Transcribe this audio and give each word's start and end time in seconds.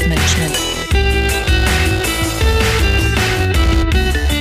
Life 0.00 0.08
Management. 0.08 0.56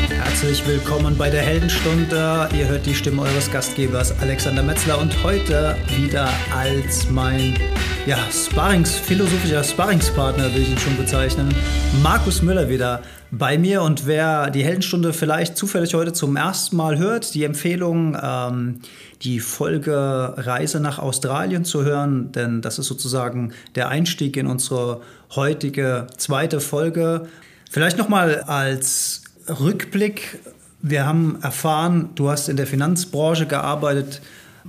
Herzlich 0.10 0.66
willkommen 0.66 1.18
bei 1.18 1.30
der 1.30 1.42
Heldenstunde. 1.42 2.50
Ihr 2.58 2.68
hört 2.68 2.86
die 2.86 2.96
Stimme 2.96 3.24
eures 3.24 3.52
Gastgebers 3.52 4.14
Alexander 4.22 4.64
Metzler 4.64 5.00
und 5.00 5.24
heute 5.24 5.76
wieder 5.98 6.30
als 6.56 7.10
mein 7.10 7.56
ja, 8.10 8.18
Sparrings, 8.32 8.96
philosophischer 8.96 9.64
Sparringspartner 9.64 10.52
will 10.56 10.64
ich 10.64 10.72
ihn 10.72 10.80
schon 10.80 10.98
bezeichnen. 10.98 11.54
Markus 12.02 12.42
Müller 12.42 12.68
wieder 12.68 13.04
bei 13.30 13.60
mir 13.60 13.84
und 13.84 14.08
wer 14.08 14.50
die 14.50 14.64
Heldenstunde 14.64 15.14
vielleicht 15.14 15.56
zufällig 15.56 15.94
heute 15.94 16.12
zum 16.12 16.36
ersten 16.36 16.76
Mal 16.76 16.98
hört, 16.98 17.36
die 17.36 17.44
Empfehlung, 17.44 18.18
ähm, 18.20 18.80
die 19.22 19.40
Folge 19.40 20.34
Reise 20.38 20.80
nach 20.80 20.98
Australien 20.98 21.66
zu 21.66 21.86
hören, 21.86 22.32
denn 22.32 22.64
das 22.64 22.80
ist 22.80 22.88
sozusagen 22.88 23.54
der 23.76 23.90
Einstieg 23.90 24.38
in 24.38 24.48
unsere 24.48 25.02
heutige 25.36 26.08
zweite 26.18 26.62
Folge. 26.62 27.28
Vielleicht 27.70 28.00
nochmal 28.00 28.42
als 28.48 29.22
Rückblick. 29.48 30.40
Wir 30.82 31.06
haben 31.06 31.38
erfahren, 31.44 32.10
du 32.16 32.32
hast 32.32 32.50
in 32.50 32.58
der 32.58 32.66
Finanzbranche 32.66 33.46
gearbeitet, 33.46 34.20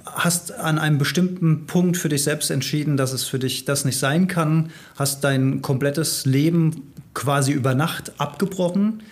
hast 0.05 0.53
an 0.53 0.79
einem 0.79 0.99
bestimmten 0.99 1.67
Punkt 1.67 1.97
für 1.97 2.09
dich 2.09 2.25
selbst 2.25 2.51
entschieden, 2.51 2.97
dass 2.97 3.13
es 3.13 3.25
für 3.25 3.39
dich 3.39 3.65
das 3.65 3.85
nicht 3.85 3.99
sein 3.99 4.29
kann, 4.29 4.71
hast 4.97 5.25
dein 5.25 5.63
komplettes 5.63 6.27
Leben 6.27 6.93
quasi 7.15 7.53
über 7.53 7.75
Nacht 7.75 8.13
abgebrochen, 8.19 9.03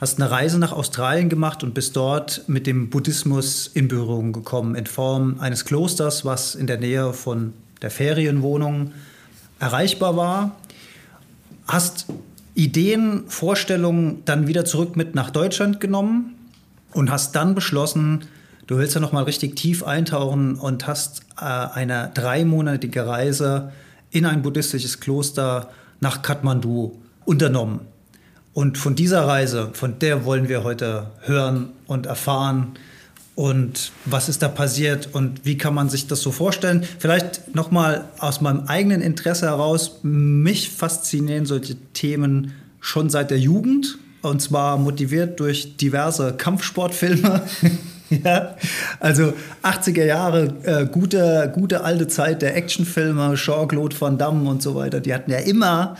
hast 0.00 0.20
eine 0.20 0.30
Reise 0.30 0.58
nach 0.58 0.72
Australien 0.72 1.28
gemacht 1.28 1.62
und 1.62 1.74
bist 1.74 1.96
dort 1.96 2.42
mit 2.46 2.66
dem 2.66 2.90
Buddhismus 2.90 3.68
in 3.68 3.88
Berührung 3.88 4.32
gekommen, 4.32 4.74
in 4.74 4.86
Form 4.86 5.40
eines 5.40 5.64
Klosters, 5.64 6.24
was 6.24 6.54
in 6.54 6.66
der 6.66 6.78
Nähe 6.78 7.12
von 7.12 7.52
der 7.82 7.90
Ferienwohnung 7.90 8.92
erreichbar 9.58 10.16
war. 10.16 10.56
Hast 11.66 12.06
Ideen, 12.54 13.24
Vorstellungen 13.28 14.22
dann 14.24 14.46
wieder 14.46 14.64
zurück 14.64 14.96
mit 14.96 15.14
nach 15.14 15.30
Deutschland 15.30 15.80
genommen 15.80 16.34
und 16.92 17.10
hast 17.10 17.34
dann 17.34 17.54
beschlossen, 17.54 18.24
Du 18.68 18.76
willst 18.76 18.94
ja 18.94 19.00
noch 19.00 19.12
mal 19.12 19.24
richtig 19.24 19.56
tief 19.56 19.82
eintauchen 19.82 20.56
und 20.56 20.86
hast 20.86 21.22
äh, 21.40 21.44
eine 21.44 22.10
dreimonatige 22.12 23.06
Reise 23.06 23.72
in 24.10 24.26
ein 24.26 24.42
buddhistisches 24.42 25.00
Kloster 25.00 25.70
nach 26.00 26.20
Kathmandu 26.20 26.98
unternommen. 27.24 27.80
Und 28.52 28.76
von 28.76 28.94
dieser 28.94 29.26
Reise, 29.26 29.70
von 29.72 29.98
der 29.98 30.26
wollen 30.26 30.50
wir 30.50 30.64
heute 30.64 31.12
hören 31.22 31.70
und 31.86 32.04
erfahren. 32.04 32.74
Und 33.34 33.90
was 34.04 34.28
ist 34.28 34.42
da 34.42 34.48
passiert 34.48 35.14
und 35.14 35.46
wie 35.46 35.56
kann 35.56 35.72
man 35.72 35.88
sich 35.88 36.06
das 36.06 36.20
so 36.20 36.30
vorstellen? 36.30 36.84
Vielleicht 36.98 37.54
noch 37.54 37.70
mal 37.70 38.04
aus 38.18 38.42
meinem 38.42 38.66
eigenen 38.66 39.00
Interesse 39.00 39.46
heraus, 39.46 40.00
mich 40.02 40.68
faszinieren 40.68 41.46
solche 41.46 41.76
Themen 41.94 42.52
schon 42.80 43.08
seit 43.08 43.30
der 43.30 43.38
Jugend. 43.38 43.96
Und 44.20 44.42
zwar 44.42 44.76
motiviert 44.76 45.40
durch 45.40 45.78
diverse 45.78 46.34
Kampfsportfilme. 46.34 47.44
Ja, 48.24 48.56
also 49.00 49.32
80er 49.62 50.04
Jahre, 50.04 50.54
äh, 50.62 50.86
gute, 50.86 51.52
gute 51.54 51.84
alte 51.84 52.08
Zeit 52.08 52.42
der 52.42 52.56
Actionfilme, 52.56 53.34
Jean-Claude 53.34 54.00
Van 54.00 54.18
Damme 54.18 54.48
und 54.48 54.62
so 54.62 54.74
weiter, 54.74 55.00
die 55.00 55.12
hatten 55.12 55.30
ja 55.30 55.38
immer, 55.38 55.96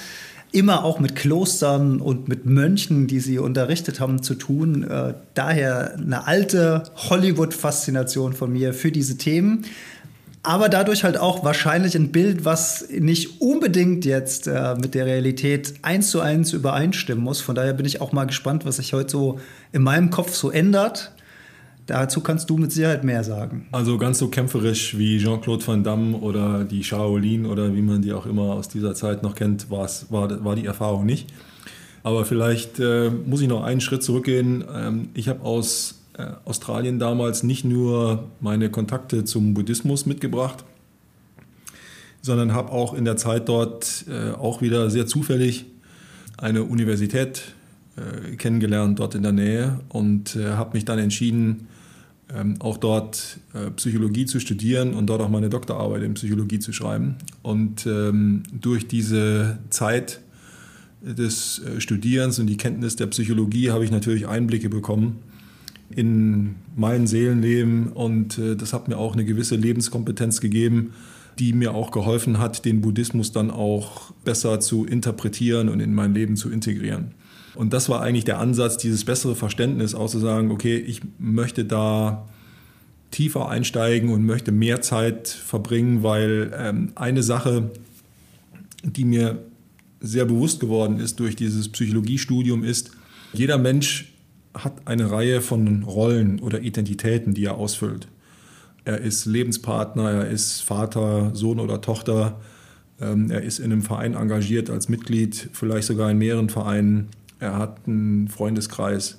immer 0.51 0.85
auch 0.85 1.01
mit 1.01 1.15
Klostern 1.17 2.01
und 2.01 2.29
mit 2.29 2.47
Mönchen, 2.47 3.07
die 3.07 3.21
sie 3.21 3.39
unterrichtet 3.39 4.01
haben, 4.01 4.23
zu 4.23 4.35
tun. 4.35 4.85
Äh, 4.85 5.15
daher 5.35 5.95
eine 5.97 6.27
alte 6.27 6.85
Hollywood-Faszination 6.97 8.33
von 8.33 8.53
mir 8.53 8.73
für 8.73 8.91
diese 8.91 9.19
Themen. 9.19 9.67
Aber 10.43 10.71
dadurch 10.71 11.05
halt 11.05 11.19
auch 11.19 11.45
wahrscheinlich 11.45 11.95
ein 11.95 12.11
Bild, 12.11 12.47
was 12.47 12.89
nicht 12.91 13.43
unbedingt 13.43 14.07
jetzt 14.07 14.47
äh, 14.47 14.77
mit 14.77 14.95
der 14.95 15.05
Realität 15.05 15.75
eins 15.83 16.11
zu 16.11 16.21
eins 16.21 16.55
übereinstimmen 16.55 17.23
muss. 17.23 17.43
Von 17.43 17.55
daher 17.55 17.75
bin 17.75 17.85
ich 17.85 18.01
auch 18.01 18.13
mal 18.13 18.25
gespannt, 18.25 18.65
was 18.65 18.77
sich 18.77 18.95
heute 18.95 19.11
so 19.11 19.41
in 19.73 19.83
meinem 19.83 20.09
Kopf 20.09 20.35
so 20.35 20.51
ändert 20.51 21.13
Dazu 21.89 22.21
kannst 22.21 22.51
du 22.51 22.59
mit 22.59 22.71
Sicherheit 22.71 23.03
mehr 23.03 23.25
sagen. 23.25 23.67
Also 23.73 23.97
ganz 23.97 24.19
so 24.19 24.29
kämpferisch 24.29 24.99
wie 24.99 25.19
Jean-Claude 25.19 25.67
Van 25.67 25.83
Damme 25.83 26.19
oder 26.19 26.65
die 26.65 26.85
Shaolin 26.85 27.47
oder 27.47 27.75
wie 27.75 27.81
man 27.81 28.03
die 28.03 28.13
auch 28.13 28.27
immer 28.27 28.53
aus 28.53 28.69
dieser 28.69 28.95
Zeit 28.95 29.23
noch 29.23 29.35
kennt, 29.35 29.71
war, 29.71 29.89
war 30.11 30.55
die 30.55 30.67
Erfahrung 30.67 31.07
nicht. 31.07 31.33
Aber 32.03 32.27
vielleicht 32.27 32.79
äh, 32.79 33.09
muss 33.09 33.41
ich 33.41 33.49
noch 33.49 33.65
einen 33.65 33.81
Schritt 33.81 34.03
zurückgehen. 34.03 34.65
Ähm, 34.71 35.09
ich 35.15 35.31
habe 35.31 35.41
aus 35.41 36.03
äh, 36.19 36.27
Australien 36.45 36.99
damals 36.99 37.43
nicht 37.43 37.65
nur 37.65 38.25
meine 38.41 38.69
Kontakte 38.69 39.25
zum 39.25 39.55
Buddhismus 39.55 40.05
mitgebracht, 40.05 40.67
sondern 42.21 42.53
habe 42.53 42.71
auch 42.71 42.93
in 42.93 43.07
der 43.07 43.17
Zeit 43.17 43.49
dort 43.49 44.05
äh, 44.11 44.33
auch 44.33 44.61
wieder 44.61 44.91
sehr 44.91 45.07
zufällig 45.07 45.65
eine 46.37 46.65
Universität 46.65 47.55
äh, 47.97 48.37
kennengelernt 48.37 48.99
dort 48.99 49.15
in 49.15 49.23
der 49.23 49.33
Nähe 49.33 49.81
und 49.89 50.37
äh, 50.37 50.51
habe 50.51 50.75
mich 50.75 50.85
dann 50.85 50.99
entschieden, 50.99 51.67
auch 52.59 52.77
dort 52.77 53.39
äh, 53.55 53.71
Psychologie 53.71 54.27
zu 54.27 54.39
studieren 54.41 54.95
und 54.95 55.07
dort 55.07 55.23
auch 55.23 55.31
meine 55.31 55.49
Doktorarbeit 55.49 56.03
in 56.03 56.15
Psychologie 56.15 56.59
zu 56.59 56.73
schreiben. 56.73 57.17
Und 57.43 57.87
ähm, 57.87 58.43
durch 58.53 58.87
diese 58.87 59.59
Zeit 59.71 60.21
des 61.01 61.61
äh, 61.61 61.81
Studierens 61.81 62.39
und 62.39 62.47
die 62.47 62.57
Kenntnis 62.57 62.97
der 62.97 63.07
Psychologie 63.07 63.71
habe 63.71 63.85
ich 63.85 63.91
natürlich 63.91 64.29
Einblicke 64.29 64.69
bekommen 64.69 65.21
in 65.91 66.57
mein 66.77 67.07
Seelenleben 67.07 67.89
und 67.89 68.39
äh, 68.39 68.57
das 68.57 68.73
hat 68.73 68.89
mir 68.89 68.99
auch 68.99 69.15
eine 69.15 69.25
gewisse 69.25 69.57
Lebenskompetenz 69.57 70.41
gegeben, 70.41 70.93
die 71.39 71.53
mir 71.53 71.75
auch 71.75 71.93
geholfen 71.93 72.39
hat, 72.39 72.65
den 72.65 72.81
Buddhismus 72.81 73.33
dann 73.33 73.51
auch 73.51 74.13
besser 74.25 74.61
zu 74.61 74.85
interpretieren 74.85 75.69
und 75.69 75.81
in 75.81 75.95
mein 75.95 76.13
Leben 76.13 76.37
zu 76.37 76.51
integrieren. 76.51 77.13
Und 77.55 77.73
das 77.73 77.89
war 77.89 78.03
eigentlich 78.03 78.25
der 78.25 78.39
Ansatz, 78.39 78.77
dieses 78.77 79.05
bessere 79.05 79.35
Verständnis, 79.35 79.95
auch 79.95 80.09
zu 80.09 80.19
sagen, 80.19 80.51
okay, 80.51 80.77
ich 80.77 81.01
möchte 81.19 81.65
da 81.65 82.27
tiefer 83.11 83.49
einsteigen 83.49 84.11
und 84.11 84.25
möchte 84.25 84.53
mehr 84.53 84.81
Zeit 84.83 85.29
verbringen, 85.29 86.03
weil 86.03 86.53
ähm, 86.57 86.93
eine 86.95 87.23
Sache, 87.23 87.71
die 88.83 89.05
mir 89.05 89.43
sehr 90.01 90.25
bewusst 90.25 90.61
geworden 90.61 91.01
ist 91.01 91.19
durch 91.19 91.35
dieses 91.35 91.69
Psychologiestudium, 91.71 92.65
ist, 92.65 92.93
jeder 93.33 93.59
Mensch 93.59 94.13
hat 94.55 94.87
eine 94.87 95.11
Reihe 95.11 95.41
von 95.41 95.83
Rollen 95.83 96.41
oder 96.41 96.61
Identitäten, 96.61 97.35
die 97.35 97.45
er 97.45 97.57
ausfüllt. 97.57 98.09
Er 98.85 98.99
ist 98.99 99.27
Lebenspartner, 99.27 100.11
er 100.11 100.29
ist 100.29 100.63
Vater, 100.63 101.35
Sohn 101.35 101.61
oder 101.61 101.81
Tochter, 101.81 102.41
ähm, 103.01 103.31
er 103.31 103.43
ist 103.43 103.59
in 103.59 103.67
einem 103.67 103.83
Verein 103.83 104.15
engagiert 104.15 104.71
als 104.71 104.89
Mitglied, 104.89 105.51
vielleicht 105.53 105.87
sogar 105.87 106.11
in 106.11 106.19
mehreren 106.19 106.49
Vereinen. 106.49 107.09
Er 107.41 107.59
hat 107.59 107.79
einen 107.87 108.29
Freundeskreis, 108.29 109.19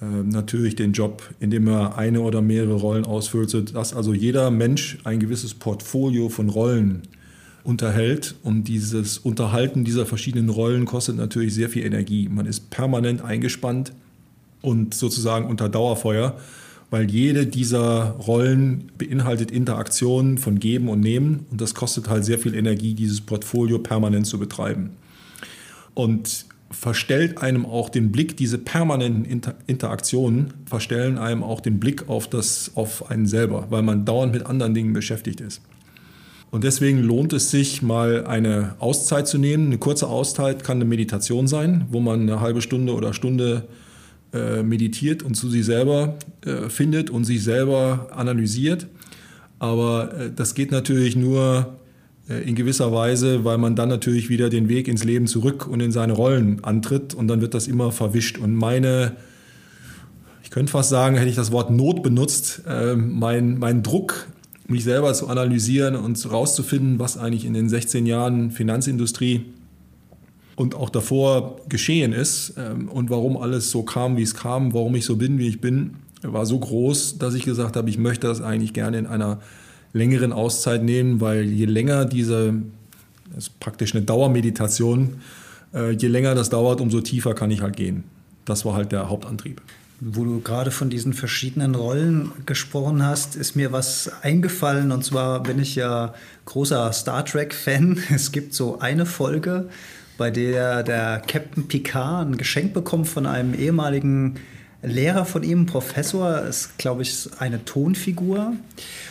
äh, 0.00 0.04
natürlich 0.04 0.76
den 0.76 0.92
Job, 0.92 1.22
in 1.40 1.50
dem 1.50 1.66
er 1.66 1.98
eine 1.98 2.20
oder 2.20 2.40
mehrere 2.40 2.74
Rollen 2.74 3.04
ausfüllt, 3.04 3.50
sodass 3.50 3.94
also 3.94 4.14
jeder 4.14 4.50
Mensch 4.50 4.98
ein 5.04 5.18
gewisses 5.18 5.54
Portfolio 5.54 6.28
von 6.28 6.48
Rollen 6.48 7.02
unterhält. 7.64 8.36
Und 8.42 8.64
dieses 8.64 9.18
Unterhalten 9.18 9.84
dieser 9.84 10.06
verschiedenen 10.06 10.48
Rollen 10.50 10.84
kostet 10.84 11.16
natürlich 11.16 11.54
sehr 11.54 11.68
viel 11.68 11.84
Energie. 11.84 12.28
Man 12.28 12.46
ist 12.46 12.70
permanent 12.70 13.22
eingespannt 13.22 13.92
und 14.62 14.94
sozusagen 14.94 15.46
unter 15.46 15.68
Dauerfeuer, 15.68 16.38
weil 16.90 17.10
jede 17.10 17.46
dieser 17.46 18.10
Rollen 18.12 18.90
beinhaltet 18.96 19.50
Interaktionen 19.50 20.38
von 20.38 20.60
Geben 20.60 20.88
und 20.88 21.00
Nehmen. 21.00 21.44
Und 21.50 21.60
das 21.60 21.74
kostet 21.74 22.08
halt 22.08 22.24
sehr 22.24 22.38
viel 22.38 22.54
Energie, 22.54 22.94
dieses 22.94 23.20
Portfolio 23.20 23.78
permanent 23.78 24.26
zu 24.26 24.38
betreiben. 24.38 24.90
Und 25.94 26.46
verstellt 26.70 27.38
einem 27.38 27.64
auch 27.64 27.88
den 27.88 28.12
Blick, 28.12 28.36
diese 28.36 28.58
permanenten 28.58 29.24
Inter 29.24 29.54
Interaktionen 29.66 30.52
verstellen 30.66 31.18
einem 31.18 31.42
auch 31.42 31.60
den 31.60 31.80
Blick 31.80 32.08
auf, 32.08 32.28
das, 32.28 32.72
auf 32.74 33.10
einen 33.10 33.26
selber, 33.26 33.66
weil 33.70 33.82
man 33.82 34.04
dauernd 34.04 34.32
mit 34.32 34.46
anderen 34.46 34.74
Dingen 34.74 34.92
beschäftigt 34.92 35.40
ist. 35.40 35.62
Und 36.50 36.64
deswegen 36.64 37.02
lohnt 37.02 37.32
es 37.32 37.50
sich, 37.50 37.82
mal 37.82 38.26
eine 38.26 38.74
Auszeit 38.78 39.28
zu 39.28 39.36
nehmen. 39.38 39.66
Eine 39.66 39.78
kurze 39.78 40.08
Auszeit 40.08 40.64
kann 40.64 40.78
eine 40.78 40.86
Meditation 40.86 41.46
sein, 41.46 41.86
wo 41.90 42.00
man 42.00 42.22
eine 42.22 42.40
halbe 42.40 42.62
Stunde 42.62 42.94
oder 42.94 43.12
Stunde 43.12 43.68
äh, 44.32 44.62
meditiert 44.62 45.22
und 45.22 45.34
zu 45.34 45.50
sich 45.50 45.64
selber 45.64 46.16
äh, 46.44 46.68
findet 46.68 47.10
und 47.10 47.24
sich 47.24 47.42
selber 47.44 48.08
analysiert. 48.12 48.86
Aber 49.58 50.14
äh, 50.18 50.30
das 50.34 50.54
geht 50.54 50.70
natürlich 50.70 51.16
nur 51.16 51.78
in 52.28 52.54
gewisser 52.54 52.92
Weise, 52.92 53.44
weil 53.44 53.58
man 53.58 53.74
dann 53.74 53.88
natürlich 53.88 54.28
wieder 54.28 54.50
den 54.50 54.68
Weg 54.68 54.86
ins 54.86 55.04
Leben 55.04 55.26
zurück 55.26 55.66
und 55.66 55.80
in 55.80 55.92
seine 55.92 56.12
Rollen 56.12 56.62
antritt 56.62 57.14
und 57.14 57.28
dann 57.28 57.40
wird 57.40 57.54
das 57.54 57.66
immer 57.68 57.90
verwischt. 57.90 58.38
Und 58.38 58.54
meine, 58.54 59.16
ich 60.42 60.50
könnte 60.50 60.70
fast 60.70 60.90
sagen, 60.90 61.16
hätte 61.16 61.30
ich 61.30 61.36
das 61.36 61.52
Wort 61.52 61.70
Not 61.70 62.02
benutzt, 62.02 62.62
äh, 62.68 62.94
mein, 62.96 63.58
mein 63.58 63.82
Druck, 63.82 64.28
mich 64.66 64.84
selber 64.84 65.14
zu 65.14 65.28
analysieren 65.28 65.96
und 65.96 66.30
rauszufinden, 66.30 66.98
was 66.98 67.16
eigentlich 67.16 67.46
in 67.46 67.54
den 67.54 67.70
16 67.70 68.04
Jahren 68.04 68.50
Finanzindustrie 68.50 69.46
und 70.56 70.74
auch 70.74 70.90
davor 70.90 71.60
geschehen 71.68 72.12
ist 72.12 72.54
ähm, 72.58 72.88
und 72.88 73.08
warum 73.08 73.38
alles 73.38 73.70
so 73.70 73.82
kam, 73.82 74.18
wie 74.18 74.22
es 74.22 74.34
kam, 74.34 74.74
warum 74.74 74.94
ich 74.96 75.06
so 75.06 75.16
bin, 75.16 75.38
wie 75.38 75.48
ich 75.48 75.60
bin, 75.60 75.94
war 76.22 76.44
so 76.44 76.58
groß, 76.58 77.16
dass 77.18 77.34
ich 77.34 77.44
gesagt 77.44 77.76
habe, 77.76 77.88
ich 77.88 77.96
möchte 77.96 78.26
das 78.26 78.42
eigentlich 78.42 78.74
gerne 78.74 78.98
in 78.98 79.06
einer 79.06 79.40
längeren 79.92 80.32
Auszeit 80.32 80.82
nehmen, 80.82 81.20
weil 81.20 81.44
je 81.44 81.66
länger 81.66 82.04
diese 82.04 82.54
Das 83.34 83.44
ist 83.44 83.60
praktisch 83.60 83.94
eine 83.94 84.04
Dauermeditation. 84.04 85.20
Äh, 85.74 85.92
je 85.92 86.08
länger 86.08 86.34
das 86.34 86.48
dauert, 86.48 86.80
umso 86.80 87.00
tiefer 87.00 87.34
kann 87.34 87.50
ich 87.50 87.60
halt 87.60 87.76
gehen. 87.76 88.04
Das 88.44 88.64
war 88.64 88.74
halt 88.74 88.92
der 88.92 89.08
Hauptantrieb. 89.08 89.60
Wo 90.00 90.24
du 90.24 90.40
gerade 90.40 90.70
von 90.70 90.90
diesen 90.90 91.12
verschiedenen 91.12 91.74
Rollen 91.74 92.30
gesprochen 92.46 93.04
hast, 93.04 93.34
ist 93.34 93.56
mir 93.56 93.72
was 93.72 94.10
eingefallen. 94.22 94.92
Und 94.92 95.04
zwar 95.04 95.42
bin 95.42 95.58
ich 95.58 95.74
ja 95.74 96.14
großer 96.44 96.92
Star 96.92 97.24
Trek-Fan. 97.24 97.98
Es 98.14 98.30
gibt 98.30 98.54
so 98.54 98.78
eine 98.78 99.06
Folge, 99.06 99.68
bei 100.16 100.30
der 100.30 100.82
der 100.84 101.22
Captain 101.26 101.66
Picard 101.66 102.28
ein 102.28 102.36
Geschenk 102.36 102.74
bekommt 102.74 103.08
von 103.08 103.26
einem 103.26 103.54
ehemaligen 103.54 104.36
Lehrer 104.82 105.24
von 105.24 105.42
ihm, 105.42 105.66
Professor, 105.66 106.42
ist, 106.42 106.78
glaube 106.78 107.02
ich, 107.02 107.28
eine 107.38 107.64
Tonfigur. 107.64 108.52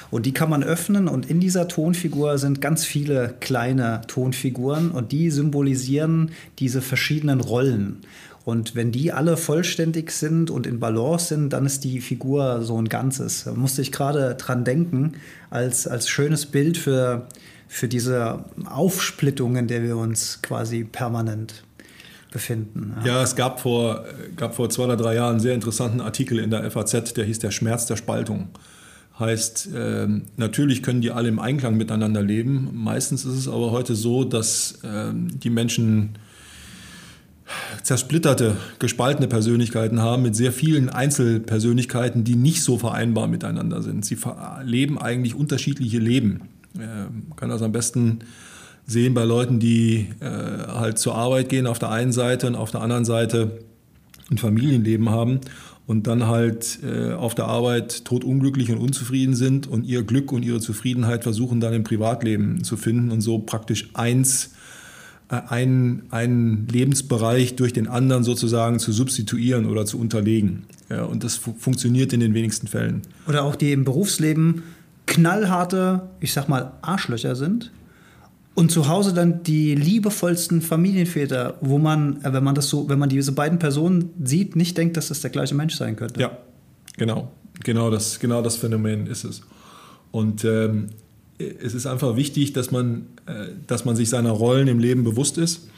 Und 0.10 0.26
die 0.26 0.32
kann 0.32 0.50
man 0.50 0.64
öffnen 0.64 1.10
und 1.10 1.30
in 1.30 1.42
dieser 1.42 1.68
Tonfigur 1.68 2.38
sind 2.38 2.62
ganz 2.62 2.86
viele 2.86 3.36
kleine 3.42 4.02
Tonfiguren 4.08 4.92
und 4.92 5.12
die 5.12 5.30
symbolisieren 5.30 6.32
diese 6.60 6.82
verschiedenen 6.82 7.42
Rollen. 7.42 7.98
Und 8.46 8.76
wenn 8.76 8.94
die 8.94 9.12
alle 9.12 9.36
vollständig 9.36 10.12
sind 10.12 10.50
und 10.50 10.66
in 10.66 10.80
Balance 10.80 11.26
sind, 11.26 11.52
dann 11.52 11.66
ist 11.66 11.84
die 11.84 12.00
Figur 12.00 12.62
so 12.64 12.82
ein 12.82 12.88
Ganzes. 12.88 13.44
Da 13.44 13.52
musste 13.52 13.82
ich 13.82 13.92
gerade 13.92 14.36
dran 14.36 14.64
denken, 14.64 15.16
als, 15.50 15.86
als 15.86 16.08
schönes 16.08 16.46
Bild 16.46 16.78
für, 16.78 17.28
für 17.68 17.90
diese 17.90 18.46
Aufsplittung, 18.64 19.58
in 19.58 19.68
der 19.68 19.84
wir 19.84 19.98
uns 19.98 20.42
quasi 20.42 20.86
permanent 20.86 21.66
befinden. 22.38 22.94
Ja, 23.00 23.08
ja 23.08 23.24
es 23.24 23.36
gab 23.36 23.60
vor, 23.60 24.06
gab 24.36 24.54
vor 24.54 24.70
zwei 24.70 24.84
oder 24.84 24.96
drei 24.96 25.16
Jahren 25.16 25.32
einen 25.32 25.40
sehr 25.40 25.56
interessanten 25.56 26.02
Artikel 26.02 26.38
in 26.38 26.52
der 26.52 26.70
FAZ, 26.70 27.14
der 27.14 27.26
hieß 27.26 27.40
Der 27.40 27.52
Schmerz 27.52 27.88
der 27.88 27.96
Spaltung. 27.96 28.50
Heißt, 29.20 29.74
äh, 29.74 30.08
natürlich 30.36 30.84
können 30.84 31.02
die 31.02 31.10
alle 31.10 31.30
im 31.30 31.40
Einklang 31.40 31.76
miteinander 31.76 32.22
leben. 32.22 32.70
Meistens 32.74 33.26
ist 33.26 33.34
es 33.34 33.48
aber 33.48 33.72
heute 33.72 33.96
so, 33.96 34.24
dass 34.24 34.80
äh, 34.84 35.12
die 35.14 35.50
Menschen 35.50 36.20
zersplitterte, 37.82 38.58
gespaltene 38.78 39.28
Persönlichkeiten 39.28 40.02
haben 40.02 40.22
mit 40.22 40.36
sehr 40.36 40.52
vielen 40.52 40.90
Einzelpersönlichkeiten, 40.90 42.24
die 42.24 42.36
nicht 42.36 42.62
so 42.62 42.78
vereinbar 42.78 43.28
miteinander 43.28 43.82
sind. 43.82 44.06
Sie 44.06 44.18
leben 44.64 45.00
eigentlich 45.00 45.34
unterschiedliche 45.34 45.98
Leben. 45.98 46.42
Man 46.74 47.38
kann 47.38 47.50
das 47.50 47.62
am 47.62 47.72
besten 47.72 48.20
sehen 48.88 49.14
bei 49.14 49.26
Leuten, 49.26 49.60
die 49.60 50.08
äh, 50.22 50.26
halt 50.26 50.98
zur 50.98 51.16
Arbeit 51.16 51.50
gehen 51.50 51.68
auf 51.68 51.78
der 51.78 51.92
einen 51.92 52.14
Seite 52.14 52.48
und 52.48 52.56
auf 52.56 52.72
der 52.72 52.82
anderen 52.82 53.06
Seite 53.06 53.60
ein 54.32 54.38
Familienleben 54.38 55.10
haben 55.10 55.42
und 55.86 56.08
dann 56.08 56.28
halt 56.28 56.80
äh, 56.84 57.14
auf 57.14 57.36
der 57.36 57.46
Arbeit 57.46 58.06
totunglücklich 58.06 58.72
und 58.72 58.78
unzufrieden 58.78 59.36
sind 59.36 59.68
und 59.68 59.86
ihr 59.86 60.04
Glück 60.04 60.32
und 60.32 60.44
ihre 60.44 60.60
Zufriedenheit 60.60 61.24
versuchen 61.24 61.60
dann 61.60 61.74
im 61.74 61.84
Privatleben 61.84 62.64
zu 62.64 62.78
finden 62.78 63.12
und 63.12 63.22
so 63.22 63.40
praktisch 63.40 63.90
eins 63.94 64.52
äh, 65.30 65.36
einen, 65.48 66.04
einen 66.10 66.68
Lebensbereich 66.68 67.56
durch 67.56 67.74
den 67.74 67.88
anderen 67.88 68.24
sozusagen 68.24 68.80
zu 68.80 68.92
substituieren 68.92 69.66
oder 69.66 69.86
zu 69.86 70.00
unterlegen. 70.00 70.64
Ja, 70.90 71.04
und 71.04 71.24
das 71.26 71.36
fu 71.36 71.54
funktioniert 71.58 72.14
in 72.14 72.22
den 72.22 72.34
wenigsten 72.34 72.68
Fällen. 72.68 73.02
Oder 73.28 73.44
auch 73.44 73.56
die 73.56 73.74
im 73.74 73.84
Berufsleben 73.84 74.64
knallharte, 75.06 76.04
ich 76.20 76.34
sag 76.34 76.48
mal, 76.48 76.74
Arschlöcher 76.82 77.36
sind. 77.36 77.72
Und 78.58 78.72
zu 78.72 78.88
Hause 78.88 79.14
dann 79.14 79.44
die 79.44 79.76
liebevollsten 79.76 80.64
Familienväter, 80.64 81.60
wo 81.62 81.78
man, 81.78 82.24
äh, 82.24 82.34
wenn 82.34 82.44
man 82.44 82.56
das 82.56 82.70
so, 82.70 82.90
wenn 82.90 82.98
man 82.98 83.08
diese 83.08 83.32
beiden 83.32 83.60
Personen 83.60 84.10
sieht, 84.24 84.56
nicht 84.56 84.76
denkt, 84.80 84.98
dass 84.98 85.10
das 85.10 85.22
der 85.22 85.30
gleiche 85.30 85.54
Mensch 85.54 85.76
sein 85.76 85.96
könnte. 85.96 86.20
Ja, 86.20 86.40
genau. 86.98 87.32
Genau 87.64 87.92
das, 87.92 88.20
genau 88.20 88.42
das 88.42 88.56
Phänomen 88.56 89.06
ist 89.06 89.26
es. 89.26 89.44
Und 90.10 90.44
ähm, 90.44 90.88
es 91.38 91.76
ist 91.76 91.86
einfach 91.86 92.16
wichtig, 92.16 92.54
dass 92.54 92.72
man, 92.72 93.06
äh, 93.28 93.50
dass 93.68 93.86
man 93.86 93.96
sich 93.96 94.10
seiner 94.10 94.32
Rollen 94.32 94.68
im 94.68 94.80
Leben 94.80 95.04
bewusst 95.04 95.38
ist 95.38 95.70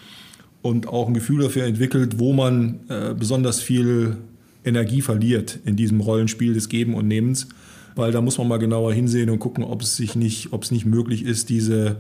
und 0.62 0.88
auch 0.88 1.10
ein 1.10 1.14
Gefühl 1.14 1.42
dafür 1.44 1.66
entwickelt, 1.66 2.18
wo 2.18 2.32
man 2.32 2.80
äh, 2.88 3.14
besonders 3.14 3.60
viel 3.60 4.16
Energie 4.64 5.02
verliert 5.02 5.60
in 5.66 5.76
diesem 5.76 6.00
Rollenspiel 6.00 6.54
des 6.54 6.70
Geben 6.70 6.94
und 6.94 7.10
Nehmens, 7.10 7.50
weil 7.98 8.14
da 8.14 8.22
muss 8.22 8.38
man 8.38 8.48
mal 8.48 8.56
genauer 8.58 8.94
hinsehen 8.94 9.30
und 9.30 9.40
gucken, 9.40 9.66
ob 9.66 9.82
es 9.82 9.98
sich 9.98 10.16
nicht, 10.16 10.54
ob 10.54 10.64
es 10.64 10.72
nicht 10.72 10.86
möglich 10.86 11.26
ist, 11.26 11.50
diese, 11.50 11.98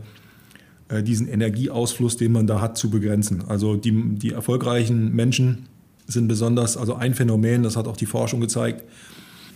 diesen 1.03 1.27
Energieausfluss, 1.27 2.17
den 2.17 2.31
man 2.31 2.47
da 2.47 2.61
hat, 2.61 2.77
zu 2.77 2.89
begrenzen. 2.89 3.43
Also 3.47 3.75
die, 3.75 3.91
die 3.91 4.31
erfolgreichen 4.31 5.15
Menschen 5.15 5.67
sind 6.07 6.27
besonders, 6.27 6.77
also 6.77 6.95
ein 6.95 7.13
Phänomen, 7.13 7.63
das 7.63 7.77
hat 7.77 7.87
auch 7.87 7.97
die 7.97 8.07
Forschung 8.07 8.41
gezeigt, 8.41 8.83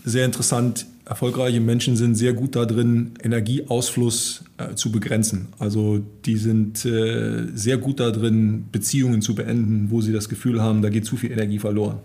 sehr 0.05 0.25
interessant. 0.25 0.85
Erfolgreiche 1.05 1.59
Menschen 1.59 1.95
sind 1.95 2.15
sehr 2.15 2.33
gut 2.33 2.55
darin, 2.55 3.11
Energieausfluss 3.21 4.43
äh, 4.57 4.75
zu 4.75 4.91
begrenzen. 4.91 5.47
Also 5.59 6.01
die 6.25 6.37
sind 6.37 6.85
äh, 6.85 7.47
sehr 7.53 7.77
gut 7.77 7.99
darin, 7.99 8.65
Beziehungen 8.71 9.21
zu 9.21 9.35
beenden, 9.35 9.87
wo 9.89 10.01
sie 10.01 10.13
das 10.13 10.29
Gefühl 10.29 10.61
haben, 10.61 10.81
da 10.81 10.89
geht 10.89 11.05
zu 11.05 11.17
viel 11.17 11.31
Energie 11.31 11.59
verloren. 11.59 11.99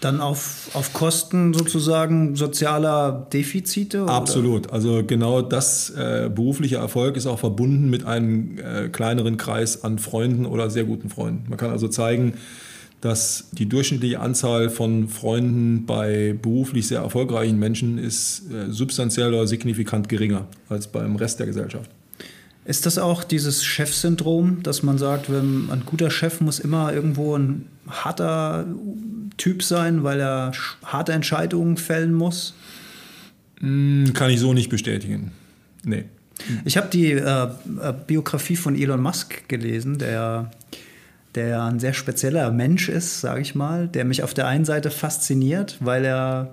Dann 0.00 0.20
auf, 0.20 0.70
auf 0.74 0.92
Kosten 0.92 1.54
sozusagen 1.54 2.36
sozialer 2.36 3.26
Defizite? 3.32 4.02
Oder? 4.02 4.12
Absolut. 4.12 4.70
Also 4.70 5.02
genau 5.06 5.40
das 5.42 5.90
äh, 5.90 6.30
berufliche 6.32 6.76
Erfolg 6.76 7.16
ist 7.16 7.26
auch 7.26 7.38
verbunden 7.38 7.88
mit 7.88 8.04
einem 8.04 8.58
äh, 8.58 8.88
kleineren 8.88 9.36
Kreis 9.36 9.84
an 9.84 9.98
Freunden 9.98 10.44
oder 10.44 10.68
sehr 10.68 10.84
guten 10.84 11.08
Freunden. 11.08 11.48
Man 11.48 11.58
kann 11.58 11.70
also 11.70 11.88
zeigen, 11.88 12.34
dass 13.00 13.48
die 13.52 13.68
durchschnittliche 13.68 14.20
Anzahl 14.20 14.70
von 14.70 15.08
Freunden 15.08 15.86
bei 15.86 16.34
beruflich 16.40 16.88
sehr 16.88 17.00
erfolgreichen 17.00 17.58
Menschen 17.58 17.98
ist 17.98 18.42
äh, 18.52 18.70
substanziell 18.70 19.28
oder 19.28 19.46
signifikant 19.46 20.08
geringer 20.08 20.46
als 20.68 20.88
beim 20.88 21.16
Rest 21.16 21.38
der 21.38 21.46
Gesellschaft. 21.46 21.90
Ist 22.66 22.84
das 22.84 22.98
auch 22.98 23.22
dieses 23.22 23.64
Chefsyndrom, 23.64 24.62
dass 24.62 24.82
man 24.82 24.98
sagt, 24.98 25.30
wenn 25.30 25.70
ein 25.70 25.84
guter 25.86 26.10
Chef 26.10 26.40
muss 26.40 26.58
immer 26.58 26.92
irgendwo 26.92 27.36
ein 27.36 27.66
harter 27.88 28.66
Typ 29.36 29.62
sein, 29.62 30.02
weil 30.02 30.20
er 30.20 30.52
harte 30.84 31.12
Entscheidungen 31.12 31.76
fällen 31.76 32.12
muss? 32.12 32.54
Hm, 33.60 34.12
kann 34.14 34.30
ich 34.30 34.40
so 34.40 34.52
nicht 34.52 34.68
bestätigen. 34.68 35.30
Nee. 35.84 36.04
Ich 36.64 36.76
habe 36.76 36.88
die 36.88 37.12
äh, 37.12 37.44
äh, 37.44 37.48
Biografie 38.06 38.56
von 38.56 38.76
Elon 38.76 39.00
Musk 39.00 39.48
gelesen, 39.48 39.98
der 39.98 40.50
der 41.36 41.62
ein 41.62 41.78
sehr 41.78 41.92
spezieller 41.92 42.50
Mensch 42.50 42.88
ist, 42.88 43.20
sage 43.20 43.42
ich 43.42 43.54
mal, 43.54 43.88
der 43.88 44.06
mich 44.06 44.22
auf 44.22 44.32
der 44.32 44.46
einen 44.46 44.64
Seite 44.64 44.90
fasziniert, 44.90 45.76
weil 45.80 46.04
er 46.04 46.52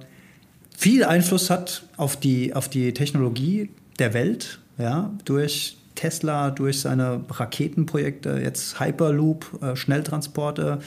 viel 0.78 1.06
Einfluss 1.06 1.50
hat 1.50 1.84
auf 1.96 2.20
die, 2.20 2.54
auf 2.54 2.68
die 2.68 2.94
Technologie 2.94 3.70
der 3.98 4.14
Welt, 4.14 4.60
ja, 4.78 5.14
durch 5.24 5.78
Tesla, 6.04 6.52
durch 6.52 6.82
seine 6.82 7.22
Raketenprojekte, 7.30 8.42
jetzt 8.44 8.78
Hyperloop, 8.82 9.64
äh, 9.64 9.76
Schnelltransporte. 9.78 10.80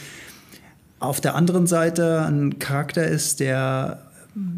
Auf 0.98 1.22
der 1.22 1.34
anderen 1.34 1.66
Seite 1.66 2.20
ein 2.20 2.58
Charakter 2.58 3.06
ist, 3.06 3.40
der, 3.40 4.02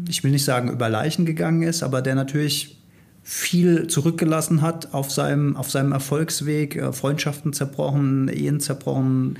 ich 0.09 0.21
will 0.21 0.31
nicht 0.31 0.43
sagen, 0.43 0.69
über 0.69 0.89
Leichen 0.89 1.25
gegangen 1.25 1.63
ist, 1.63 1.81
aber 1.81 2.01
der 2.01 2.15
natürlich 2.15 2.77
viel 3.23 3.87
zurückgelassen 3.87 4.61
hat 4.61 4.93
auf 4.93 5.11
seinem, 5.11 5.55
auf 5.55 5.71
seinem 5.71 5.93
Erfolgsweg, 5.93 6.75
äh, 6.75 6.91
Freundschaften 6.91 7.53
zerbrochen, 7.53 8.27
Ehen 8.27 8.59
zerbrochen, 8.59 9.39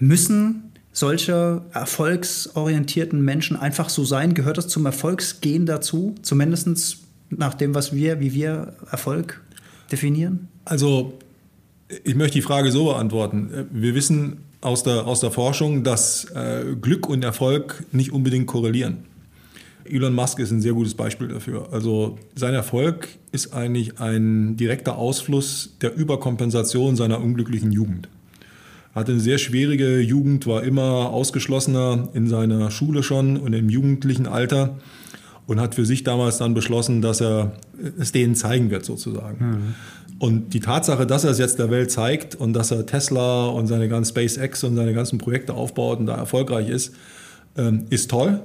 müssen 0.00 0.72
solche 0.92 1.62
erfolgsorientierten 1.72 3.24
Menschen 3.24 3.56
einfach 3.56 3.88
so 3.88 4.04
sein? 4.04 4.34
Gehört 4.34 4.58
das 4.58 4.66
zum 4.66 4.84
Erfolgsgehen 4.84 5.64
dazu? 5.64 6.16
Zumindest 6.22 6.98
nach 7.30 7.54
dem, 7.54 7.76
was 7.76 7.94
wir, 7.94 8.18
wie 8.18 8.34
wir 8.34 8.74
Erfolg 8.90 9.40
definieren? 9.92 10.48
Also, 10.64 11.18
ich 12.04 12.14
möchte 12.14 12.34
die 12.34 12.42
Frage 12.42 12.70
so 12.70 12.86
beantworten. 12.86 13.66
Wir 13.72 13.94
wissen 13.94 14.38
aus 14.60 14.82
der, 14.82 15.06
aus 15.06 15.20
der 15.20 15.30
Forschung, 15.30 15.84
dass 15.84 16.24
äh, 16.34 16.76
Glück 16.80 17.08
und 17.08 17.24
Erfolg 17.24 17.84
nicht 17.92 18.12
unbedingt 18.12 18.46
korrelieren. 18.46 19.04
Elon 19.84 20.14
Musk 20.14 20.38
ist 20.38 20.50
ein 20.50 20.60
sehr 20.60 20.74
gutes 20.74 20.94
Beispiel 20.94 21.28
dafür. 21.28 21.68
Also 21.72 22.18
sein 22.34 22.54
Erfolg 22.54 23.08
ist 23.32 23.52
eigentlich 23.52 23.98
ein 23.98 24.56
direkter 24.56 24.96
Ausfluss 24.96 25.76
der 25.80 25.94
Überkompensation 25.94 26.96
seiner 26.96 27.20
unglücklichen 27.20 27.72
Jugend. 27.72 28.08
Er 28.94 29.00
hatte 29.00 29.12
eine 29.12 29.20
sehr 29.20 29.38
schwierige 29.38 30.00
Jugend, 30.00 30.46
war 30.46 30.62
immer 30.62 31.10
ausgeschlossener 31.10 32.08
in 32.12 32.28
seiner 32.28 32.70
Schule 32.70 33.02
schon 33.02 33.36
und 33.36 33.52
im 33.52 33.68
jugendlichen 33.70 34.26
Alter 34.26 34.78
und 35.50 35.60
hat 35.60 35.74
für 35.74 35.84
sich 35.84 36.04
damals 36.04 36.38
dann 36.38 36.54
beschlossen, 36.54 37.02
dass 37.02 37.20
er 37.20 37.50
es 37.98 38.12
denen 38.12 38.36
zeigen 38.36 38.70
wird 38.70 38.84
sozusagen. 38.84 39.44
Mhm. 39.44 39.74
Und 40.20 40.54
die 40.54 40.60
Tatsache, 40.60 41.08
dass 41.08 41.24
er 41.24 41.32
es 41.32 41.38
jetzt 41.38 41.58
der 41.58 41.72
Welt 41.72 41.90
zeigt 41.90 42.36
und 42.36 42.52
dass 42.52 42.70
er 42.70 42.86
Tesla 42.86 43.46
und 43.48 43.66
seine 43.66 43.88
ganzen 43.88 44.10
SpaceX 44.10 44.62
und 44.62 44.76
seine 44.76 44.94
ganzen 44.94 45.18
Projekte 45.18 45.54
aufbaut 45.54 45.98
und 45.98 46.06
da 46.06 46.14
erfolgreich 46.14 46.68
ist, 46.68 46.94
ähm, 47.56 47.86
ist 47.90 48.12
toll. 48.12 48.42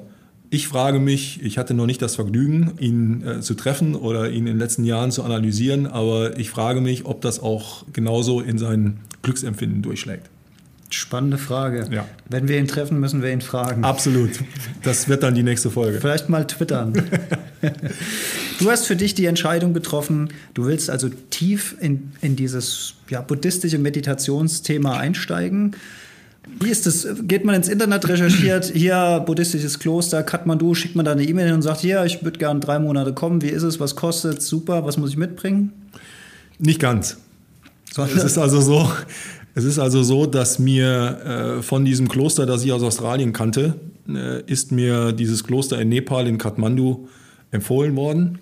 Ich 0.49 0.67
frage 0.67 0.97
mich, 0.99 1.43
ich 1.43 1.59
hatte 1.59 1.75
noch 1.75 1.85
nicht 1.85 2.01
das 2.01 2.15
Vergnügen, 2.15 2.71
ihn 2.79 3.23
äh, 3.23 3.39
zu 3.41 3.53
treffen 3.53 3.93
oder 3.93 4.31
ihn 4.31 4.39
in 4.39 4.45
den 4.45 4.57
letzten 4.57 4.83
Jahren 4.83 5.11
zu 5.11 5.21
analysieren, 5.21 5.85
aber 5.85 6.39
ich 6.39 6.49
frage 6.49 6.81
mich, 6.81 7.05
ob 7.05 7.21
das 7.21 7.39
auch 7.39 7.85
genauso 7.93 8.41
in 8.41 8.57
sein 8.57 8.97
Glücksempfinden 9.21 9.83
durchschlägt. 9.83 10.31
Spannende 10.89 11.37
Frage. 11.37 11.87
Ja. 11.91 12.05
Wenn 12.29 12.47
wir 12.47 12.57
ihn 12.59 12.67
treffen, 12.67 12.99
müssen 12.99 13.21
wir 13.21 13.31
ihn 13.31 13.41
fragen. 13.41 13.83
Absolut. 13.83 14.31
Das 14.83 15.09
wird 15.09 15.23
dann 15.23 15.33
die 15.33 15.43
nächste 15.43 15.71
Folge. 15.71 15.99
Vielleicht 15.99 16.29
mal 16.29 16.45
twittern. 16.45 16.93
Du 18.59 18.71
hast 18.71 18.85
für 18.85 18.95
dich 18.95 19.13
die 19.13 19.25
Entscheidung 19.25 19.73
getroffen, 19.73 20.29
du 20.53 20.65
willst 20.65 20.89
also 20.89 21.09
tief 21.29 21.75
in, 21.81 22.13
in 22.21 22.35
dieses 22.35 22.93
ja, 23.09 23.21
buddhistische 23.21 23.77
Meditationsthema 23.77 24.97
einsteigen. 24.97 25.75
Wie 26.59 26.69
ist 26.69 26.85
das? 26.85 27.07
Geht 27.23 27.43
man 27.43 27.55
ins 27.55 27.67
Internet, 27.67 28.07
recherchiert, 28.07 28.65
hier 28.73 29.23
buddhistisches 29.25 29.79
Kloster, 29.79 30.23
Kathmandu, 30.23 30.73
schickt 30.73 30.95
man 30.95 31.05
da 31.05 31.11
eine 31.11 31.23
E-Mail 31.23 31.47
hin 31.47 31.55
und 31.55 31.63
sagt, 31.63 31.81
hier, 31.81 32.05
ich 32.05 32.23
würde 32.23 32.39
gerne 32.39 32.59
drei 32.59 32.79
Monate 32.79 33.13
kommen, 33.13 33.41
wie 33.41 33.49
ist 33.49 33.63
es, 33.63 33.79
was 33.79 33.95
kostet, 33.95 34.41
super, 34.41 34.85
was 34.85 34.97
muss 34.97 35.09
ich 35.09 35.17
mitbringen? 35.17 35.73
Nicht 36.57 36.79
ganz. 36.79 37.17
Es 37.97 38.23
ist 38.23 38.37
also 38.37 38.59
so, 38.59 38.91
es 39.55 39.63
ist 39.63 39.79
also 39.79 40.03
so, 40.03 40.25
dass 40.25 40.59
mir 40.59 41.57
äh, 41.59 41.61
von 41.63 41.85
diesem 41.85 42.09
Kloster, 42.09 42.45
das 42.45 42.63
ich 42.65 42.73
aus 42.73 42.83
Australien 42.83 43.31
kannte, 43.31 43.75
äh, 44.07 44.43
ist 44.45 44.73
mir 44.73 45.13
dieses 45.13 45.45
Kloster 45.45 45.79
in 45.79 45.87
Nepal 45.89 46.27
in 46.27 46.37
Kathmandu 46.37 47.07
empfohlen 47.51 47.95
worden. 47.95 48.39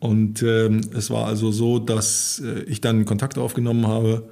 Und 0.00 0.42
ähm, 0.42 0.80
es 0.96 1.10
war 1.10 1.26
also 1.26 1.50
so, 1.50 1.78
dass 1.78 2.42
äh, 2.44 2.62
ich 2.62 2.80
dann 2.80 3.04
Kontakt 3.04 3.36
aufgenommen 3.36 3.86
habe 3.86 4.24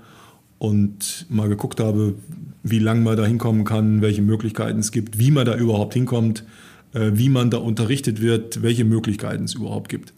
und 0.59 1.27
mal 1.29 1.51
geguckt 1.51 1.81
habe, 1.81 2.15
wie 2.63 2.79
lange 2.79 3.03
man 3.03 3.17
da 3.17 3.27
hinkommen 3.27 3.65
kann, 3.65 4.01
welche 4.01 4.23
Möglichkeiten 4.23 4.79
es 4.79 4.91
gibt, 4.91 5.19
wie 5.19 5.31
man 5.31 5.45
da 5.45 5.55
überhaupt 5.55 5.93
hinkommt, 5.93 6.45
äh, 6.95 7.11
wie 7.13 7.29
man 7.29 7.51
da 7.51 7.59
unterrichtet 7.59 8.23
wird, 8.23 8.63
welche 8.63 8.85
Möglichkeiten 8.87 9.45
es 9.45 9.55
überhaupt 9.55 9.91
gibt. 9.91 10.15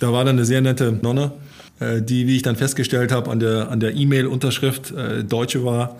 Da 0.00 0.12
war 0.12 0.24
dann 0.24 0.36
eine 0.36 0.44
sehr 0.44 0.62
nette 0.62 0.98
Nonne, 1.00 1.32
die, 1.80 2.26
wie 2.26 2.36
ich 2.36 2.42
dann 2.42 2.56
festgestellt 2.56 3.12
habe, 3.12 3.30
an 3.30 3.40
der 3.40 3.70
an 3.70 3.80
der 3.80 3.94
E-Mail-Unterschrift 3.94 4.90
äh, 4.90 5.24
Deutsche 5.24 5.64
war 5.64 5.96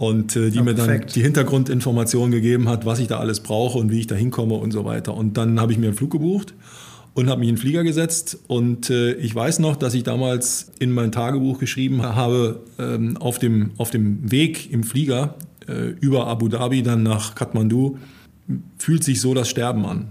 und 0.00 0.34
äh, 0.34 0.50
die 0.50 0.56
ja, 0.56 0.62
mir 0.62 0.74
dann 0.74 0.86
perfekt. 0.86 1.14
die 1.14 1.20
Hintergrundinformationen 1.20 2.30
gegeben 2.30 2.70
hat, 2.70 2.86
was 2.86 3.00
ich 3.00 3.08
da 3.08 3.18
alles 3.18 3.40
brauche 3.40 3.78
und 3.78 3.90
wie 3.90 4.00
ich 4.00 4.06
da 4.06 4.14
hinkomme 4.14 4.54
und 4.54 4.70
so 4.70 4.86
weiter. 4.86 5.14
Und 5.14 5.36
dann 5.36 5.60
habe 5.60 5.72
ich 5.72 5.78
mir 5.78 5.88
einen 5.88 5.96
Flug 5.96 6.10
gebucht 6.10 6.54
und 7.12 7.28
habe 7.28 7.40
mich 7.40 7.50
in 7.50 7.56
den 7.56 7.60
Flieger 7.60 7.82
gesetzt. 7.82 8.38
Und 8.46 8.88
äh, 8.88 9.12
ich 9.12 9.34
weiß 9.34 9.58
noch, 9.58 9.76
dass 9.76 9.92
ich 9.92 10.02
damals 10.02 10.72
in 10.78 10.90
mein 10.90 11.12
Tagebuch 11.12 11.58
geschrieben 11.58 12.02
habe, 12.02 12.60
ähm, 12.78 13.18
auf, 13.18 13.38
dem, 13.38 13.72
auf 13.76 13.90
dem 13.90 14.30
Weg 14.32 14.72
im 14.72 14.84
Flieger 14.84 15.34
äh, 15.68 15.90
über 16.00 16.28
Abu 16.28 16.48
Dhabi 16.48 16.82
dann 16.82 17.02
nach 17.02 17.34
Kathmandu, 17.34 17.98
fühlt 18.78 19.04
sich 19.04 19.20
so 19.20 19.34
das 19.34 19.50
Sterben 19.50 19.84
an. 19.84 20.08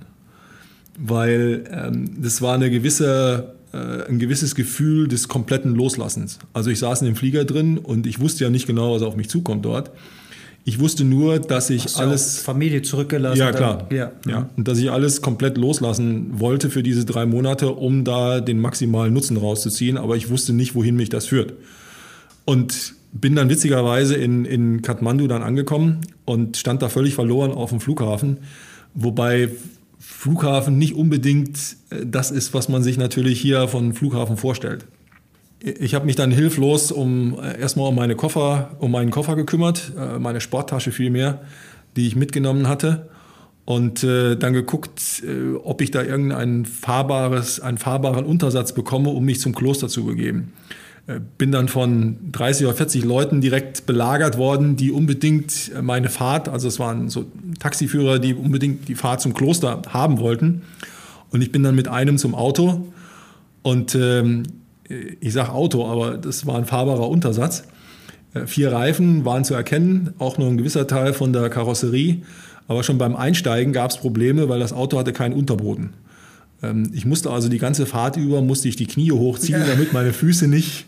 Weil 0.99 1.63
ähm, 1.71 2.21
das 2.21 2.43
war 2.43 2.53
eine 2.53 2.69
gewisse, 2.69 3.55
äh, 3.55 3.58
ein 3.77 4.19
gewisses 4.19 4.55
Gefühl 4.55 5.07
des 5.07 5.27
kompletten 5.27 5.75
Loslassens. 5.75 6.39
Also 6.53 6.69
ich 6.69 6.79
saß 6.79 7.01
in 7.01 7.07
dem 7.07 7.15
Flieger 7.15 7.45
drin 7.45 7.77
und 7.77 8.07
ich 8.07 8.19
wusste 8.19 8.43
ja 8.43 8.49
nicht 8.49 8.67
genau, 8.67 8.95
was 8.95 9.01
auf 9.01 9.15
mich 9.15 9.29
zukommt 9.29 9.65
dort. 9.65 9.91
Ich 10.65 10.79
wusste 10.79 11.03
nur, 11.03 11.39
dass 11.39 11.69
ich 11.69 11.85
Hast 11.85 11.99
alles. 11.99 12.39
Familie 12.39 12.81
zurückgelassen. 12.81 13.39
Ja, 13.39 13.51
klar. 13.51 13.88
ja. 13.91 14.11
ja. 14.27 14.49
Und 14.55 14.67
dass 14.67 14.77
ich 14.77 14.91
alles 14.91 15.21
komplett 15.21 15.57
loslassen 15.57 16.39
wollte 16.39 16.69
für 16.69 16.83
diese 16.83 17.05
drei 17.05 17.25
Monate, 17.25 17.71
um 17.71 18.03
da 18.03 18.41
den 18.41 18.59
maximalen 18.59 19.13
Nutzen 19.13 19.38
rauszuziehen. 19.38 19.97
Aber 19.97 20.15
ich 20.15 20.29
wusste 20.29 20.53
nicht, 20.53 20.75
wohin 20.75 20.95
mich 20.95 21.09
das 21.09 21.27
führt. 21.27 21.53
Und 22.45 22.93
bin 23.11 23.35
dann 23.35 23.49
witzigerweise 23.49 24.15
in, 24.15 24.45
in 24.45 24.81
Kathmandu 24.81 25.27
dann 25.27 25.41
angekommen 25.41 26.01
und 26.25 26.57
stand 26.57 26.81
da 26.81 26.89
völlig 26.89 27.15
verloren 27.15 27.51
auf 27.51 27.69
dem 27.69 27.79
Flughafen. 27.79 28.38
Wobei 28.93 29.49
Flughafen 29.99 30.77
nicht 30.77 30.95
unbedingt 30.95 31.77
äh, 31.89 32.05
das 32.05 32.31
ist, 32.31 32.53
was 32.53 32.69
man 32.69 32.83
sich 32.83 32.97
natürlich 32.97 33.39
hier 33.39 33.67
von 33.67 33.93
Flughafen 33.93 34.37
vorstellt 34.37 34.85
ich 35.61 35.93
habe 35.93 36.05
mich 36.05 36.15
dann 36.15 36.31
hilflos 36.31 36.91
um 36.91 37.37
äh, 37.39 37.59
erstmal 37.59 37.89
um 37.89 37.95
meine 37.95 38.15
Koffer, 38.15 38.75
um 38.79 38.91
meinen 38.91 39.11
Koffer 39.11 39.35
gekümmert, 39.35 39.93
äh, 39.97 40.19
meine 40.19 40.41
Sporttasche 40.41 40.91
vielmehr, 40.91 41.41
die 41.95 42.07
ich 42.07 42.15
mitgenommen 42.15 42.67
hatte. 42.67 43.09
Und 43.65 44.03
äh, 44.03 44.35
dann 44.35 44.53
geguckt, 44.53 45.21
äh, 45.23 45.55
ob 45.63 45.81
ich 45.81 45.91
da 45.91 46.01
irgendeinen 46.01 46.65
fahrbares, 46.65 47.59
einen 47.59 47.77
fahrbaren 47.77 48.25
Untersatz 48.25 48.73
bekomme, 48.73 49.09
um 49.09 49.23
mich 49.23 49.41
zum 49.41 49.53
Kloster 49.53 49.89
zu 49.89 50.05
begeben. 50.05 50.53
Äh, 51.09 51.19
bin 51.37 51.51
dann 51.51 51.67
von 51.67 52.31
30 52.31 52.67
oder 52.67 52.75
40 52.75 53.03
Leuten 53.03 53.41
direkt 53.41 53.85
belagert 53.85 54.37
worden, 54.37 54.75
die 54.75 54.91
unbedingt 54.91 55.71
äh, 55.75 55.81
meine 55.81 56.09
Fahrt, 56.09 56.47
also 56.49 56.67
es 56.67 56.79
waren 56.79 57.09
so 57.09 57.25
Taxiführer, 57.59 58.19
die 58.19 58.35
unbedingt 58.35 58.87
die 58.87 58.95
Fahrt 58.95 59.21
zum 59.21 59.33
Kloster 59.33 59.81
haben 59.89 60.19
wollten. 60.19 60.61
Und 61.31 61.41
ich 61.41 61.51
bin 61.51 61.63
dann 61.63 61.75
mit 61.75 61.87
einem 61.87 62.17
zum 62.17 62.35
Auto 62.35 62.87
und 63.63 63.95
ähm, 63.95 64.43
ich 65.19 65.33
sage 65.33 65.51
Auto, 65.51 65.85
aber 65.85 66.17
das 66.17 66.47
war 66.47 66.57
ein 66.57 66.65
fahrbarer 66.65 67.07
Untersatz. 67.07 67.63
Äh, 68.33 68.45
vier 68.45 68.71
Reifen 68.71 69.25
waren 69.25 69.43
zu 69.43 69.53
erkennen, 69.55 70.13
auch 70.19 70.37
nur 70.37 70.47
ein 70.47 70.57
gewisser 70.57 70.85
Teil 70.85 71.13
von 71.13 71.33
der 71.33 71.49
Karosserie. 71.49 72.21
Aber 72.67 72.83
schon 72.83 72.99
beim 72.99 73.15
Einsteigen 73.15 73.73
gab 73.73 73.89
es 73.89 73.97
Probleme, 73.97 74.47
weil 74.47 74.59
das 74.59 74.73
Auto 74.73 74.99
hatte 74.99 75.13
keinen 75.13 75.33
Unterboden. 75.33 75.93
Ähm, 76.61 76.91
ich 76.93 77.05
musste 77.05 77.31
also 77.31 77.49
die 77.49 77.59
ganze 77.59 77.85
Fahrt 77.85 78.17
über, 78.17 78.41
musste 78.41 78.67
ich 78.67 78.75
die 78.75 78.87
Knie 78.87 79.11
hochziehen, 79.11 79.63
damit 79.67 79.93
meine 79.93 80.13
Füße 80.13 80.47
nicht 80.47 80.85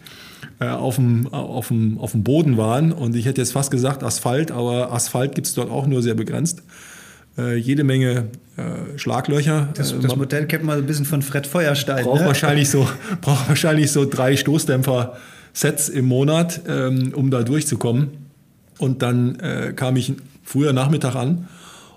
äh, 0.60 0.68
auf 0.68 0.96
dem, 0.96 1.28
auf, 1.34 1.70
dem, 1.70 1.98
auf 1.98 2.12
dem 2.12 2.24
Boden 2.24 2.58
waren. 2.58 2.92
Und 2.92 3.16
ich 3.16 3.26
hätte 3.26 3.42
jetzt 3.42 3.54
fast 3.54 3.72
gesagt 3.72 4.04
Asphalt, 4.04 4.52
aber 4.52 4.92
Asphalt 4.92 5.36
gibt 5.36 5.48
es 5.48 5.54
dort 5.54 5.70
auch 5.70 5.88
nur 5.88 6.02
sehr 6.02 6.16
begrenzt 6.16 6.64
äh, 7.38 7.56
jede 7.56 7.84
Menge 7.84 8.30
äh, 8.58 8.98
Schlaglöcher. 8.98 9.70
Das, 9.74 9.96
das, 10.00 10.16
Modell 10.16 10.48
kennt 10.48 10.64
man 10.64 10.80
ein 10.80 10.86
bisschen 10.86 11.06
von 11.06 11.22
Fred 11.22 11.48
Feuerstein. 11.48 12.04
Braucht, 12.04 12.22
ne? 12.22 12.28
wahrscheinlich, 12.28 12.70
so, 12.70 12.88
braucht 13.22 13.48
wahrscheinlich 13.50 13.92
so 13.92 14.06
drei 14.06 14.36
Stoßdämpfer-Sets 14.36 15.90
im 15.90 16.06
Monat, 16.06 16.62
ähm, 16.68 17.14
um 17.16 17.32
da 17.32 17.44
durchzukommen. 17.44 18.10
Und 18.80 19.02
dann 19.02 19.40
äh, 19.40 19.74
kam 19.76 19.96
ich 19.96 20.14
früher 20.44 20.74
Nachmittag 20.74 21.16
an 21.16 21.48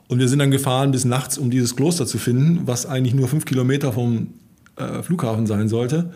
und 0.09 0.19
wir 0.19 0.29
sind 0.29 0.39
dann 0.39 0.51
gefahren 0.51 0.93
bis 0.93 1.05
nachts, 1.05 1.39
um 1.39 1.51
dieses 1.51 1.77
Kloster 1.77 2.07
zu 2.07 2.19
finden, 2.19 2.63
was 2.67 2.87
eigentlich 2.87 3.15
nur 3.15 3.29
fünf 3.29 3.45
Kilometer 3.45 3.93
vom 3.93 4.29
äh, 4.77 5.03
Flughafen 5.03 5.47
sein 5.47 5.69
sollte. 5.69 6.13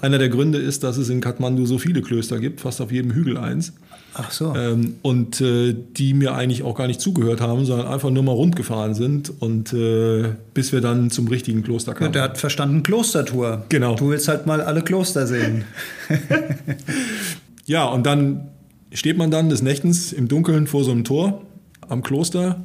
Einer 0.00 0.18
der 0.18 0.28
Gründe 0.28 0.58
ist, 0.58 0.84
dass 0.84 0.96
es 0.96 1.08
in 1.08 1.20
Kathmandu 1.20 1.66
so 1.66 1.78
viele 1.78 2.02
Klöster 2.02 2.38
gibt, 2.38 2.60
fast 2.60 2.80
auf 2.80 2.92
jedem 2.92 3.12
Hügel 3.12 3.36
eins. 3.36 3.72
Ach 4.14 4.30
so. 4.30 4.54
Ähm, 4.54 4.96
und 5.02 5.40
äh, 5.40 5.74
die 5.96 6.14
mir 6.14 6.34
eigentlich 6.34 6.62
auch 6.62 6.74
gar 6.74 6.86
nicht 6.86 7.00
zugehört 7.00 7.40
haben, 7.40 7.64
sondern 7.64 7.88
einfach 7.88 8.10
nur 8.10 8.22
mal 8.22 8.32
rundgefahren 8.32 8.94
sind 8.94 9.32
und 9.40 9.72
äh, 9.72 10.34
bis 10.54 10.72
wir 10.72 10.80
dann 10.80 11.10
zum 11.10 11.28
richtigen 11.28 11.62
Kloster 11.62 11.94
kamen. 11.94 12.06
Ja, 12.06 12.12
der 12.12 12.22
hat 12.22 12.38
verstanden 12.38 12.82
Klostertour. 12.82 13.64
Genau. 13.68 13.96
Du 13.96 14.10
willst 14.10 14.28
halt 14.28 14.46
mal 14.46 14.60
alle 14.60 14.82
Kloster 14.82 15.26
sehen. 15.26 15.64
ja, 17.66 17.84
und 17.84 18.06
dann 18.06 18.48
steht 18.92 19.18
man 19.18 19.30
dann 19.30 19.50
des 19.50 19.62
Nächtens 19.62 20.12
im 20.12 20.28
Dunkeln 20.28 20.66
vor 20.66 20.84
so 20.84 20.90
einem 20.92 21.04
Tor 21.04 21.42
am 21.88 22.02
Kloster 22.02 22.64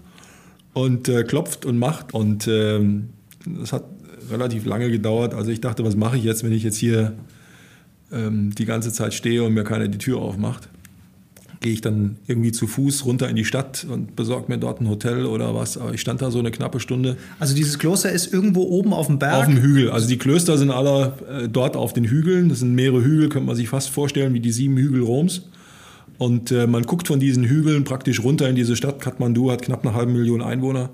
und 0.74 1.08
äh, 1.08 1.24
klopft 1.24 1.66
und 1.66 1.78
macht 1.78 2.14
und 2.14 2.48
ähm, 2.48 3.10
das 3.46 3.74
hat 3.74 3.84
relativ 4.32 4.66
lange 4.66 4.90
gedauert. 4.90 5.34
Also 5.34 5.52
ich 5.52 5.62
dachte, 5.62 5.84
was 5.86 5.96
mache 5.96 6.18
ich 6.18 6.24
jetzt, 6.24 6.44
wenn 6.44 6.52
ich 6.52 6.64
jetzt 6.64 6.78
hier 6.78 7.14
ähm, 8.12 8.54
die 8.56 8.66
ganze 8.66 8.92
Zeit 8.92 9.14
stehe 9.14 9.44
und 9.44 9.54
mir 9.54 9.64
keiner 9.64 9.88
die 9.88 9.98
Tür 9.98 10.20
aufmacht? 10.20 10.70
Gehe 11.60 11.72
ich 11.72 11.82
dann 11.82 12.18
irgendwie 12.28 12.52
zu 12.52 12.68
Fuß 12.68 13.06
runter 13.06 13.30
in 13.30 13.38
die 13.38 13.46
Stadt 13.46 13.86
und 13.90 14.18
besorge 14.18 14.52
mir 14.52 14.58
dort 14.58 14.82
ein 14.82 14.90
Hotel 14.90 15.26
oder 15.26 15.56
was? 15.56 15.78
Aber 15.78 15.94
ich 15.94 16.02
stand 16.02 16.22
da 16.22 16.30
so 16.30 16.40
eine 16.40 16.52
knappe 16.52 16.82
Stunde. 16.82 17.16
Also 17.40 17.56
dieses 17.56 17.80
Kloster 17.80 18.12
ist 18.12 18.34
irgendwo 18.34 18.64
oben 18.64 18.92
auf 18.92 19.08
dem 19.08 19.18
Berg? 19.18 19.36
Auf 19.36 19.46
dem 19.46 19.62
Hügel. 19.62 19.90
Also 19.90 20.10
die 20.10 20.18
Klöster 20.18 20.58
sind 20.58 20.72
alle 20.72 21.14
äh, 21.30 21.48
dort 21.48 21.78
auf 21.78 21.94
den 21.94 22.04
Hügeln. 22.04 22.50
Das 22.50 22.60
sind 22.60 22.76
mehrere 22.76 23.04
Hügel, 23.04 23.30
könnte 23.30 23.48
man 23.48 23.56
sich 23.56 23.70
fast 23.70 23.90
vorstellen, 23.90 24.34
wie 24.34 24.42
die 24.42 24.52
sieben 24.52 24.76
Hügel 24.76 25.04
Roms. 25.04 25.44
Und 26.18 26.52
äh, 26.52 26.68
man 26.68 26.84
guckt 26.84 27.08
von 27.08 27.20
diesen 27.20 27.44
Hügeln 27.44 27.84
praktisch 27.84 28.24
runter 28.24 28.48
in 28.50 28.56
diese 28.56 28.76
Stadt. 28.76 29.00
Kathmandu 29.00 29.52
hat 29.52 29.62
knapp 29.64 29.86
eine 29.86 29.96
halbe 29.96 30.12
Million 30.12 30.42
Einwohner. 30.42 30.90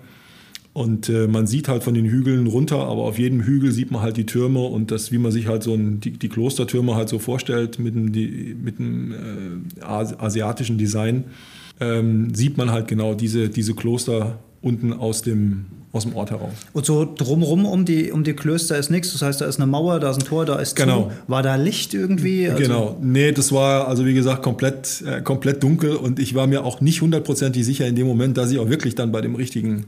Und 0.74 1.10
äh, 1.10 1.28
man 1.28 1.48
sieht 1.48 1.68
halt 1.68 1.84
von 1.84 1.94
den 1.94 2.06
Hügeln 2.06 2.48
runter, 2.48 2.78
aber 2.78 3.02
auf 3.02 3.18
jedem 3.18 3.42
Hügel 3.42 3.72
sieht 3.72 3.92
man 3.92 4.02
halt 4.02 4.18
die 4.18 4.26
Türme 4.26 4.62
und 4.62 4.92
das, 4.92 5.12
wie 5.12 5.18
man 5.18 5.32
sich 5.32 5.48
halt 5.48 5.64
so 5.64 5.74
ein, 5.74 6.00
die, 6.00 6.12
die 6.12 6.30
Klostertürme 6.30 6.96
halt 6.96 7.10
so 7.10 7.20
vorstellt 7.20 7.80
mit 7.80 7.96
einem, 7.96 8.12
die, 8.12 8.56
mit 8.62 8.80
einem 8.80 9.12
äh, 9.12 9.82
asiatischen 9.82 10.78
Design, 10.78 11.26
ähm, 11.80 12.34
sieht 12.36 12.58
man 12.58 12.72
halt 12.72 12.88
genau 12.88 13.16
diese, 13.16 13.50
diese 13.50 13.74
Kloster 13.74 14.40
unten 14.62 14.94
aus 14.94 15.22
dem, 15.24 15.66
aus 15.92 16.04
dem 16.04 16.16
Ort 16.16 16.30
heraus. 16.30 16.54
Und 16.74 16.86
so 16.86 17.04
drumherum 17.04 17.66
um 17.66 17.84
die, 17.84 18.12
um 18.12 18.24
die 18.24 18.34
Klöster 18.34 18.78
ist 18.78 18.92
nichts. 18.92 19.12
Das 19.12 19.24
heißt, 19.24 19.42
da 19.42 19.46
ist 19.46 19.58
eine 19.58 19.66
Mauer, 19.66 20.00
da 20.00 20.12
ist 20.12 20.18
ein 20.18 20.26
Tor, 20.26 20.46
da 20.46 20.58
ist 20.58 20.76
genau. 20.76 21.04
Zu. 21.04 21.12
War 21.28 21.42
da 21.42 21.56
Licht 21.56 21.94
irgendwie? 21.94 22.48
Also 22.48 22.62
genau. 22.62 22.98
Nee, 23.02 23.32
das 23.32 23.52
war 23.52 23.88
also 23.88 24.06
wie 24.06 24.14
gesagt 24.14 24.44
komplett, 24.44 25.02
äh, 25.02 25.22
komplett 25.22 25.64
dunkel 25.64 25.96
und 25.96 26.20
ich 26.20 26.36
war 26.36 26.46
mir 26.46 26.64
auch 26.64 26.80
nicht 26.82 27.02
hundertprozentig 27.02 27.66
sicher 27.66 27.88
in 27.88 27.96
dem 27.96 28.06
Moment, 28.06 28.38
dass 28.38 28.52
ich 28.52 28.60
auch 28.60 28.70
wirklich 28.70 28.94
dann 28.94 29.12
bei 29.12 29.22
dem 29.22 29.34
richtigen 29.34 29.86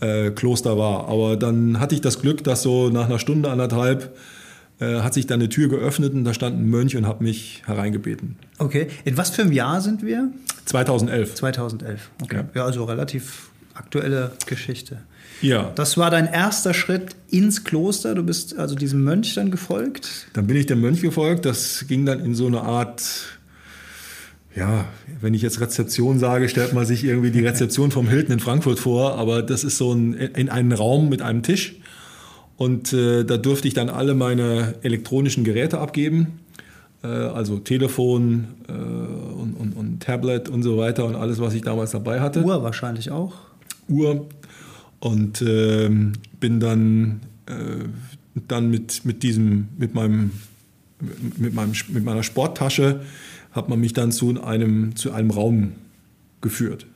äh, 0.00 0.30
Kloster 0.30 0.76
war. 0.76 1.08
Aber 1.08 1.36
dann 1.36 1.80
hatte 1.80 1.94
ich 1.94 2.02
das 2.02 2.20
Glück, 2.20 2.44
dass 2.44 2.62
so 2.62 2.90
nach 2.90 3.06
einer 3.06 3.18
Stunde, 3.18 3.50
anderthalb, 3.50 4.14
äh, 4.80 5.00
hat 5.00 5.14
sich 5.14 5.26
dann 5.26 5.40
eine 5.40 5.48
Tür 5.48 5.68
geöffnet 5.68 6.12
und 6.12 6.24
da 6.24 6.34
stand 6.34 6.58
ein 6.58 6.68
Mönch 6.68 6.94
und 6.96 7.06
hat 7.06 7.22
mich 7.22 7.62
hereingebeten. 7.64 8.36
Okay. 8.58 8.88
In 9.04 9.16
was 9.16 9.30
für 9.30 9.42
einem 9.42 9.52
Jahr 9.52 9.80
sind 9.80 10.04
wir? 10.04 10.30
2011. 10.66 11.34
2011, 11.36 12.10
okay. 12.22 12.36
Ja, 12.36 12.44
ja 12.54 12.64
also 12.66 12.84
relativ 12.84 13.51
aktuelle 13.82 14.32
Geschichte. 14.46 14.98
Ja. 15.40 15.72
Das 15.74 15.98
war 15.98 16.10
dein 16.10 16.26
erster 16.26 16.72
Schritt 16.72 17.16
ins 17.28 17.64
Kloster. 17.64 18.14
Du 18.14 18.22
bist 18.22 18.56
also 18.56 18.74
diesem 18.74 19.02
Mönch 19.02 19.34
dann 19.34 19.50
gefolgt? 19.50 20.28
Dann 20.34 20.46
bin 20.46 20.56
ich 20.56 20.66
dem 20.66 20.80
Mönch 20.80 21.02
gefolgt. 21.02 21.44
Das 21.44 21.86
ging 21.88 22.06
dann 22.06 22.20
in 22.20 22.34
so 22.34 22.46
eine 22.46 22.62
Art 22.62 23.02
ja, 24.54 24.84
wenn 25.20 25.34
ich 25.34 25.42
jetzt 25.42 25.60
Rezeption 25.60 26.18
sage, 26.18 26.48
stellt 26.48 26.74
man 26.74 26.84
sich 26.84 27.04
irgendwie 27.04 27.30
die 27.30 27.44
Rezeption 27.44 27.90
vom 27.90 28.08
Hilton 28.08 28.34
in 28.34 28.40
Frankfurt 28.40 28.78
vor, 28.78 29.18
aber 29.18 29.42
das 29.42 29.64
ist 29.64 29.78
so 29.78 29.92
ein, 29.92 30.12
in 30.12 30.50
einen 30.50 30.72
Raum 30.72 31.08
mit 31.08 31.22
einem 31.22 31.42
Tisch 31.42 31.76
Und 32.56 32.92
äh, 32.92 33.24
da 33.24 33.38
durfte 33.38 33.66
ich 33.66 33.74
dann 33.74 33.88
alle 33.88 34.14
meine 34.14 34.74
elektronischen 34.82 35.42
Geräte 35.44 35.78
abgeben, 35.78 36.40
äh, 37.02 37.06
also 37.06 37.58
Telefon 37.58 38.48
äh, 38.68 38.72
und, 38.72 39.54
und, 39.54 39.72
und, 39.72 40.00
Tablet 40.00 40.48
und 40.48 40.62
so 40.62 40.76
weiter 40.76 41.06
und 41.06 41.14
alles, 41.14 41.40
was 41.40 41.54
ich 41.54 41.62
damals 41.62 41.92
dabei 41.92 42.20
hatte. 42.20 42.42
Uhr 42.42 42.62
wahrscheinlich 42.62 43.10
auch. 43.10 43.32
Uhr. 43.88 44.26
Und 45.00 45.42
ähm, 45.42 46.12
bin 46.38 46.60
dann, 46.60 47.20
äh, 47.46 47.86
dann 48.48 48.70
mit, 48.70 49.04
mit 49.04 49.22
diesem, 49.22 49.68
mit 49.76 49.94
meinem, 49.94 50.30
mit, 51.36 51.54
meinem, 51.54 51.72
mit 51.88 52.04
meiner 52.04 52.22
Sporttasche, 52.22 53.02
hat 53.50 53.68
man 53.68 53.80
mich 53.80 53.92
dann 53.92 54.12
zu 54.12 54.42
einem, 54.42 54.96
zu 54.96 55.12
einem 55.12 55.30
Raum 55.30 55.72
geführt 56.40 56.86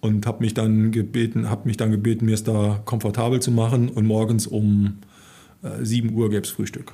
und 0.00 0.26
habe 0.26 0.44
mich 0.44 0.52
dann 0.52 0.92
gebeten, 0.92 1.48
habe 1.48 1.66
mich 1.66 1.78
dann 1.78 1.90
gebeten, 1.90 2.26
mir 2.26 2.34
es 2.34 2.44
da 2.44 2.80
komfortabel 2.84 3.40
zu 3.40 3.50
machen 3.50 3.88
und 3.88 4.04
morgens 4.06 4.46
um 4.46 4.98
äh, 5.62 5.82
7 5.82 6.12
Uhr 6.12 6.28
gäbe 6.28 6.42
es 6.42 6.50
Frühstück. 6.50 6.92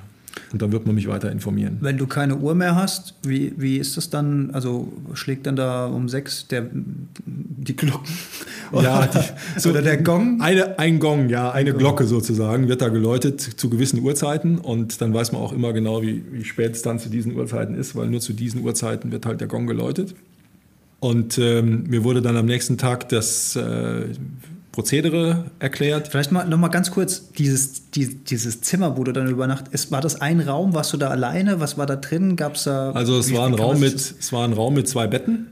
Und 0.51 0.61
dann 0.61 0.71
wird 0.71 0.85
man 0.85 0.95
mich 0.95 1.07
weiter 1.07 1.31
informieren. 1.31 1.77
Wenn 1.81 1.97
du 1.97 2.07
keine 2.07 2.37
Uhr 2.37 2.55
mehr 2.55 2.75
hast, 2.75 3.15
wie, 3.23 3.53
wie 3.57 3.77
ist 3.77 3.97
das 3.97 4.09
dann? 4.09 4.51
Also 4.51 4.91
schlägt 5.13 5.45
dann 5.45 5.55
da 5.55 5.87
um 5.87 6.09
sechs 6.09 6.47
der, 6.47 6.67
die 7.25 7.75
Glocken? 7.75 8.13
Ja, 8.73 9.07
die, 9.07 9.59
so 9.59 9.69
oder 9.71 9.81
der 9.81 9.97
Gong? 9.97 10.41
Eine, 10.41 10.79
ein 10.79 10.99
Gong, 10.99 11.29
ja, 11.29 11.51
eine 11.51 11.73
Glocke 11.73 12.05
sozusagen 12.05 12.67
wird 12.67 12.81
da 12.81 12.89
geläutet 12.89 13.41
zu 13.41 13.69
gewissen 13.69 14.01
Uhrzeiten 14.01 14.57
und 14.57 15.01
dann 15.01 15.13
weiß 15.13 15.31
man 15.31 15.41
auch 15.41 15.53
immer 15.53 15.73
genau, 15.73 16.01
wie, 16.01 16.23
wie 16.31 16.43
spät 16.43 16.75
es 16.75 16.81
dann 16.81 16.99
zu 16.99 17.09
diesen 17.09 17.35
Uhrzeiten 17.35 17.75
ist, 17.75 17.95
weil 17.95 18.07
nur 18.07 18.21
zu 18.21 18.33
diesen 18.33 18.63
Uhrzeiten 18.63 19.11
wird 19.11 19.25
halt 19.25 19.41
der 19.41 19.47
Gong 19.47 19.67
geläutet. 19.67 20.15
Und 20.99 21.39
ähm, 21.39 21.85
mir 21.87 22.03
wurde 22.03 22.21
dann 22.21 22.37
am 22.37 22.45
nächsten 22.45 22.77
Tag 22.77 23.09
das 23.09 23.55
äh, 23.55 24.05
Prozedere 24.71 25.45
erklärt. 25.59 26.07
Vielleicht 26.07 26.31
mal 26.31 26.47
noch 26.47 26.57
mal 26.57 26.69
ganz 26.69 26.91
kurz 26.91 27.29
dieses, 27.31 27.89
die, 27.91 28.15
dieses 28.15 28.61
Zimmer, 28.61 28.97
wo 28.97 29.03
du 29.03 29.11
dann 29.11 29.27
übernachtest. 29.27 29.91
War 29.91 30.01
das 30.01 30.21
ein 30.21 30.39
Raum? 30.39 30.73
Warst 30.73 30.93
du 30.93 30.97
da 30.97 31.09
alleine? 31.09 31.59
Was 31.59 31.77
war 31.77 31.85
da 31.85 31.97
drin? 31.97 32.37
Gab 32.37 32.55
es 32.55 32.63
da? 32.63 32.91
Also 32.91 33.19
es 33.19 33.33
war 33.33 33.47
ein 33.47 33.53
Raum 33.53 33.79
mit 33.79 33.95
es 33.95 34.31
war 34.31 34.45
ein 34.45 34.53
Raum 34.53 34.73
mit 34.73 34.87
zwei 34.87 35.07
Betten. 35.07 35.47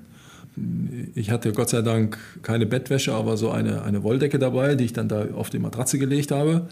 Ich 1.15 1.31
hatte 1.31 1.51
Gott 1.51 1.69
sei 1.69 1.81
Dank 1.81 2.17
keine 2.43 2.65
Bettwäsche, 2.65 3.13
aber 3.13 3.37
so 3.37 3.51
eine, 3.51 3.83
eine 3.83 4.03
Wolldecke 4.03 4.39
dabei, 4.39 4.75
die 4.75 4.85
ich 4.85 4.93
dann 4.93 5.09
da 5.09 5.25
auf 5.33 5.49
die 5.49 5.59
Matratze 5.59 5.99
gelegt 5.99 6.31
habe. 6.31 6.67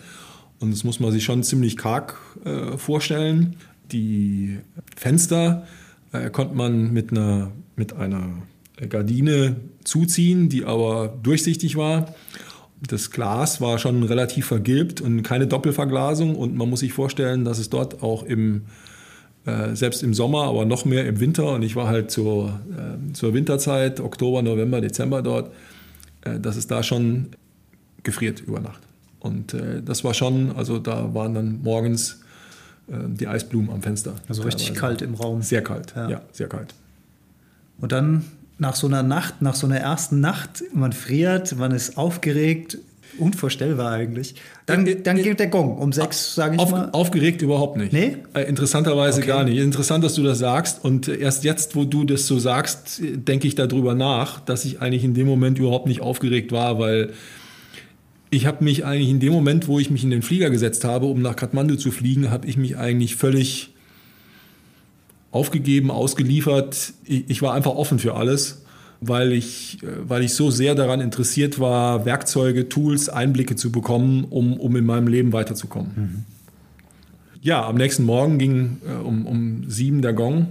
Und 0.60 0.72
das 0.72 0.84
muss 0.84 1.00
man 1.00 1.12
sich 1.12 1.24
schon 1.24 1.44
ziemlich 1.44 1.77
karg 1.77 2.18
äh, 2.46 2.77
vorstellen. 2.77 3.56
Die 3.92 4.60
Fenster 4.96 5.66
äh, 6.12 6.30
konnte 6.30 6.56
man 6.56 6.92
mit 6.92 7.12
einer, 7.12 7.51
mit 7.75 7.94
einer 7.94 8.30
Gardine 8.89 9.55
zuziehen, 9.84 10.50
die 10.50 10.65
aber 10.65 11.17
durchsichtig 11.24 11.75
war. 11.75 12.13
Das 12.88 13.10
Glas 13.10 13.60
war 13.60 13.79
schon 13.79 14.03
relativ 14.03 14.46
vergilbt 14.46 15.01
und 15.01 15.24
keine 15.24 15.48
Doppelverglasung. 15.48 16.36
Und 16.36 16.55
man 16.55 16.69
muss 16.69 16.81
sich 16.81 16.93
vorstellen, 16.93 17.43
dass 17.43 17.57
es 17.57 17.69
dort 17.69 18.03
auch 18.03 18.24
im, 18.24 18.63
äh, 19.46 19.75
selbst 19.75 20.03
im 20.03 20.13
Sommer, 20.13 20.43
aber 20.43 20.65
noch 20.65 20.86
mehr 20.86 21.07
im 21.07 21.19
Winter, 21.19 21.53
und 21.53 21.63
ich 21.63 21.75
war 21.75 21.88
halt 21.88 22.12
zur, 22.12 22.60
äh, 22.72 23.13
zur 23.13 23.34
Winterzeit, 23.34 24.00
Oktober, 24.00 24.43
November, 24.43 24.79
Dezember 24.79 25.24
dort, 25.24 25.51
äh, 26.22 26.39
dass 26.39 26.55
es 26.55 26.67
da 26.67 26.84
schon 26.84 27.29
gefriert 28.03 28.41
über 28.41 28.60
Nacht. 28.60 28.81
Und 29.19 29.55
äh, 29.55 29.81
das 29.84 30.03
war 30.03 30.13
schon, 30.13 30.55
also 30.55 30.77
da 30.77 31.15
waren 31.15 31.34
dann 31.34 31.62
morgens 31.63 32.22
äh, 32.88 32.93
die 33.07 33.27
Eisblumen 33.27 33.72
am 33.72 33.81
Fenster. 33.81 34.15
Also 34.29 34.43
richtig 34.43 34.75
kalt 34.75 35.01
im 35.01 35.15
Raum. 35.15 35.41
Sehr 35.41 35.63
kalt, 35.63 35.93
ja, 35.96 36.10
ja 36.10 36.22
sehr 36.31 36.48
kalt. 36.48 36.75
Und 37.79 37.91
dann 37.91 38.24
nach 38.60 38.76
so 38.76 38.88
einer 38.88 39.04
Nacht, 39.04 39.42
nach 39.42 39.56
so 39.56 39.68
einer 39.68 39.78
ersten 39.78 40.20
Nacht, 40.20 40.64
man 40.74 40.94
friert, 40.94 41.56
man 41.58 41.72
ist 41.72 41.98
aufgeregt, 41.98 42.78
unvorstellbar 43.20 43.92
eigentlich. 43.92 44.36
Dann, 44.66 44.86
dann 45.04 45.18
geht 45.18 45.40
der 45.40 45.48
Gong 45.48 45.78
um 45.78 45.92
sechs, 45.92 46.36
sage 46.36 46.55
ich 46.55 46.62
Auf, 46.62 46.72
mal. 46.72 46.90
Aufgeregt 46.92 47.42
überhaupt 47.42 47.77
nicht. 47.77 47.94
Nee? 47.94 48.18
Äh, 48.34 48.44
interessanterweise 48.44 49.20
okay. 49.20 49.27
gar 49.27 49.44
nicht. 49.44 49.58
Interessant, 49.58 50.03
dass 50.03 50.16
du 50.16 50.24
das 50.24 50.40
sagst. 50.40 50.84
Und 50.84 51.08
erst 51.08 51.44
jetzt, 51.44 51.75
wo 51.75 51.86
du 51.86 52.03
das 52.03 52.27
so 52.27 52.40
sagst, 52.40 53.01
denke 53.01 53.48
ich 53.48 53.55
darüber 53.55 53.96
nach, 53.96 54.40
dass 54.40 54.66
ich 54.66 54.81
eigentlich 54.81 55.03
in 55.03 55.14
dem 55.14 55.27
Moment 55.27 55.58
überhaupt 55.60 55.88
nicht 55.88 56.01
aufgeregt 56.01 56.51
war, 56.51 56.79
weil 56.79 57.12
ich 58.29 58.46
habe 58.46 58.64
mich 58.64 58.86
eigentlich 58.86 59.10
in 59.10 59.20
dem 59.20 59.31
Moment, 59.31 59.68
wo 59.68 59.79
ich 59.79 59.90
mich 59.90 60.03
in 60.03 60.10
den 60.10 60.22
Flieger 60.22 60.50
gesetzt 60.50 60.84
habe, 60.84 61.05
um 61.05 61.22
nach 61.22 61.36
Kathmandu 61.36 61.75
zu 61.75 61.92
fliegen, 61.92 62.29
habe 62.29 62.48
ich 62.48 62.58
mich 62.58 62.77
eigentlich 62.77 63.16
völlig 63.16 63.74
aufgegeben, 65.31 65.92
ausgeliefert. 65.92 66.94
Ich, 67.03 67.42
war 67.42 67.53
einfach 67.53 67.72
offen 67.72 68.00
für 68.00 68.16
alles, 68.16 68.63
weil 69.01 69.33
ich, 69.33 69.83
äh, 69.83 69.87
weil 70.07 70.24
ich 70.24 70.33
so 70.33 70.50
sehr 70.50 70.75
daran 70.75 71.01
interessiert 71.01 71.59
war, 71.59 72.05
Werkzeuge, 72.05 72.70
Tools, 72.70 73.09
Einblicke 73.09 73.55
zu 73.55 73.72
bekommen, 73.72 74.25
um, 74.29 74.53
um 74.59 74.75
in 74.75 74.85
meinem 74.85 75.07
Leben 75.07 75.33
weiterzukommen. 75.33 75.92
Mhm. 75.96 76.25
Ja, 77.42 77.66
am 77.66 77.75
nächsten 77.75 78.03
Morgen 78.03 78.40
ging 78.40 78.77
äh, 78.87 79.01
um, 79.01 79.25
um 79.25 79.70
sieben 79.70 80.01
der 80.01 80.13
Gong 80.13 80.48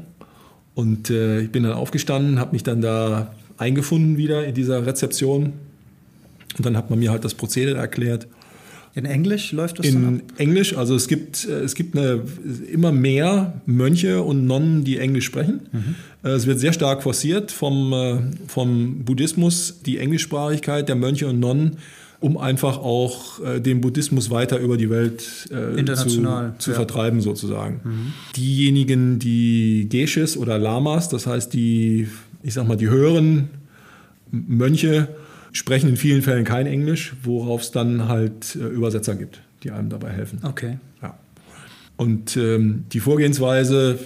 und 0.75 1.11
äh, 1.11 1.41
ich 1.41 1.51
bin 1.51 1.65
dann 1.65 1.73
aufgestanden, 1.73 2.39
habe 2.39 2.53
mich 2.53 2.63
dann 2.63 2.81
da 2.81 3.35
eingefunden 3.59 4.17
wieder 4.17 4.47
in 4.47 4.55
dieser 4.55 4.87
Rezeption 4.87 5.55
und 6.57 6.65
dann 6.65 6.77
hat 6.77 6.91
man 6.91 6.99
mir 6.99 7.11
halt 7.11 7.25
das 7.25 7.35
Prozedere 7.35 7.79
erklärt. 7.79 8.29
In 8.97 9.05
Englisch 9.05 9.53
läuft 9.53 9.79
das? 9.79 9.87
In 9.87 10.23
Englisch, 10.39 10.75
also 10.75 10.95
es 10.95 11.07
gibt, 11.07 11.47
äh, 11.47 11.61
es 11.61 11.75
gibt 11.75 11.97
eine, 11.97 12.23
immer 12.73 12.93
mehr 12.93 13.61
Mönche 13.67 14.23
und 14.23 14.47
Nonnen, 14.47 14.85
die 14.85 14.97
Englisch 14.99 15.27
sprechen. 15.27 15.61
Mhm. 15.71 15.95
Es 16.31 16.47
wird 16.47 16.59
sehr 16.59 16.73
stark 16.73 17.03
forciert 17.03 17.53
vom, 17.53 17.93
äh, 17.93 18.21
vom 18.49 19.05
Buddhismus, 19.05 19.81
die 19.85 19.99
Englischsprachigkeit 19.99 20.89
der 20.89 20.97
Mönche 20.97 21.29
und 21.29 21.39
Nonnen, 21.39 21.77
um 22.21 22.39
einfach 22.39 22.79
auch 22.79 23.39
äh, 23.45 23.61
den 23.61 23.83
Buddhismus 23.83 24.31
weiter 24.31 24.59
über 24.59 24.79
die 24.79 24.89
Welt 24.89 25.47
International, 25.77 26.55
zu, 26.57 26.65
zu 26.65 26.71
ja. 26.71 26.77
vertreiben, 26.77 27.21
sozusagen. 27.21 27.81
Mhm. 27.85 28.13
Diejenigen, 28.35 29.19
die 29.19 29.89
Geshes 29.91 30.39
oder 30.39 30.59
Lamas, 30.59 31.11
das 31.11 31.27
heißt 31.27 31.53
die, 31.53 32.09
ich 32.43 32.55
sag 32.55 32.67
mal, 32.67 32.79
die 32.79 32.89
höheren 32.89 33.51
Mönche, 34.31 35.09
sprechen 35.57 35.89
in 35.89 35.97
vielen 35.97 36.23
Fällen 36.23 36.45
kein 36.45 36.67
Englisch, 36.67 37.15
worauf 37.23 37.63
es 37.63 37.71
dann 37.71 38.09
halt 38.09 38.57
äh, 38.57 38.59
Übersetzer 38.59 39.15
gibt, 39.15 39.41
die 39.63 39.71
einem 39.71 39.89
dabei 39.89 40.11
helfen. 40.11 40.41
Okay. 40.43 40.79
Ja. 41.03 41.19
Und 41.97 42.37
ähm, 42.37 42.85
die 42.93 43.01
Vorgehensweise 43.01 43.99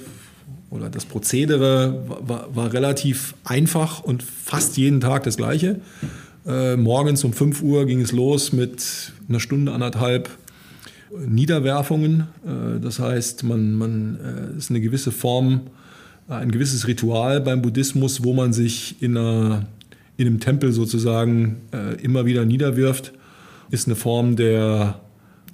oder 0.71 0.89
das 0.89 1.05
Prozedere 1.05 2.05
war, 2.07 2.55
war, 2.55 2.73
relativ 2.73 3.35
einfach 3.43 4.01
und 4.05 4.23
fast 4.23 4.77
jeden 4.77 5.01
Tag 5.01 5.25
das 5.25 5.37
gleiche. 5.37 5.81
Äh, 6.47 6.77
morgens 6.77 7.25
um 7.25 7.33
5 7.33 7.63
Uhr 7.63 7.87
ging 7.87 8.01
es 8.01 8.13
los 8.13 8.53
mit 8.53 9.13
einer 9.29 9.41
Stunde, 9.41 9.73
anderthalb 9.73 10.31
Niederwerfungen. 11.27 12.29
Äh, 12.47 12.81
das 12.81 13.01
heißt, 13.01 13.43
man, 13.43 13.75
man 13.75 14.19
äh, 14.55 14.57
ist 14.57 14.71
eine 14.71 14.81
gewisse 14.81 15.11
Form, 15.11 15.63
ein 16.29 16.53
gewisses 16.53 16.87
Ritual 16.87 17.41
beim 17.41 17.61
Buddhismus, 17.61 18.23
wo 18.23 18.33
man 18.33 18.53
sich 18.53 19.03
in 19.03 19.17
einer 19.17 19.67
in 20.21 20.27
einem 20.27 20.39
Tempel 20.39 20.71
sozusagen 20.73 21.63
äh, 21.73 21.95
immer 22.03 22.27
wieder 22.27 22.45
niederwirft, 22.45 23.13
ist 23.71 23.87
eine 23.87 23.97
Form 23.97 24.37
der, 24.37 25.01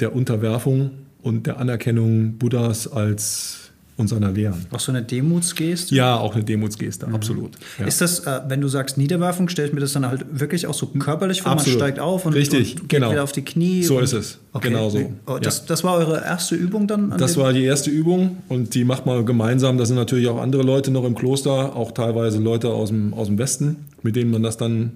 der 0.01 0.13
Unterwerfung 0.13 0.91
und 1.23 1.47
der 1.47 1.59
Anerkennung 1.59 2.33
Buddhas 2.37 2.91
als 2.91 3.67
und 3.97 4.09
seiner 4.09 4.31
Lehren. 4.31 4.67
Auch 4.73 4.81
so 4.81 4.93
eine 4.93 5.03
Demutsgeste? 5.03 5.95
Ja, 5.95 6.17
auch 6.17 6.35
eine 6.35 6.45
Demutsgeste, 6.45 7.07
mhm. 7.07 7.15
absolut. 7.15 7.53
Ja. 7.79 7.87
Ist 7.87 8.01
das, 8.01 8.21
äh, 8.21 8.41
wenn 8.49 8.61
du 8.61 8.69
sagst 8.69 8.99
Niederwerfung, 8.99 9.49
stelle 9.49 9.69
ich 9.69 9.75
mir 9.75 9.81
das 9.81 9.95
dann 9.95 10.07
halt 10.07 10.27
wirklich 10.39 10.67
auch 10.67 10.75
so 10.75 10.87
körperlich 10.87 11.43
vor, 11.43 11.53
absolut. 11.53 11.79
man 11.79 11.89
steigt 11.89 12.01
auf 12.01 12.27
und, 12.27 12.35
Richtig, 12.35 12.75
und 12.75 12.81
geht 12.81 13.01
genau. 13.01 13.11
wieder 13.11 13.23
auf 13.23 13.33
die 13.33 13.43
Knie? 13.43 13.83
So 13.83 13.99
ist 14.01 14.13
es, 14.13 14.39
okay. 14.53 14.69
genau 14.69 14.91
so. 14.91 15.13
Oh, 15.27 15.39
das, 15.41 15.59
ja. 15.59 15.65
das 15.69 15.83
war 15.83 15.97
eure 15.97 16.23
erste 16.23 16.57
Übung 16.57 16.87
dann? 16.87 17.15
das 17.17 17.37
war 17.37 17.53
die 17.53 17.65
erste 17.65 17.91
Übung 17.91 18.39
und 18.49 18.75
die 18.75 18.85
macht 18.85 19.07
man 19.07 19.25
gemeinsam. 19.25 19.79
Da 19.79 19.87
sind 19.87 19.97
natürlich 19.97 20.29
auch 20.29 20.41
andere 20.41 20.63
Leute 20.63 20.91
noch 20.91 21.05
im 21.05 21.15
Kloster, 21.15 21.75
auch 21.75 21.93
teilweise 21.93 22.39
Leute 22.39 22.69
aus 22.69 22.91
dem, 22.91 23.15
aus 23.15 23.29
dem 23.29 23.39
Westen, 23.39 23.86
mit 24.07 24.17
denen 24.17 24.31
man 24.31 24.43
das 24.43 24.57
dann 24.57 24.93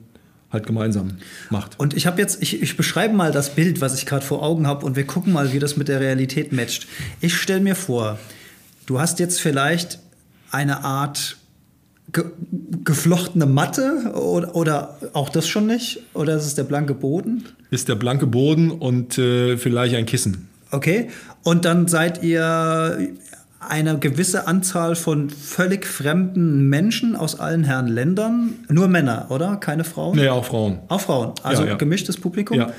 halt 0.50 0.66
gemeinsam 0.66 1.18
macht. 1.50 1.78
Und 1.78 1.94
ich 1.94 2.06
habe 2.06 2.20
jetzt, 2.20 2.42
ich, 2.42 2.60
ich 2.62 2.76
beschreibe 2.76 3.14
mal 3.14 3.30
das 3.30 3.54
Bild, 3.54 3.80
was 3.80 3.96
ich 3.96 4.06
gerade 4.06 4.24
vor 4.24 4.42
Augen 4.42 4.66
habe 4.66 4.86
und 4.86 4.96
wir 4.96 5.04
gucken 5.04 5.32
mal, 5.32 5.52
wie 5.52 5.58
das 5.58 5.76
mit 5.76 5.88
der 5.88 6.00
Realität 6.00 6.52
matcht. 6.52 6.88
Ich 7.20 7.36
stelle 7.36 7.60
mir 7.60 7.76
vor, 7.76 8.18
Du 8.90 8.98
hast 8.98 9.20
jetzt 9.20 9.40
vielleicht 9.40 10.00
eine 10.50 10.82
Art 10.82 11.36
ge 12.12 12.24
geflochtene 12.82 13.46
Matte 13.46 14.14
oder, 14.16 14.56
oder, 14.56 14.98
auch 15.12 15.28
das 15.28 15.46
schon 15.46 15.68
nicht? 15.68 16.02
Oder 16.12 16.34
ist 16.34 16.44
es 16.44 16.56
der 16.56 16.64
blanke 16.64 16.94
Boden? 16.94 17.44
Ist 17.70 17.88
der 17.88 17.94
blanke 17.94 18.26
Boden 18.26 18.72
und 18.72 19.16
äh, 19.16 19.56
vielleicht 19.58 19.94
ein 19.94 20.06
Kissen. 20.06 20.48
Okay. 20.72 21.08
Und 21.44 21.66
dann 21.66 21.86
seid 21.86 22.24
ihr 22.24 23.14
eine 23.60 23.98
gewisse 23.98 24.46
Anzahl 24.46 24.96
von 24.96 25.28
völlig 25.28 25.86
fremden 25.86 26.68
Menschen 26.68 27.14
aus 27.14 27.38
allen 27.38 27.62
Herren 27.62 27.88
Ländern. 27.88 28.54
Nur 28.68 28.88
Männer, 28.88 29.26
oder? 29.28 29.56
Keine 29.56 29.84
Frauen? 29.84 30.16
Nee, 30.16 30.28
auch 30.28 30.46
Frauen. 30.46 30.78
Auch 30.88 31.02
Frauen. 31.02 31.34
Also 31.42 31.64
ja, 31.64 31.70
ja. 31.70 31.74
gemischtes 31.76 32.16
Publikum. 32.16 32.58
Ja. 32.58 32.72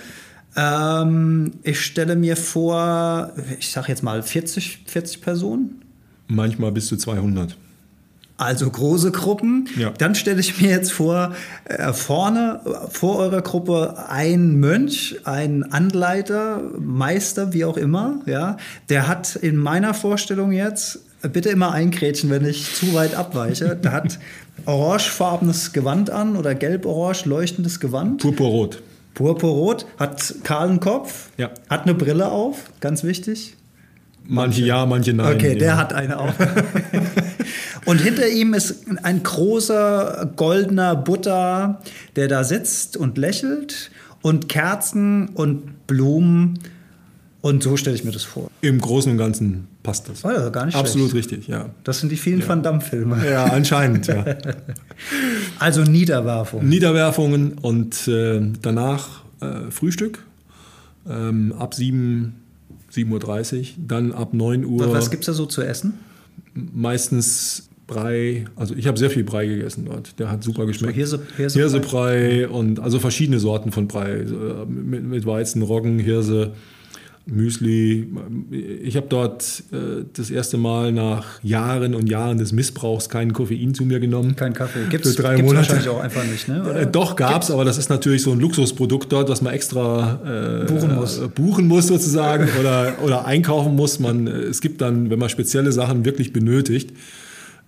Ähm, 1.04 1.54
ich 1.64 1.80
stelle 1.82 2.16
mir 2.16 2.36
vor, 2.36 3.32
ich 3.60 3.72
sage 3.72 3.90
jetzt 3.90 4.02
mal 4.02 4.24
40, 4.24 4.84
40 4.88 5.22
Personen. 5.22 5.82
Manchmal 6.28 6.72
bis 6.72 6.88
zu 6.88 6.98
200. 6.98 7.56
also 8.42 8.70
große 8.70 9.12
Gruppen. 9.12 9.68
Ja. 9.78 9.92
Dann 9.98 10.16
stelle 10.16 10.40
ich 10.40 10.60
mir 10.62 10.70
jetzt 10.70 10.92
vor, 10.92 11.34
äh, 11.66 11.94
vorne 11.94 12.60
vor 12.90 13.18
eurer 13.18 13.42
Gruppe 13.42 13.96
ein 14.10 14.56
Mönch, 14.60 15.18
ein 15.26 15.72
Anleiter, 15.72 16.62
Meister, 16.80 17.54
wie 17.54 17.66
auch 17.66 17.78
immer. 17.78 18.22
Ja, 18.26 18.58
der 18.90 19.08
hat 19.08 19.36
in 19.36 19.56
meiner 19.58 19.94
Vorstellung 19.94 20.52
jetzt 20.52 21.00
bitte 21.34 21.50
immer 21.50 21.72
einkrätschen, 21.72 22.30
wenn 22.32 22.46
ich 22.46 22.74
zu 22.74 22.94
weit 22.94 23.14
abweiche. 23.16 23.76
Der 23.76 23.92
hat 23.92 24.18
orangefarbenes 24.66 25.72
Gewand 25.74 26.10
an 26.10 26.36
oder 26.36 26.56
gelb-orange 26.56 27.26
leuchtendes 27.26 27.80
Gewand. 27.80 28.22
Purpurrot. 28.22 28.82
Purpurrot, 29.14 29.86
hat 30.00 30.34
kahlen 30.44 30.80
Kopf, 30.80 31.30
Ja. 31.38 31.52
hat 31.70 31.84
eine 31.84 31.94
Brille 31.94 32.30
auf, 32.32 32.72
ganz 32.80 33.04
wichtig. 33.04 33.56
Manche 34.32 34.62
ja, 34.62 34.86
manche 34.86 35.12
nein. 35.12 35.36
Okay, 35.36 35.58
der 35.58 35.68
ja. 35.68 35.78
hat 35.78 35.92
eine 35.92 36.18
auf. 36.18 36.34
Und 37.86 38.00
hinter 38.00 38.30
ihm 38.30 38.54
ist 38.54 38.86
ein 39.04 39.24
großer 39.24 40.32
goldener 40.38 40.96
Butter, 40.96 41.82
der 42.16 42.30
da 42.30 42.46
sitzt 42.46 42.96
und 42.96 43.18
lächelt 43.18 43.92
und 44.22 44.48
Kerzen 44.48 45.30
und 45.30 45.86
Blumen. 45.86 46.60
Und 47.42 47.62
so 47.62 47.76
stelle 47.76 47.96
ich 47.96 48.06
mir 48.06 48.12
das 48.12 48.24
vor. 48.24 48.50
Im 48.62 48.80
Großen 48.80 49.12
und 49.12 49.18
Ganzen 49.18 49.68
passt 49.84 50.08
das. 50.08 50.24
Oh 50.24 50.30
ja, 50.30 50.48
gar 50.48 50.66
nicht 50.66 50.78
Absolut 50.78 51.10
schlecht. 51.10 51.32
richtig, 51.32 51.48
ja. 51.50 51.70
Das 51.84 52.00
sind 52.00 52.10
die 52.10 52.18
vielen 52.18 52.48
Van 52.48 52.64
Damme-Filme. 52.64 53.30
Ja, 53.30 53.46
anscheinend, 53.46 54.08
ja. 54.08 54.24
Also 55.60 55.82
Niederwerfung. 55.82 56.66
Niederwerfungen 56.66 57.58
und 57.58 58.08
äh, 58.08 58.40
danach 58.62 59.24
äh, 59.42 59.72
Frühstück 59.72 60.20
ähm, 61.10 61.54
ab 61.58 61.74
7, 61.74 62.41
7.30 62.94 63.60
Uhr, 63.60 63.66
dann 63.88 64.12
ab 64.12 64.34
9 64.34 64.66
Uhr 64.66 64.92
Was 64.94 65.10
gibt 65.12 65.22
es 65.24 65.28
da 65.28 65.34
so 65.34 65.46
zu 65.46 65.62
essen? 65.62 65.94
meistens 66.54 67.68
Brei, 67.88 68.46
also 68.56 68.74
ich 68.74 68.88
habe 68.88 68.98
sehr 68.98 69.10
viel 69.10 69.26
Brei 69.26 69.48
gegessen 69.48 69.84
dort, 69.86 70.18
der 70.18 70.32
hat 70.32 70.44
super 70.46 70.66
geschmeckt. 70.66 70.96
Hirse- 70.98 71.20
Hirsebrei? 71.36 71.62
Hirsebrei 71.62 72.48
und 72.48 72.80
also 72.80 73.00
verschiedene 73.00 73.38
Sorten 73.40 73.72
von 73.74 73.88
Brei, 73.90 74.12
äh, 74.22 74.26
mit, 74.66 75.04
mit 75.04 75.26
Weizen, 75.26 75.62
Roggen, 75.62 76.00
Hirse, 76.00 76.54
Müsli. 77.26 78.08
Ich 78.84 78.98
habe 78.98 79.08
dort 79.08 79.64
äh, 79.72 80.06
das 80.14 80.32
erste 80.32 80.58
Mal 80.58 80.92
nach 80.92 81.42
Jahren 81.44 81.94
und 81.94 82.10
Jahren 82.10 82.38
des 82.38 82.52
Missbrauchs 82.52 83.10
keinen 83.10 83.32
Koffein 83.32 83.74
zu 83.74 83.86
mir 83.86 84.00
genommen. 84.00 84.36
Kein 84.36 84.54
Kaffee. 84.54 84.88
Gibt 84.90 85.06
es 85.06 85.22
wahrscheinlich 85.22 85.90
auch 85.90 86.00
einfach 86.00 86.24
nicht, 86.26 86.48
ne? 86.48 86.62
Oder? 86.62 86.82
Äh, 86.82 86.88
doch, 86.88 87.16
gab's, 87.16 87.52
aber 87.52 87.64
das 87.64 87.78
ist 87.78 87.90
natürlich 87.90 88.24
so 88.24 88.32
ein 88.32 88.40
Luxusprodukt 88.40 89.12
dort, 89.12 89.30
was 89.30 89.42
man 89.42 89.54
extra 89.54 90.64
äh, 90.64 90.66
Buchen 90.66 90.96
muss. 90.96 91.20
äh, 91.20 91.28
buchen 91.28 91.68
muss 91.68 91.88
sozusagen 91.88 92.48
oder, 92.60 92.96
oder 93.04 93.26
einkaufen 93.26 93.76
muss. 93.76 94.00
Man, 94.00 94.28
äh, 94.28 94.32
es 94.32 94.62
gibt 94.62 94.82
dann, 94.82 95.10
wenn 95.10 95.20
man 95.20 95.30
spezielle 95.30 95.72
Sachen 95.72 96.06
wirklich 96.06 96.34
benötigt, 96.34 96.92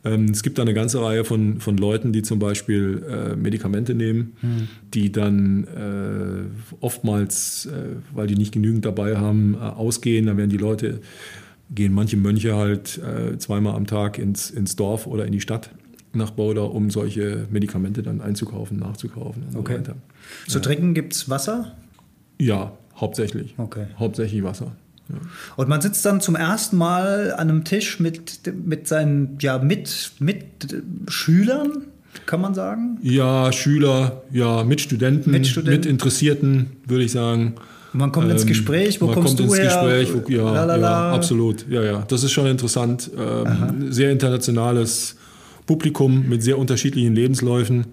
es 0.04 0.44
gibt 0.44 0.58
da 0.58 0.64
eine 0.64 0.74
ganze 0.74 1.02
Reihe 1.02 1.24
von, 1.24 1.60
von 1.62 1.78
Leuten, 1.78 2.12
die 2.12 2.24
zum 2.24 2.38
Beispiel 2.40 3.04
äh, 3.10 3.36
Medikamente 3.38 3.94
nehmen, 3.96 4.34
Hm. 4.42 4.68
die 4.94 5.12
dann 5.12 5.64
äh, 5.66 6.76
oftmals, 6.82 7.68
äh, 7.68 7.96
weil 8.14 8.28
die 8.28 8.36
nicht 8.36 8.52
genügend 8.52 8.84
dabei 8.86 9.16
haben, 9.18 9.56
ausgehen. 9.58 10.26
Dann 10.26 10.36
werden 10.38 10.50
die 10.50 10.58
Leute, 10.58 11.00
gehen 11.74 11.94
manche 11.94 12.18
Mönche 12.18 12.56
halt 12.56 13.00
zweimal 13.40 13.76
am 13.76 13.88
Tag 13.88 14.20
ins, 14.20 14.52
ins 14.52 14.76
Dorf 14.76 15.08
oder 15.08 15.26
in 15.26 15.32
die 15.32 15.40
Stadt 15.42 15.70
nach 16.12 16.32
Boulder, 16.32 16.72
um 16.72 16.92
solche 16.92 17.48
Medikamente 17.50 18.04
dann 18.04 18.22
einzukaufen, 18.22 18.78
nachzukaufen 18.78 19.44
und 19.44 19.56
Okay. 19.56 19.74
so 19.74 19.80
weiter. 19.80 19.96
Zu 20.48 20.60
trinken 20.60 20.94
gibt 20.94 21.14
es 21.14 21.30
Wasser? 21.30 21.76
Ja, 22.40 22.74
hauptsächlich. 22.98 23.56
Okay. 23.58 23.86
Hauptsächlich 23.98 24.44
Wasser. 24.44 24.76
Und 25.56 25.70
man 25.70 25.82
sitzt 25.82 26.06
dann 26.06 26.22
zum 26.22 26.36
ersten 26.36 26.78
Mal 26.78 27.34
an 27.34 27.50
einem 27.50 27.64
Tisch 27.66 28.00
mit, 28.00 28.40
mit 28.66 28.88
seinen 28.88 29.38
ja, 29.40 29.60
mit, 29.60 30.14
mit 30.20 30.46
Schülern, 31.08 31.84
kann 32.26 32.42
man 32.42 32.54
sagen. 32.54 32.98
Ja, 33.02 33.52
Schüler, 33.52 34.24
ja, 34.32 34.64
Mitstudenten, 34.64 35.32
Mitstudenten. 35.32 35.92
Mitinteressierten, 35.92 36.68
würde 36.88 37.04
ich 37.04 37.12
sagen. 37.12 37.56
Man 37.92 38.12
kommt 38.12 38.32
ins 38.32 38.42
Ähm, 38.42 38.48
Gespräch, 38.48 39.02
wo 39.02 39.06
man 39.06 39.16
kommst 39.16 39.38
kommt 39.38 39.40
du 39.40 39.44
ins 39.54 39.58
her? 39.58 39.66
Gespräch, 39.66 40.14
wo, 40.14 40.32
ja, 40.32 40.78
ja, 40.78 41.12
absolut. 41.12 41.66
Ja, 41.70 41.84
ja. 41.84 42.04
Das 42.08 42.24
ist 42.24 42.32
schon 42.32 42.48
interessant. 42.48 43.12
Ähm, 43.18 43.92
sehr 43.92 44.12
internationales 44.12 45.16
Publikum 45.68 46.28
mit 46.28 46.42
sehr 46.42 46.58
unterschiedlichen 46.58 47.14
Lebensläufen. 47.14 47.86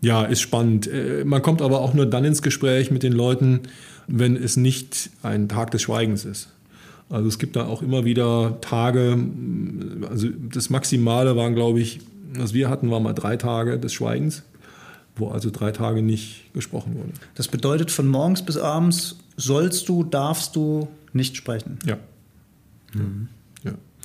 Ja, 0.00 0.22
ist 0.24 0.40
spannend. 0.40 0.86
Äh, 0.86 1.24
Man 1.24 1.42
kommt 1.42 1.60
aber 1.60 1.80
auch 1.80 1.92
nur 1.92 2.06
dann 2.06 2.24
ins 2.24 2.40
Gespräch 2.40 2.90
mit 2.90 3.02
den 3.02 3.12
Leuten, 3.12 3.60
wenn 4.10 4.36
es 4.36 4.56
nicht 4.56 5.10
ein 5.22 5.48
Tag 5.48 5.70
des 5.70 5.82
Schweigens 5.82 6.24
ist. 6.24 6.48
Also 7.08 7.28
es 7.28 7.38
gibt 7.38 7.56
da 7.56 7.66
auch 7.66 7.82
immer 7.82 8.04
wieder 8.04 8.60
Tage, 8.60 9.18
also 10.08 10.28
das 10.52 10.70
Maximale 10.70 11.36
waren, 11.36 11.54
glaube 11.54 11.80
ich, 11.80 12.00
was 12.34 12.54
wir 12.54 12.68
hatten, 12.68 12.90
waren 12.90 13.02
mal 13.02 13.14
drei 13.14 13.36
Tage 13.36 13.78
des 13.78 13.92
Schweigens, 13.92 14.42
wo 15.16 15.28
also 15.28 15.50
drei 15.50 15.72
Tage 15.72 16.02
nicht 16.02 16.52
gesprochen 16.54 16.94
wurde. 16.94 17.10
Das 17.34 17.48
bedeutet, 17.48 17.90
von 17.90 18.06
morgens 18.06 18.42
bis 18.44 18.56
abends 18.56 19.16
sollst 19.36 19.88
du, 19.88 20.04
darfst 20.04 20.54
du 20.54 20.88
nicht 21.12 21.36
sprechen. 21.36 21.78
Ja. 21.84 21.96
ja. 22.94 23.00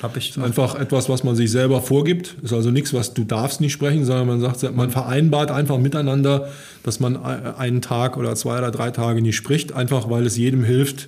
Hab 0.02 0.18
ich 0.18 0.32
Ist 0.32 0.38
einfach 0.38 0.76
etwas, 0.76 1.08
was 1.08 1.24
man 1.24 1.36
sich 1.36 1.50
selber 1.50 1.82
vorgibt. 1.82 2.36
Ist 2.44 2.52
also 2.52 2.70
nichts, 2.70 2.94
was 2.94 3.14
du 3.14 3.24
darfst 3.24 3.62
nicht 3.62 3.72
sprechen, 3.72 4.04
sondern 4.04 4.28
man 4.28 4.42
sagt, 4.42 4.76
man 4.76 4.90
vereinbart 4.90 5.52
einfach 5.52 5.78
miteinander, 5.78 6.50
dass 6.84 7.00
man 7.00 7.16
einen 7.16 7.82
Tag 7.82 8.18
oder 8.18 8.36
zwei 8.36 8.58
oder 8.58 8.72
drei 8.72 8.92
Tage 8.92 9.22
nicht 9.22 9.38
spricht, 9.38 9.72
einfach 9.72 10.10
weil 10.10 10.26
es 10.26 10.36
jedem 10.38 10.64
hilft, 10.64 11.08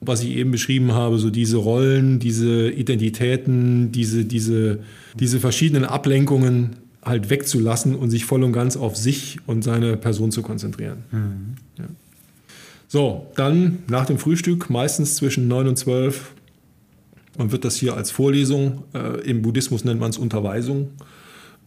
was 0.00 0.22
ich 0.22 0.30
eben 0.30 0.50
beschrieben 0.50 0.92
habe, 0.92 1.18
so 1.18 1.30
diese 1.30 1.58
Rollen, 1.58 2.18
diese 2.18 2.70
Identitäten, 2.70 3.92
diese, 3.92 4.24
diese, 4.24 4.80
diese 5.14 5.38
verschiedenen 5.38 5.84
Ablenkungen 5.84 6.76
halt 7.04 7.30
wegzulassen 7.30 7.94
und 7.94 8.10
sich 8.10 8.24
voll 8.24 8.42
und 8.42 8.52
ganz 8.52 8.76
auf 8.76 8.96
sich 8.96 9.38
und 9.46 9.62
seine 9.62 9.96
Person 9.96 10.32
zu 10.32 10.42
konzentrieren. 10.42 11.56
Ja. 11.78 11.84
So, 12.88 13.26
dann 13.36 13.80
nach 13.88 14.06
dem 14.06 14.18
Frühstück, 14.18 14.70
meistens 14.70 15.16
zwischen 15.16 15.46
9 15.46 15.68
und 15.68 15.76
12, 15.76 16.32
man 17.38 17.52
wird 17.52 17.64
das 17.64 17.76
hier 17.76 17.96
als 17.96 18.10
Vorlesung, 18.10 18.84
äh, 18.94 19.20
im 19.22 19.42
Buddhismus 19.42 19.84
nennt 19.84 20.00
man 20.00 20.10
es 20.10 20.18
Unterweisung, 20.18 20.90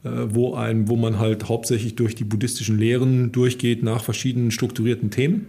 äh, 0.04 0.10
wo, 0.30 0.54
ein, 0.54 0.88
wo 0.88 0.96
man 0.96 1.18
halt 1.18 1.50
hauptsächlich 1.50 1.96
durch 1.96 2.14
die 2.14 2.24
buddhistischen 2.24 2.78
Lehren 2.78 3.32
durchgeht 3.32 3.82
nach 3.82 4.04
verschiedenen 4.04 4.52
strukturierten 4.52 5.10
Themen. 5.10 5.48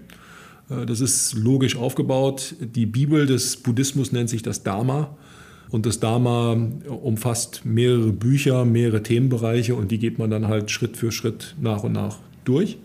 Äh, 0.70 0.86
das 0.86 1.00
ist 1.00 1.34
logisch 1.34 1.76
aufgebaut. 1.76 2.54
Die 2.60 2.86
Bibel 2.86 3.26
des 3.26 3.56
Buddhismus 3.56 4.12
nennt 4.12 4.30
sich 4.30 4.42
das 4.42 4.62
Dharma. 4.62 5.16
Und 5.70 5.86
das 5.86 6.00
Dharma 6.00 6.52
umfasst 6.86 7.62
mehrere 7.64 8.12
Bücher, 8.12 8.66
mehrere 8.66 9.02
Themenbereiche 9.02 9.74
und 9.74 9.90
die 9.90 9.98
geht 9.98 10.18
man 10.18 10.28
dann 10.28 10.46
halt 10.46 10.70
Schritt 10.70 10.98
für 10.98 11.10
Schritt 11.10 11.56
nach 11.58 11.82
und 11.82 11.92
nach 11.92 12.18
durch. 12.44 12.76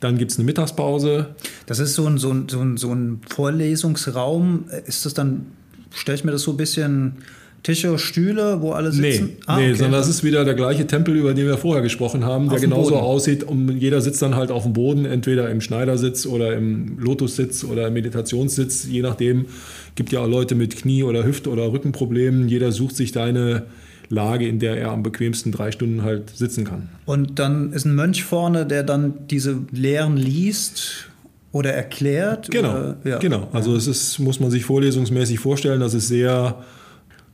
Dann 0.00 0.16
gibt 0.16 0.30
es 0.30 0.38
eine 0.38 0.46
Mittagspause. 0.46 1.34
Das 1.66 1.78
ist 1.78 1.94
so 1.94 2.06
ein, 2.06 2.16
so 2.16 2.30
ein, 2.30 2.48
so 2.48 2.60
ein, 2.60 2.78
so 2.78 2.90
ein 2.94 3.20
Vorlesungsraum. 3.28 4.64
Ist 4.86 5.04
das 5.04 5.12
dann, 5.12 5.48
stelle 5.94 6.18
ich 6.18 6.24
mir 6.24 6.32
das 6.32 6.42
so 6.42 6.52
ein 6.52 6.56
bisschen 6.56 7.16
Tische, 7.62 7.98
Stühle, 7.98 8.62
wo 8.62 8.72
alle 8.72 8.90
sitzen? 8.90 9.36
Nee, 9.48 9.68
nee 9.68 9.74
sondern 9.74 10.00
das 10.00 10.08
ist 10.08 10.24
wieder 10.24 10.44
der 10.44 10.54
gleiche 10.54 10.86
Tempel, 10.86 11.16
über 11.16 11.34
den 11.34 11.46
wir 11.46 11.58
vorher 11.58 11.82
gesprochen 11.82 12.24
haben, 12.24 12.46
der 12.46 12.54
Auf 12.54 12.60
dem 12.60 12.70
genauso 12.70 12.90
Boden. 12.90 13.02
aussieht. 13.02 13.44
Und 13.44 13.76
jeder 13.76 14.00
sitzt 14.00 14.22
dann 14.22 14.34
halt 14.34 14.50
auf 14.50 14.62
dem 14.62 14.72
Boden, 14.72 15.04
entweder 15.04 15.50
im 15.50 15.60
Schneidersitz 15.60 16.24
oder 16.24 16.54
im 16.54 16.98
Lotussitz 16.98 17.64
oder 17.64 17.88
im 17.88 17.94
Meditationssitz, 17.94 18.86
je 18.86 19.02
nachdem. 19.02 19.46
Gibt 19.94 20.12
ja 20.12 20.20
auch 20.20 20.28
Leute 20.28 20.54
mit 20.54 20.76
Knie- 20.76 21.02
oder 21.04 21.24
Hüft- 21.24 21.48
oder 21.48 21.70
Rückenproblemen. 21.70 22.48
Jeder 22.48 22.72
sucht 22.72 22.96
sich 22.96 23.12
deine 23.12 23.66
Lage, 24.08 24.48
in 24.48 24.58
der 24.58 24.78
er 24.78 24.92
am 24.92 25.02
bequemsten 25.02 25.52
drei 25.52 25.70
Stunden 25.70 26.02
halt 26.02 26.30
sitzen 26.30 26.64
kann. 26.64 26.88
Und 27.04 27.38
dann 27.38 27.72
ist 27.72 27.84
ein 27.84 27.94
Mönch 27.94 28.24
vorne, 28.24 28.64
der 28.64 28.84
dann 28.84 29.14
diese 29.28 29.58
Lehren 29.70 30.16
liest 30.16 31.09
oder 31.52 31.72
erklärt. 31.72 32.50
Genau, 32.50 32.70
Oder, 32.70 32.96
ja. 33.04 33.18
genau. 33.18 33.48
Also 33.52 33.74
es 33.74 33.86
ist, 33.86 34.18
muss 34.18 34.40
man 34.40 34.50
sich 34.50 34.64
vorlesungsmäßig 34.64 35.38
vorstellen, 35.38 35.80
das 35.80 35.94
ist 35.94 36.08
sehr 36.08 36.62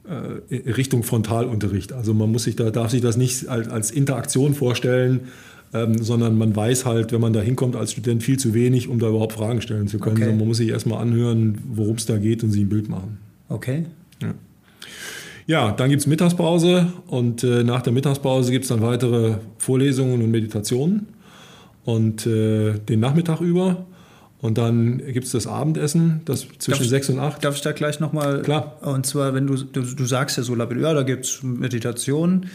äh, 0.09 0.70
Richtung 0.70 1.02
Frontalunterricht. 1.02 1.92
Also 1.92 2.14
man 2.14 2.33
muss 2.33 2.44
sich 2.44 2.57
da, 2.57 2.70
darf 2.70 2.90
sich 2.90 3.02
das 3.02 3.16
nicht 3.16 3.48
als, 3.48 3.68
als 3.68 3.90
Interaktion 3.90 4.55
vorstellen, 4.55 5.29
ähm, 5.74 6.02
sondern 6.02 6.38
man 6.38 6.57
weiß 6.57 6.87
halt, 6.87 7.12
wenn 7.12 7.20
man 7.20 7.33
da 7.33 7.40
hinkommt 7.40 7.76
als 7.76 7.92
Student 7.92 8.22
viel 8.22 8.38
zu 8.38 8.55
wenig, 8.55 8.88
um 8.88 8.98
da 8.98 9.09
überhaupt 9.09 9.35
Fragen 9.35 9.61
stellen 9.61 9.88
zu 9.88 9.98
können. 9.98 10.16
Okay. 10.16 10.24
Sondern 10.24 10.38
man 10.38 10.48
muss 10.48 10.57
sich 10.59 10.70
erstmal 10.70 11.02
anhören, 11.02 11.59
worum 11.74 11.96
es 11.96 12.07
da 12.07 12.16
geht 12.16 12.42
und 12.42 12.50
sich 12.50 12.62
ein 12.62 12.68
Bild 12.68 12.88
machen. 12.88 13.18
Okay. 13.48 13.85
Ja, 15.48 15.70
dann 15.70 15.90
gibt 15.90 16.00
es 16.00 16.09
Mittagspause 16.09 16.92
und 17.07 17.44
äh, 17.44 17.62
nach 17.62 17.81
der 17.81 17.92
Mittagspause 17.92 18.50
gibt 18.50 18.64
es 18.64 18.68
dann 18.68 18.83
weitere 18.83 19.37
Vorlesungen 19.59 20.20
und 20.20 20.31
Meditationen 20.33 21.07
und 21.85 22.26
äh, 22.26 22.74
den 22.81 22.98
Nachmittag 22.98 23.40
über. 23.40 23.87
Und 24.46 24.59
dann 24.59 24.98
gibt 24.98 25.26
es 25.26 25.32
das 25.32 25.48
Abendessen, 25.48 26.20
das 26.24 26.46
zwischen 26.59 26.82
Darf- 26.82 26.88
6 26.88 27.11
und 27.11 27.18
8. 27.18 27.44
Darf 27.44 27.56
ich 27.56 27.62
da 27.62 27.72
gleich 27.72 27.98
nochmal? 27.98 28.42
Klar. 28.42 28.76
Und 28.80 29.04
zwar, 29.04 29.35
wenn 29.35 29.48
du, 29.48 29.56
du, 29.56 29.82
du 29.82 30.04
sagst 30.04 30.37
ja 30.37 30.44
so, 30.44 30.54
ja, 30.54 30.94
da 30.94 31.02
gibt 31.02 31.24
es 31.24 31.42
Meditation. 31.42 32.46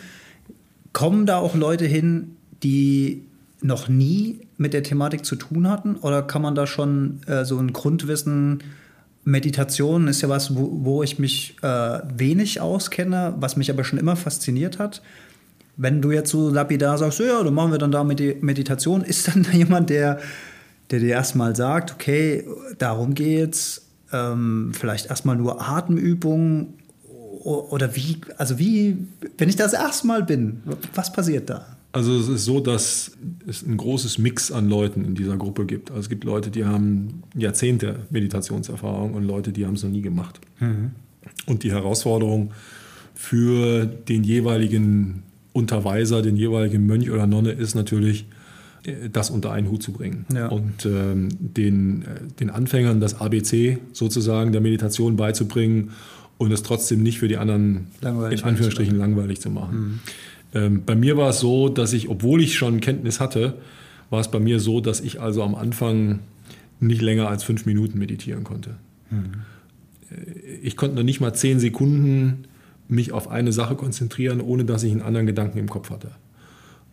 Kommen 0.93 1.25
da 1.25 1.39
auch 1.39 1.53
Leute 1.53 1.85
hin, 1.85 2.37
die 2.63 3.25
noch 3.61 3.89
nie 3.89 4.39
mit 4.55 4.73
der 4.73 4.83
Thematik 4.83 5.25
zu 5.25 5.35
tun 5.35 5.67
hatten? 5.69 5.97
Oder 5.97 6.21
kann 6.21 6.41
man 6.41 6.55
da 6.55 6.65
schon 6.65 7.23
äh, 7.27 7.43
so 7.43 7.57
ein 7.57 7.73
Grundwissen, 7.73 8.63
Meditation 9.25 10.07
ist 10.07 10.21
ja 10.21 10.29
was, 10.29 10.55
wo, 10.55 10.69
wo 10.83 11.03
ich 11.03 11.19
mich 11.19 11.57
äh, 11.61 11.67
wenig 12.15 12.61
auskenne, 12.61 13.35
was 13.37 13.57
mich 13.57 13.69
aber 13.69 13.83
schon 13.83 13.99
immer 13.99 14.15
fasziniert 14.15 14.79
hat. 14.79 15.01
wenn 15.75 16.01
du 16.01 16.11
jetzt 16.11 16.31
so 16.31 16.49
lapidar 16.49 16.97
sagst, 16.97 17.17
so, 17.17 17.25
ja, 17.25 17.43
dann 17.43 17.53
machen 17.53 17.71
wir 17.71 17.79
dann 17.79 17.91
da 17.91 18.03
Meditation, 18.05 19.01
ist 19.01 19.27
dann 19.27 19.45
jemand, 19.51 19.89
der, 19.89 20.19
der 20.91 20.99
dir 20.99 21.09
erstmal 21.09 21.55
sagt, 21.55 21.93
okay, 21.93 22.45
darum 22.77 23.13
geht's, 23.13 23.87
ähm, 24.11 24.71
vielleicht 24.73 25.07
erstmal 25.07 25.35
nur 25.35 25.61
Atemübungen 25.61 26.75
oder 27.43 27.95
wie, 27.95 28.17
also 28.37 28.59
wie, 28.59 28.97
wenn 29.37 29.49
ich 29.49 29.55
das 29.55 29.73
erstmal 29.73 30.23
bin, 30.23 30.61
was 30.93 31.11
passiert 31.11 31.49
da? 31.49 31.65
Also 31.93 32.17
es 32.17 32.27
ist 32.29 32.45
so, 32.45 32.59
dass 32.59 33.11
es 33.47 33.63
ein 33.63 33.75
großes 33.75 34.17
Mix 34.17 34.51
an 34.51 34.69
Leuten 34.69 35.03
in 35.03 35.15
dieser 35.15 35.35
Gruppe 35.37 35.65
gibt. 35.65 35.89
Also 35.89 36.01
es 36.01 36.09
gibt 36.09 36.23
Leute, 36.23 36.49
die 36.49 36.63
haben 36.63 37.23
Jahrzehnte 37.35 37.99
Meditationserfahrung 38.11 39.13
und 39.13 39.23
Leute, 39.23 39.51
die 39.51 39.65
haben 39.65 39.73
es 39.73 39.83
noch 39.83 39.89
nie 39.89 40.01
gemacht. 40.01 40.39
Mhm. 40.59 40.91
Und 41.47 41.63
die 41.63 41.71
Herausforderung 41.71 42.51
für 43.13 43.85
den 43.85 44.23
jeweiligen 44.23 45.23
Unterweiser, 45.53 46.21
den 46.21 46.37
jeweiligen 46.37 46.85
Mönch 46.85 47.11
oder 47.11 47.27
Nonne 47.27 47.51
ist 47.51 47.75
natürlich, 47.75 48.25
das 49.11 49.29
unter 49.29 49.51
einen 49.51 49.69
Hut 49.69 49.83
zu 49.83 49.91
bringen. 49.91 50.25
Ja. 50.33 50.47
Und 50.47 50.85
ähm, 50.85 51.29
den, 51.39 52.01
äh, 52.03 52.05
den 52.39 52.49
Anfängern 52.49 52.99
das 52.99 53.19
ABC 53.19 53.77
sozusagen 53.93 54.51
der 54.51 54.61
Meditation 54.61 55.15
beizubringen 55.15 55.91
und 56.37 56.51
es 56.51 56.63
trotzdem 56.63 57.03
nicht 57.03 57.19
für 57.19 57.27
die 57.27 57.37
anderen 57.37 57.87
langweilig 58.01 58.41
in 58.41 58.47
Anführungsstrichen 58.47 58.97
langweilig 58.97 59.39
zu 59.39 59.51
machen. 59.51 59.77
Mhm. 59.79 59.99
Ähm, 60.53 60.83
bei 60.85 60.95
mir 60.95 61.15
war 61.15 61.29
es 61.29 61.39
so, 61.39 61.69
dass 61.69 61.93
ich, 61.93 62.09
obwohl 62.09 62.41
ich 62.41 62.57
schon 62.57 62.79
Kenntnis 62.81 63.19
hatte, 63.19 63.55
war 64.09 64.19
es 64.19 64.29
bei 64.29 64.39
mir 64.39 64.59
so, 64.59 64.81
dass 64.81 64.99
ich 64.99 65.21
also 65.21 65.43
am 65.43 65.55
Anfang 65.55 66.19
nicht 66.79 67.01
länger 67.01 67.29
als 67.29 67.43
fünf 67.43 67.65
Minuten 67.65 67.99
meditieren 67.99 68.43
konnte. 68.43 68.75
Mhm. 69.11 69.31
Ich 70.61 70.75
konnte 70.75 70.95
noch 70.95 71.03
nicht 71.03 71.21
mal 71.21 71.33
zehn 71.33 71.59
Sekunden 71.59 72.45
mich 72.89 73.13
auf 73.13 73.29
eine 73.29 73.53
Sache 73.53 73.75
konzentrieren, 73.75 74.41
ohne 74.41 74.65
dass 74.65 74.83
ich 74.83 74.91
einen 74.91 75.01
anderen 75.01 75.27
Gedanken 75.27 75.57
im 75.59 75.69
Kopf 75.69 75.89
hatte. 75.91 76.11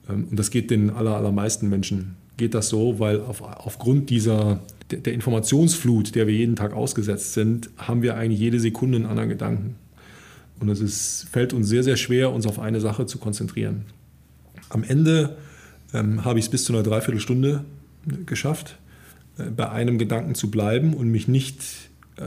Ähm, 0.08 0.28
und 0.30 0.38
das 0.38 0.50
geht 0.50 0.70
den 0.70 0.90
aller, 0.90 1.16
allermeisten 1.16 1.68
Menschen. 1.68 2.16
Geht 2.36 2.54
das 2.54 2.68
so, 2.68 2.98
weil 2.98 3.20
auf, 3.20 3.42
aufgrund 3.42 4.10
dieser, 4.10 4.60
der, 4.90 5.12
Informationsflut, 5.12 6.14
der 6.14 6.26
wir 6.26 6.34
jeden 6.34 6.56
Tag 6.56 6.72
ausgesetzt 6.72 7.34
sind, 7.34 7.70
haben 7.76 8.02
wir 8.02 8.16
eigentlich 8.16 8.40
jede 8.40 8.60
Sekunde 8.60 8.96
einen 8.96 9.06
anderen 9.06 9.28
Gedanken. 9.28 9.76
Und 10.60 10.68
es 10.68 10.80
ist, 10.80 11.26
fällt 11.30 11.52
uns 11.52 11.68
sehr, 11.68 11.82
sehr 11.82 11.96
schwer, 11.96 12.32
uns 12.32 12.46
auf 12.46 12.58
eine 12.58 12.80
Sache 12.80 13.06
zu 13.06 13.18
konzentrieren. 13.18 13.84
Am 14.68 14.82
Ende 14.82 15.36
ähm, 15.94 16.24
habe 16.24 16.38
ich 16.38 16.46
es 16.46 16.50
bis 16.50 16.64
zu 16.64 16.72
einer 16.72 16.82
Dreiviertelstunde 16.82 17.64
geschafft, 18.26 18.78
äh, 19.38 19.44
bei 19.50 19.70
einem 19.70 19.98
Gedanken 19.98 20.34
zu 20.34 20.50
bleiben 20.50 20.94
und 20.94 21.08
mich 21.08 21.28
nicht 21.28 21.62
äh, 22.16 22.22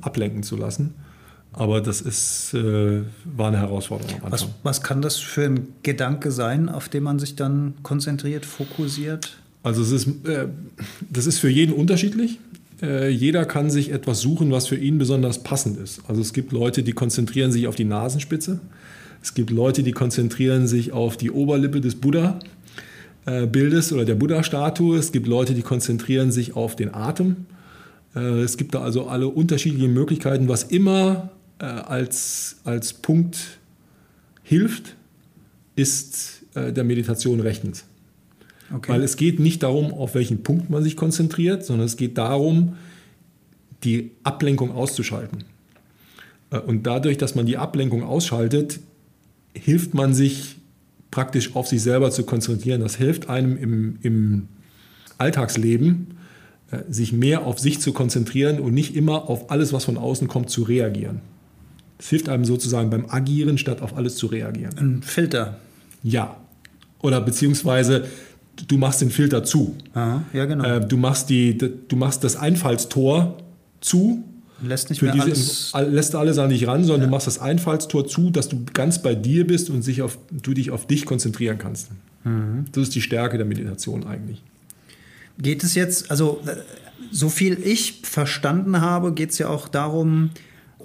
ablenken 0.00 0.42
zu 0.42 0.56
lassen. 0.56 0.94
Aber 1.56 1.80
das 1.80 2.00
ist, 2.00 2.52
äh, 2.54 3.02
war 3.24 3.48
eine 3.48 3.58
Herausforderung 3.58 4.20
Was, 4.28 4.48
was 4.62 4.82
kann 4.82 5.02
das 5.02 5.18
für 5.18 5.44
ein 5.44 5.68
Gedanke 5.82 6.32
sein, 6.32 6.68
auf 6.68 6.88
den 6.88 7.04
man 7.04 7.18
sich 7.18 7.36
dann 7.36 7.74
konzentriert, 7.82 8.44
fokussiert? 8.44 9.36
Also 9.62 9.82
es 9.82 9.92
ist, 9.92 10.26
äh, 10.26 10.48
das 11.10 11.26
ist 11.26 11.38
für 11.38 11.48
jeden 11.48 11.72
unterschiedlich. 11.72 12.38
Äh, 12.82 13.08
jeder 13.10 13.44
kann 13.44 13.70
sich 13.70 13.92
etwas 13.92 14.20
suchen, 14.20 14.50
was 14.50 14.66
für 14.66 14.76
ihn 14.76 14.98
besonders 14.98 15.42
passend 15.42 15.78
ist. 15.78 16.02
Also 16.08 16.20
es 16.20 16.32
gibt 16.32 16.52
Leute, 16.52 16.82
die 16.82 16.92
konzentrieren 16.92 17.52
sich 17.52 17.68
auf 17.68 17.76
die 17.76 17.84
Nasenspitze. 17.84 18.60
Es 19.22 19.34
gibt 19.34 19.50
Leute, 19.50 19.82
die 19.82 19.92
konzentrieren 19.92 20.66
sich 20.66 20.92
auf 20.92 21.16
die 21.16 21.30
Oberlippe 21.30 21.80
des 21.80 21.94
Buddha. 21.94 22.38
Äh, 23.26 23.46
oder 23.46 24.04
der 24.04 24.16
Buddha-Statue. 24.16 24.98
Es 24.98 25.12
gibt 25.12 25.26
Leute, 25.26 25.54
die 25.54 25.62
konzentrieren 25.62 26.30
sich 26.30 26.56
auf 26.56 26.76
den 26.76 26.92
Atem. 26.92 27.46
Äh, 28.14 28.42
es 28.42 28.56
gibt 28.56 28.74
da 28.74 28.82
also 28.82 29.06
alle 29.06 29.28
unterschiedlichen 29.28 29.94
Möglichkeiten, 29.94 30.48
was 30.48 30.64
immer 30.64 31.30
äh, 31.58 31.64
als, 31.64 32.56
als 32.64 32.92
Punkt 32.92 33.58
hilft, 34.42 34.96
ist 35.76 36.42
äh, 36.54 36.72
der 36.72 36.84
Meditation 36.84 37.40
rechtens. 37.40 37.84
Okay. 38.72 38.92
Weil 38.92 39.02
es 39.02 39.16
geht 39.16 39.40
nicht 39.40 39.62
darum, 39.62 39.92
auf 39.92 40.14
welchen 40.14 40.42
Punkt 40.42 40.70
man 40.70 40.82
sich 40.82 40.96
konzentriert, 40.96 41.64
sondern 41.64 41.86
es 41.86 41.96
geht 41.96 42.18
darum, 42.18 42.76
die 43.84 44.12
Ablenkung 44.22 44.72
auszuschalten. 44.72 45.44
Äh, 46.50 46.58
und 46.58 46.84
dadurch, 46.84 47.18
dass 47.18 47.34
man 47.34 47.46
die 47.46 47.56
Ablenkung 47.56 48.02
ausschaltet, 48.02 48.80
hilft 49.54 49.94
man 49.94 50.14
sich 50.14 50.56
praktisch 51.10 51.54
auf 51.54 51.68
sich 51.68 51.82
selber 51.82 52.10
zu 52.10 52.24
konzentrieren. 52.24 52.80
Das 52.80 52.96
hilft 52.96 53.28
einem 53.28 53.56
im, 53.56 53.98
im 54.02 54.48
Alltagsleben, 55.18 56.18
äh, 56.70 56.78
sich 56.88 57.12
mehr 57.12 57.46
auf 57.46 57.58
sich 57.58 57.80
zu 57.80 57.92
konzentrieren 57.92 58.58
und 58.58 58.74
nicht 58.74 58.96
immer 58.96 59.28
auf 59.28 59.50
alles, 59.50 59.72
was 59.72 59.84
von 59.84 59.96
außen 59.96 60.26
kommt, 60.28 60.50
zu 60.50 60.62
reagieren. 60.62 61.20
Es 61.98 62.08
hilft 62.08 62.28
einem 62.28 62.44
sozusagen 62.44 62.90
beim 62.90 63.06
Agieren, 63.08 63.58
statt 63.58 63.80
auf 63.80 63.96
alles 63.96 64.16
zu 64.16 64.26
reagieren. 64.26 64.74
Ein 64.78 65.02
Filter. 65.02 65.58
Ja. 66.02 66.36
Oder 67.00 67.20
beziehungsweise 67.20 68.06
du 68.68 68.78
machst 68.78 69.00
den 69.00 69.10
Filter 69.10 69.44
zu. 69.44 69.76
Aha, 69.94 70.22
ja, 70.32 70.44
genau. 70.44 70.64
Äh, 70.64 70.86
du, 70.86 70.96
machst 70.96 71.30
die, 71.30 71.56
du 71.56 71.96
machst 71.96 72.24
das 72.24 72.36
Einfallstor 72.36 73.38
zu. 73.80 74.24
Lässt 74.62 74.90
nicht 74.90 75.02
mehr 75.02 75.12
diese, 75.12 75.24
alles. 75.72 75.72
Lässt 75.92 76.14
alles 76.14 76.38
an 76.38 76.50
dich 76.50 76.66
ran, 76.66 76.84
sondern 76.84 77.02
ja. 77.02 77.06
du 77.06 77.10
machst 77.10 77.26
das 77.26 77.38
Einfallstor 77.38 78.06
zu, 78.06 78.30
dass 78.30 78.48
du 78.48 78.64
ganz 78.72 79.02
bei 79.02 79.14
dir 79.14 79.46
bist 79.46 79.68
und 79.68 79.82
sich 79.82 80.02
auf, 80.02 80.18
du 80.30 80.54
dich 80.54 80.70
auf 80.70 80.86
dich 80.86 81.04
konzentrieren 81.04 81.58
kannst. 81.58 81.90
Mhm. 82.22 82.66
Das 82.72 82.84
ist 82.84 82.94
die 82.94 83.02
Stärke 83.02 83.36
der 83.36 83.46
Meditation 83.46 84.06
eigentlich. 84.06 84.42
Geht 85.38 85.64
es 85.64 85.74
jetzt, 85.74 86.10
also 86.10 86.40
so 87.10 87.28
viel 87.28 87.58
ich 87.62 88.00
verstanden 88.04 88.80
habe, 88.80 89.12
geht 89.12 89.30
es 89.30 89.38
ja 89.38 89.48
auch 89.48 89.68
darum, 89.68 90.30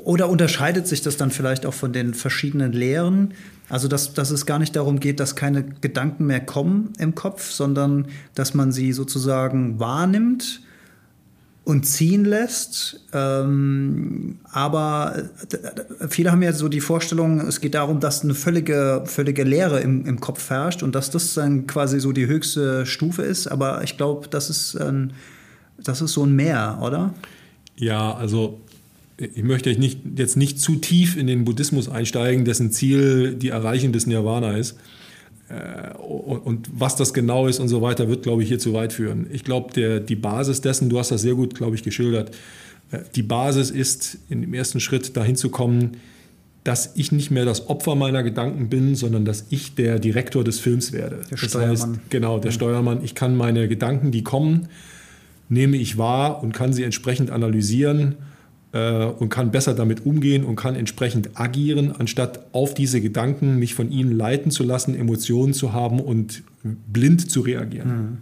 oder 0.04 0.30
unterscheidet 0.30 0.88
sich 0.88 1.02
das 1.02 1.18
dann 1.18 1.32
vielleicht 1.32 1.66
auch 1.66 1.74
von 1.74 1.94
den 1.94 2.14
verschiedenen 2.14 2.72
Lehren? 2.72 3.34
Also, 3.70 3.88
dass, 3.88 4.14
dass 4.14 4.32
es 4.32 4.46
gar 4.46 4.60
nicht 4.60 4.76
darum 4.76 5.00
geht, 5.00 5.20
dass 5.20 5.36
keine 5.36 5.64
Gedanken 5.64 6.26
mehr 6.26 6.40
kommen 6.40 6.94
im 6.98 7.14
Kopf, 7.16 7.52
sondern 7.52 8.08
dass 8.34 8.54
man 8.54 8.72
sie 8.72 8.94
sozusagen 8.94 9.80
wahrnimmt 9.80 10.62
und 11.70 11.86
ziehen 11.86 12.26
lässt. 12.26 13.00
Ähm, 13.14 14.40
aber 14.52 15.30
äh, 15.52 16.08
viele 16.08 16.32
haben 16.32 16.42
ja 16.42 16.52
so 16.52 16.68
die 16.68 16.82
Vorstellung, 16.82 17.42
es 17.42 17.62
geht 17.62 17.76
darum, 17.76 18.00
dass 18.00 18.24
eine 18.24 18.34
völlige, 18.34 19.04
völlige 19.06 19.44
Leere 19.44 19.80
im, 19.80 20.04
im 20.08 20.20
Kopf 20.20 20.50
herrscht 20.50 20.82
und 20.82 20.96
dass 20.96 21.12
das 21.12 21.36
dann 21.36 21.68
quasi 21.68 22.00
so 22.00 22.12
die 22.12 22.26
höchste 22.26 22.88
Stufe 22.88 23.22
ist. 23.22 23.48
Aber 23.48 23.84
ich 23.84 23.98
glaube, 23.98 24.28
das 24.30 24.76
ein, 24.76 25.14
das 25.78 26.02
ist 26.02 26.14
so 26.14 26.26
ein 26.26 26.36
Mehr, 26.36 26.80
oder? 26.82 27.14
Ja, 27.76 28.16
also 28.16 28.60
ich 29.20 29.44
möchte 29.44 29.72
nicht, 29.78 30.00
jetzt 30.18 30.38
nicht 30.38 30.60
zu 30.60 30.76
tief 30.76 31.18
in 31.18 31.28
den 31.28 31.44
Buddhismus 31.46 31.90
einsteigen, 31.90 32.46
dessen 32.46 32.72
Ziel 32.72 33.36
die 33.36 33.50
Erreichung 33.50 33.92
des 33.92 34.08
Nirvana 34.08 34.58
ist. 34.58 34.78
Äh, 35.50 35.98
und 35.98 36.70
was 36.74 36.96
das 36.96 37.14
genau 37.14 37.48
ist 37.48 37.60
und 37.60 37.68
so 37.68 37.82
weiter, 37.82 38.08
wird, 38.08 38.24
glaube 38.24 38.44
ich, 38.44 38.50
hier 38.50 38.60
zu 38.60 38.74
weit 38.74 38.94
führen. 38.94 39.28
Ich 39.32 39.44
glaube, 39.44 40.02
die 40.02 40.16
Basis 40.16 40.62
dessen, 40.62 40.90
du 40.90 41.00
hast 41.00 41.12
das 41.12 41.22
sehr 41.22 41.36
gut, 41.36 41.56
glaube 41.56 41.76
ich, 41.76 41.84
geschildert, 41.84 42.36
äh, 42.92 43.00
die 43.16 43.24
Basis 43.24 43.72
ist, 43.72 44.20
in 44.30 44.42
dem 44.42 44.54
ersten 44.54 44.80
Schritt 44.80 45.18
dahin 45.18 45.36
zu 45.36 45.50
kommen, 45.50 45.98
dass 46.64 46.92
ich 46.96 47.12
nicht 47.12 47.32
mehr 47.32 47.46
das 47.46 47.70
Opfer 47.70 47.96
meiner 47.96 48.22
Gedanken 48.22 48.70
bin, 48.70 48.96
sondern 48.96 49.26
dass 49.26 49.48
ich 49.50 49.76
der 49.76 49.98
Direktor 50.00 50.44
des 50.44 50.60
Films 50.60 50.92
werde. 50.92 51.22
Der 51.30 51.38
das 51.38 51.50
Steuermann. 51.50 51.72
Heißt, 51.72 52.10
genau, 52.10 52.40
der 52.40 52.52
ja. 52.52 52.56
Steuermann. 52.56 53.04
Ich 53.04 53.16
kann 53.16 53.36
meine 53.36 53.68
Gedanken, 53.68 54.12
die 54.12 54.24
kommen, 54.24 54.68
nehme 55.48 55.78
ich 55.78 55.98
wahr 55.98 56.44
und 56.44 56.54
kann 56.54 56.74
sie 56.74 56.84
entsprechend 56.84 57.32
analysieren 57.32 58.18
äh, 58.72 59.06
und 59.06 59.30
kann 59.30 59.52
besser 59.52 59.74
damit 59.74 60.06
umgehen 60.06 60.44
und 60.44 60.56
kann 60.56 60.76
entsprechend 60.76 61.40
agieren, 61.40 61.92
anstatt 61.98 62.46
auf 62.52 62.74
diese 62.74 63.02
Gedanken 63.02 63.58
mich 63.58 63.74
von 63.74 63.92
ihnen 63.92 64.12
leiten 64.12 64.52
zu 64.52 64.64
lassen, 64.64 64.96
Emotionen 64.96 65.54
zu 65.54 65.74
haben 65.74 66.00
und 66.00 66.44
blind 66.64 67.32
zu 67.32 67.42
reagieren. 67.42 67.90
Mhm. 67.90 68.18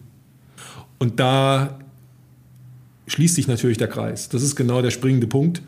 Und 1.00 1.20
da 1.20 1.80
schließt 3.08 3.36
sich 3.36 3.48
natürlich 3.48 3.78
der 3.78 3.88
Kreis. 3.88 4.30
Das 4.30 4.44
ist 4.44 4.56
genau 4.56 4.82
der 4.82 4.92
springende 4.92 5.28
Punkt. 5.28 5.62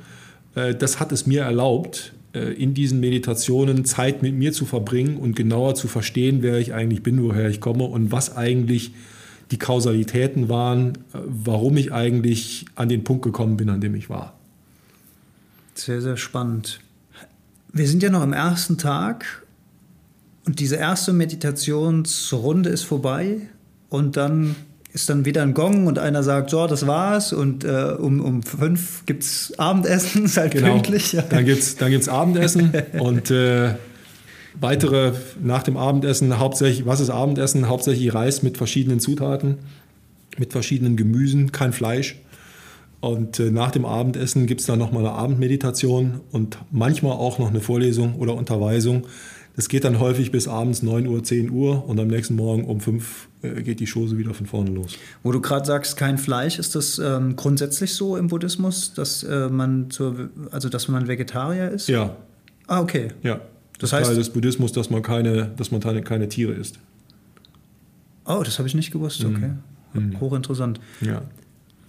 Äh, 0.55 0.75
das 0.75 0.99
hat 0.99 1.11
es 1.11 1.27
mir 1.27 1.41
erlaubt, 1.41 2.13
äh, 2.33 2.53
in 2.53 2.73
diesen 2.73 2.99
Meditationen 2.99 3.85
Zeit 3.85 4.21
mit 4.21 4.35
mir 4.35 4.53
zu 4.53 4.65
verbringen 4.65 5.17
und 5.17 5.35
genauer 5.35 5.75
zu 5.75 5.87
verstehen, 5.87 6.41
wer 6.41 6.57
ich 6.57 6.73
eigentlich 6.73 7.03
bin, 7.03 7.21
woher 7.23 7.49
ich 7.49 7.59
komme 7.59 7.83
und 7.83 8.11
was 8.11 8.37
eigentlich 8.37 8.91
die 9.51 9.57
Kausalitäten 9.57 10.47
waren, 10.47 10.99
warum 11.11 11.75
ich 11.75 11.91
eigentlich 11.91 12.65
an 12.75 12.87
den 12.87 13.03
Punkt 13.03 13.23
gekommen 13.23 13.57
bin, 13.57 13.69
an 13.69 13.81
dem 13.81 13.95
ich 13.95 14.07
war. 14.07 14.38
Sehr, 15.79 16.01
sehr 16.01 16.17
spannend. 16.17 16.81
Wir 17.71 17.87
sind 17.87 18.03
ja 18.03 18.09
noch 18.09 18.21
am 18.21 18.33
ersten 18.33 18.77
Tag 18.77 19.45
und 20.45 20.59
diese 20.59 20.75
erste 20.75 21.13
Meditationsrunde 21.13 22.69
ist 22.69 22.83
vorbei 22.83 23.37
und 23.87 24.17
dann 24.17 24.57
ist 24.91 25.09
dann 25.09 25.23
wieder 25.23 25.41
ein 25.41 25.53
Gong 25.53 25.87
und 25.87 25.97
einer 25.97 26.21
sagt, 26.21 26.49
so, 26.49 26.67
das 26.67 26.85
war's 26.85 27.31
und 27.31 27.63
äh, 27.63 27.95
um, 27.97 28.19
um 28.19 28.43
fünf 28.43 29.05
gibt 29.05 29.23
es 29.23 29.53
Abendessen, 29.57 30.25
ist 30.25 30.35
halt 30.35 30.51
genau. 30.51 30.73
pünktlich. 30.73 31.15
Dann 31.29 31.45
gibt 31.45 31.61
es 31.61 31.77
dann 31.77 31.91
gibt's 31.91 32.09
Abendessen 32.09 32.73
und 32.99 33.31
äh, 33.31 33.75
weitere 34.59 35.13
nach 35.41 35.63
dem 35.63 35.77
Abendessen, 35.77 36.39
hauptsächlich, 36.39 36.87
was 36.87 36.99
ist 36.99 37.09
Abendessen? 37.09 37.69
Hauptsächlich 37.69 38.13
Reis 38.13 38.43
mit 38.43 38.57
verschiedenen 38.57 38.99
Zutaten, 38.99 39.59
mit 40.37 40.51
verschiedenen 40.51 40.97
Gemüsen, 40.97 41.53
kein 41.53 41.71
Fleisch. 41.71 42.17
Und 43.01 43.39
äh, 43.39 43.49
nach 43.51 43.71
dem 43.71 43.85
Abendessen 43.85 44.45
gibt 44.45 44.61
es 44.61 44.67
dann 44.67 44.79
nochmal 44.79 45.05
eine 45.05 45.15
Abendmeditation 45.15 46.21
und 46.31 46.57
manchmal 46.71 47.13
auch 47.13 47.39
noch 47.39 47.49
eine 47.49 47.61
Vorlesung 47.61 48.15
oder 48.15 48.35
Unterweisung. 48.35 49.07
Es 49.55 49.67
geht 49.67 49.83
dann 49.83 49.99
häufig 49.99 50.31
bis 50.31 50.47
abends 50.47 50.83
9 50.83 51.07
Uhr, 51.07 51.23
10 51.23 51.49
Uhr 51.49 51.87
und 51.87 51.99
am 51.99 52.07
nächsten 52.07 52.35
Morgen 52.35 52.65
um 52.65 52.79
5 52.79 53.27
äh, 53.41 53.61
geht 53.61 53.79
die 53.79 53.87
Chose 53.87 54.17
wieder 54.17 54.33
von 54.33 54.45
vorne 54.45 54.71
los. 54.71 54.97
Wo 55.23 55.31
du 55.31 55.41
gerade 55.41 55.65
sagst, 55.65 55.97
kein 55.97 56.17
Fleisch, 56.17 56.59
ist 56.59 56.75
das 56.75 56.99
ähm, 56.99 57.35
grundsätzlich 57.35 57.93
so 57.93 58.15
im 58.15 58.27
Buddhismus, 58.27 58.93
dass 58.93 59.23
äh, 59.23 59.49
man 59.49 59.89
zur, 59.91 60.29
also 60.51 60.69
dass 60.69 60.87
man 60.87 61.07
Vegetarier 61.07 61.69
ist? 61.69 61.89
Ja. 61.89 62.15
Ah, 62.67 62.81
okay. 62.81 63.09
Ja. 63.23 63.35
Das, 63.79 63.91
das 63.91 63.93
heißt, 63.93 64.07
Teil 64.07 64.15
des 64.17 64.29
Buddhismus, 64.29 64.71
dass 64.71 64.89
man 64.89 65.01
keine, 65.01 65.51
dass 65.55 65.71
man 65.71 65.81
keine 65.81 66.29
Tiere 66.29 66.53
isst. 66.53 66.79
Oh, 68.25 68.43
das 68.43 68.59
habe 68.59 68.67
ich 68.67 68.75
nicht 68.75 68.91
gewusst, 68.91 69.23
okay. 69.23 69.51
Mhm. 69.93 70.19
Hochinteressant. 70.19 70.79
Ja. 71.01 71.23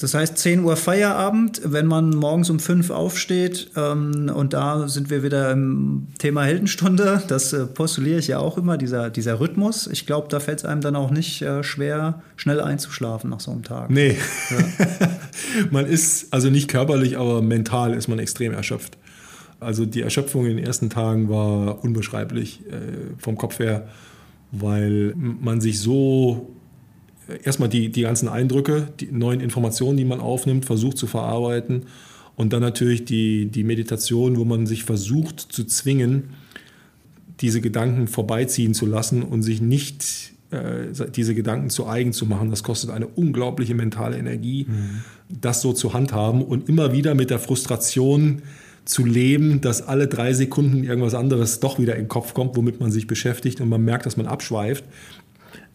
Das 0.00 0.14
heißt 0.14 0.38
10 0.38 0.64
Uhr 0.64 0.76
Feierabend, 0.76 1.60
wenn 1.64 1.86
man 1.86 2.10
morgens 2.10 2.48
um 2.48 2.58
5 2.58 2.88
aufsteht 2.88 3.70
ähm, 3.76 4.32
und 4.34 4.54
da 4.54 4.88
sind 4.88 5.10
wir 5.10 5.22
wieder 5.22 5.52
im 5.52 6.06
Thema 6.18 6.44
Heldenstunde, 6.44 7.22
das 7.28 7.52
äh, 7.52 7.66
postuliere 7.66 8.18
ich 8.18 8.28
ja 8.28 8.38
auch 8.38 8.56
immer, 8.56 8.78
dieser, 8.78 9.10
dieser 9.10 9.40
Rhythmus. 9.40 9.86
Ich 9.88 10.06
glaube, 10.06 10.28
da 10.30 10.40
fällt 10.40 10.60
es 10.60 10.64
einem 10.64 10.80
dann 10.80 10.96
auch 10.96 11.10
nicht 11.10 11.42
äh, 11.42 11.62
schwer, 11.62 12.22
schnell 12.36 12.62
einzuschlafen 12.62 13.28
nach 13.28 13.40
so 13.40 13.50
einem 13.50 13.62
Tag. 13.62 13.90
Nee, 13.90 14.16
ja. 14.50 15.08
man 15.70 15.84
ist 15.84 16.32
also 16.32 16.48
nicht 16.48 16.68
körperlich, 16.68 17.18
aber 17.18 17.42
mental 17.42 17.92
ist 17.92 18.08
man 18.08 18.18
extrem 18.18 18.54
erschöpft. 18.54 18.96
Also 19.60 19.84
die 19.84 20.00
Erschöpfung 20.00 20.46
in 20.46 20.56
den 20.56 20.64
ersten 20.64 20.88
Tagen 20.88 21.28
war 21.28 21.84
unbeschreiblich 21.84 22.62
äh, 22.70 23.18
vom 23.18 23.36
Kopf 23.36 23.58
her, 23.58 23.88
weil 24.50 25.12
man 25.14 25.60
sich 25.60 25.78
so 25.78 26.56
erstmal 27.44 27.68
die, 27.68 27.90
die 27.90 28.02
ganzen 28.02 28.28
Eindrücke, 28.28 28.88
die 29.00 29.10
neuen 29.10 29.40
Informationen, 29.40 29.96
die 29.96 30.04
man 30.04 30.20
aufnimmt, 30.20 30.64
versucht 30.64 30.98
zu 30.98 31.06
verarbeiten. 31.06 31.84
Und 32.36 32.52
dann 32.52 32.62
natürlich 32.62 33.04
die, 33.04 33.46
die 33.46 33.64
Meditation, 33.64 34.36
wo 34.36 34.44
man 34.44 34.66
sich 34.66 34.84
versucht 34.84 35.40
zu 35.40 35.64
zwingen, 35.64 36.30
diese 37.40 37.60
Gedanken 37.60 38.06
vorbeiziehen 38.06 38.74
zu 38.74 38.86
lassen 38.86 39.22
und 39.22 39.42
sich 39.42 39.60
nicht 39.60 40.32
äh, 40.50 41.08
diese 41.14 41.34
Gedanken 41.34 41.70
zu 41.70 41.86
eigen 41.86 42.12
zu 42.12 42.26
machen. 42.26 42.50
Das 42.50 42.62
kostet 42.62 42.90
eine 42.90 43.06
unglaubliche 43.06 43.74
mentale 43.74 44.16
Energie, 44.16 44.66
mhm. 44.68 45.02
das 45.28 45.60
so 45.60 45.72
zu 45.72 45.92
handhaben 45.92 46.42
und 46.42 46.68
immer 46.68 46.92
wieder 46.92 47.14
mit 47.14 47.30
der 47.30 47.38
Frustration 47.38 48.42
zu 48.84 49.04
leben, 49.04 49.60
dass 49.60 49.82
alle 49.82 50.08
drei 50.08 50.32
Sekunden 50.32 50.84
irgendwas 50.84 51.14
anderes 51.14 51.60
doch 51.60 51.78
wieder 51.78 51.94
in 51.94 52.04
den 52.04 52.08
Kopf 52.08 52.34
kommt, 52.34 52.56
womit 52.56 52.80
man 52.80 52.90
sich 52.90 53.06
beschäftigt 53.06 53.60
und 53.60 53.68
man 53.68 53.84
merkt, 53.84 54.06
dass 54.06 54.16
man 54.16 54.26
abschweift 54.26 54.84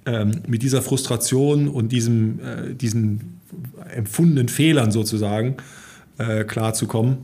ähm, 0.06 0.42
mit 0.48 0.62
dieser 0.62 0.82
Frustration 0.82 1.68
und 1.68 1.92
diesem, 1.92 2.40
äh, 2.40 2.74
diesen 2.74 3.40
empfundenen 3.94 4.50
Fehlern 4.50 4.92
sozusagen 4.92 5.58
äh, 6.18 6.44
klarzukommen, 6.44 7.18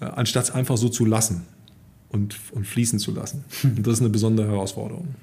äh, 0.00 0.04
anstatt 0.04 0.44
es 0.44 0.50
einfach 0.50 0.76
so 0.76 0.88
zu 0.88 1.04
lassen 1.04 1.42
und, 2.08 2.36
und 2.52 2.66
fließen 2.66 2.98
zu 2.98 3.12
lassen. 3.12 3.44
Und 3.62 3.86
das 3.86 3.94
ist 3.94 4.00
eine 4.00 4.10
besondere 4.10 4.48
Herausforderung. 4.48 5.14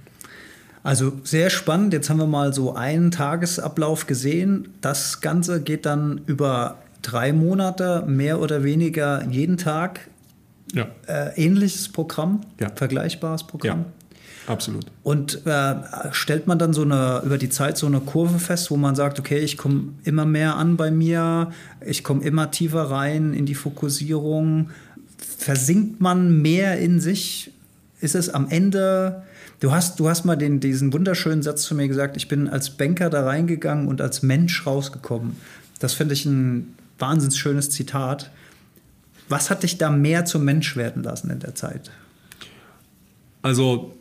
Also 0.83 1.13
sehr 1.23 1.49
spannend. 1.49 1.93
Jetzt 1.93 2.09
haben 2.09 2.17
wir 2.17 2.27
mal 2.27 2.53
so 2.53 2.73
einen 2.75 3.11
Tagesablauf 3.11 4.07
gesehen. 4.07 4.69
Das 4.79 5.19
Ganze 5.21 5.61
geht 5.61 5.85
dann 5.85 6.21
über 6.27 6.77
drei 7.01 7.33
Monate, 7.33 8.03
mehr 8.07 8.39
oder 8.39 8.63
weniger 8.63 9.25
jeden 9.29 9.57
Tag. 9.57 10.09
Ja. 10.73 10.87
Äh, 11.07 11.41
ähnliches 11.41 11.89
Programm, 11.89 12.41
ja. 12.59 12.69
vergleichbares 12.73 13.43
Programm. 13.43 13.79
Ja. 13.79 13.85
Absolut. 14.47 14.85
Und 15.03 15.45
äh, 15.45 15.75
stellt 16.11 16.47
man 16.47 16.57
dann 16.57 16.73
so 16.73 16.81
eine 16.81 17.21
über 17.25 17.37
die 17.37 17.49
Zeit 17.49 17.77
so 17.77 17.85
eine 17.85 17.99
Kurve 17.99 18.39
fest, 18.39 18.71
wo 18.71 18.77
man 18.77 18.95
sagt, 18.95 19.19
okay, 19.19 19.39
ich 19.39 19.57
komme 19.57 19.89
immer 20.03 20.25
mehr 20.25 20.55
an 20.55 20.77
bei 20.77 20.89
mir, 20.89 21.51
ich 21.85 22.03
komme 22.03 22.23
immer 22.23 22.49
tiefer 22.49 22.89
rein 22.89 23.33
in 23.33 23.45
die 23.45 23.55
Fokussierung. 23.55 24.69
Versinkt 25.37 26.01
man 26.01 26.41
mehr 26.41 26.79
in 26.79 26.99
sich? 26.99 27.51
Ist 27.99 28.15
es 28.15 28.29
am 28.29 28.49
Ende 28.49 29.23
Du 29.59 29.71
hast, 29.71 29.99
du 29.99 30.07
hast 30.07 30.23
mal 30.23 30.35
den, 30.35 30.59
diesen 30.59 30.93
wunderschönen 30.93 31.41
Satz 31.41 31.63
zu 31.63 31.73
mir 31.73 31.87
gesagt, 31.87 32.15
ich 32.15 32.27
bin 32.27 32.47
als 32.47 32.69
Banker 32.69 33.09
da 33.09 33.23
reingegangen 33.23 33.87
und 33.87 34.01
als 34.01 34.21
Mensch 34.21 34.67
rausgekommen. 34.67 35.35
Das 35.79 35.93
finde 35.93 36.13
ich 36.13 36.25
ein 36.25 36.75
wahnsinnig 36.99 37.39
schönes 37.39 37.71
Zitat. 37.71 38.29
Was 39.29 39.49
hat 39.49 39.63
dich 39.63 39.79
da 39.79 39.89
mehr 39.89 40.25
zum 40.25 40.45
Mensch 40.45 40.75
werden 40.75 41.01
lassen 41.01 41.31
in 41.31 41.39
der 41.39 41.55
Zeit? 41.55 41.89
Also 43.41 43.95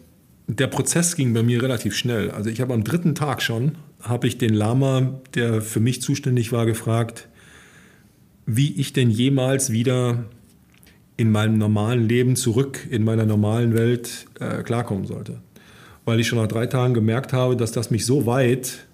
der 0.49 0.69
Prozess 0.69 1.17
ging 1.17 1.35
bei 1.35 1.43
mir 1.43 1.63
relativ 1.63 1.95
schnell. 1.97 2.31
Also 2.31 2.51
ich 2.51 2.61
habe 2.61 2.73
am 2.73 2.85
dritten 2.85 3.15
Tag 3.15 3.43
schon, 3.43 3.73
habe 4.01 4.27
ich 4.27 4.39
den 4.39 4.55
Lama, 4.55 5.21
der 5.35 5.61
für 5.61 5.81
mich 5.81 6.03
zuständig 6.03 6.53
war, 6.53 6.67
gefragt, 6.67 7.29
wie 8.47 8.73
ich 8.75 8.93
denn 8.93 9.11
jemals 9.11 9.73
wieder 9.73 10.25
in 11.17 11.33
meinem 11.33 11.59
normalen 11.59 12.09
Leben 12.09 12.37
zurück 12.37 12.87
in 12.91 13.03
meiner 13.03 13.25
normalen 13.25 13.75
Welt 13.75 14.27
äh, 14.39 14.63
klarkommen 14.63 15.07
sollte. 15.07 15.41
Weil 16.05 16.21
ich 16.21 16.29
schon 16.29 16.39
nach 16.39 16.47
drei 16.47 16.67
Tagen 16.67 16.95
gemerkt 16.95 17.33
habe, 17.33 17.57
dass 17.57 17.73
das 17.73 17.91
mich 17.91 18.07
so 18.07 18.27
weit 18.27 18.87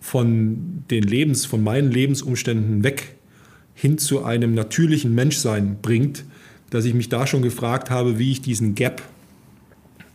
von 0.00 0.84
den 0.90 1.04
Lebens, 1.04 1.46
von 1.46 1.62
meinen 1.62 1.90
Lebensumständen 1.90 2.82
weg 2.82 3.14
hin 3.74 3.98
zu 3.98 4.24
einem 4.24 4.54
natürlichen 4.54 5.14
Menschsein 5.14 5.78
bringt, 5.80 6.24
dass 6.70 6.84
ich 6.84 6.94
mich 6.94 7.08
da 7.08 7.26
schon 7.26 7.42
gefragt 7.42 7.90
habe, 7.90 8.18
wie 8.18 8.32
ich 8.32 8.42
diesen 8.42 8.74
Gap 8.74 9.02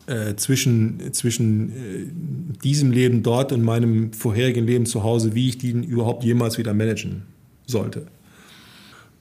äh, 0.09 0.35
zwischen, 0.35 1.13
zwischen 1.13 1.69
äh, 1.69 2.63
diesem 2.63 2.91
Leben 2.91 3.21
dort 3.21 3.51
und 3.51 3.63
meinem 3.63 4.11
vorherigen 4.11 4.65
Leben 4.65 4.85
zu 4.87 5.03
Hause, 5.03 5.35
wie 5.35 5.49
ich 5.49 5.59
den 5.59 5.83
überhaupt 5.83 6.23
jemals 6.23 6.57
wieder 6.57 6.73
managen 6.73 7.23
sollte. 7.67 8.07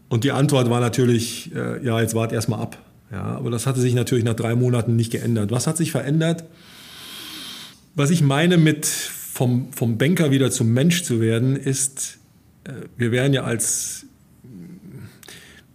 Und 0.09 0.25
die 0.25 0.33
Antwort 0.33 0.71
war 0.71 0.81
natürlich, 0.81 1.55
äh, 1.55 1.85
ja, 1.85 2.01
jetzt 2.01 2.15
wart 2.15 2.33
erstmal 2.33 2.61
ab. 2.61 2.79
Ja, 3.13 3.23
aber 3.23 3.51
das 3.51 3.67
hatte 3.67 3.81
sich 3.81 3.95
natürlich 3.95 4.25
nach 4.25 4.35
drei 4.35 4.55
Monaten 4.55 4.97
nicht 4.97 5.13
geändert. 5.13 5.51
Was 5.51 5.67
hat 5.67 5.77
sich 5.77 5.91
verändert? 5.91 6.45
Was 7.95 8.11
ich 8.11 8.23
meine 8.23 8.57
mit 8.57 8.87
vom, 8.87 9.73
vom 9.73 9.99
Banker 9.99 10.31
wieder 10.31 10.51
zum 10.51 10.73
Mensch 10.73 11.03
zu 11.03 11.21
werden, 11.21 11.57
ist, 11.57 12.19
äh, 12.65 12.73
wir 12.97 13.13
werden 13.13 13.35
ja 13.35 13.45
als, 13.45 14.07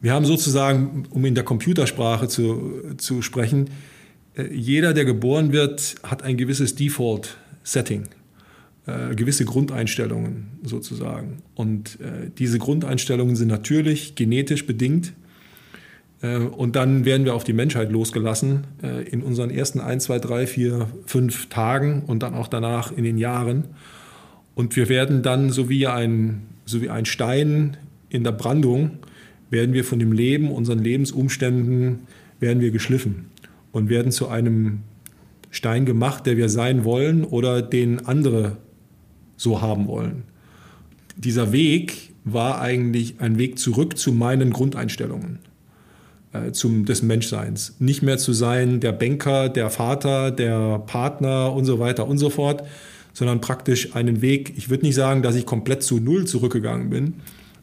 wir 0.02 0.12
haben 0.12 0.26
sozusagen, 0.26 1.06
um 1.12 1.24
in 1.26 1.36
der 1.36 1.44
Computersprache 1.44 2.28
zu, 2.28 2.96
zu 2.98 3.22
sprechen, 3.22 3.70
jeder, 4.52 4.94
der 4.94 5.06
geboren 5.06 5.52
wird, 5.52 5.96
hat 6.04 6.24
ein 6.24 6.38
gewisses 6.38 6.76
Default-Setting, 6.76 8.06
äh, 8.88 9.16
gewisse 9.16 9.46
Grundeinstellungen 9.46 10.48
sozusagen. 10.64 11.44
Und 11.56 12.00
äh, 12.02 12.32
diese 12.38 12.58
Grundeinstellungen 12.58 13.36
sind 13.36 13.50
natürlich 13.50 14.16
genetisch 14.16 14.66
bedingt. 14.66 15.14
Äh, 16.22 16.38
und 16.38 16.76
dann 16.76 17.06
werden 17.06 17.26
wir 17.26 17.36
auf 17.36 17.44
die 17.44 17.54
Menschheit 17.54 17.92
losgelassen 17.92 18.66
äh, 18.82 19.08
in 19.08 19.22
unseren 19.22 19.52
ersten 19.52 19.80
1, 19.80 20.06
2, 20.06 20.20
3, 20.20 20.48
4, 20.48 20.88
5 21.06 21.50
Tagen 21.50 22.04
und 22.08 22.24
dann 22.24 22.34
auch 22.34 22.48
danach 22.48 22.92
in 22.92 23.04
den 23.04 23.20
Jahren. 23.20 23.66
Und 24.56 24.76
wir 24.76 24.90
werden 24.90 25.22
dann, 25.22 25.52
so 25.52 25.70
wie 25.70 25.86
ein, 25.86 26.42
so 26.66 26.82
wie 26.82 26.90
ein 26.90 27.06
Stein 27.06 27.78
in 28.10 28.24
der 28.24 28.32
Brandung, 28.32 28.98
werden 29.52 29.74
wir 29.74 29.84
von 29.84 30.00
dem 30.00 30.12
Leben, 30.12 30.52
unseren 30.52 30.80
Lebensumständen, 30.80 32.08
werden 32.40 32.60
wir 32.60 32.72
geschliffen 32.72 33.33
und 33.74 33.90
werden 33.90 34.14
zu 34.14 34.30
einem 34.30 34.80
Stein 35.52 35.86
gemacht, 35.86 36.26
der 36.26 36.38
wir 36.38 36.48
sein 36.48 36.86
wollen 36.86 37.26
oder 37.26 37.62
den 37.62 38.06
andere 38.06 38.58
so 39.36 39.62
haben 39.62 39.88
wollen. 39.88 40.24
Dieser 41.18 41.52
Weg 41.52 42.14
war 42.24 42.62
eigentlich 42.62 43.16
ein 43.20 43.38
Weg 43.38 43.60
zurück 43.60 43.98
zu 43.98 44.14
meinen 44.14 44.52
Grundeinstellungen 44.52 45.40
äh, 46.32 46.52
zum, 46.52 46.86
des 46.86 47.02
Menschseins. 47.04 47.76
Nicht 47.80 48.02
mehr 48.02 48.18
zu 48.18 48.32
sein 48.32 48.80
der 48.80 48.94
Banker, 48.94 49.50
der 49.50 49.70
Vater, 49.70 50.32
der 50.32 50.80
Partner 50.80 51.52
und 51.54 51.66
so 51.66 51.80
weiter 51.80 52.08
und 52.08 52.18
so 52.18 52.30
fort, 52.30 52.64
sondern 53.14 53.42
praktisch 53.42 53.96
einen 53.96 54.22
Weg, 54.22 54.54
ich 54.56 54.70
würde 54.70 54.86
nicht 54.86 54.96
sagen, 54.96 55.22
dass 55.22 55.36
ich 55.36 55.46
komplett 55.46 55.84
zu 55.84 56.00
Null 56.00 56.26
zurückgegangen 56.26 56.90
bin, 56.90 57.16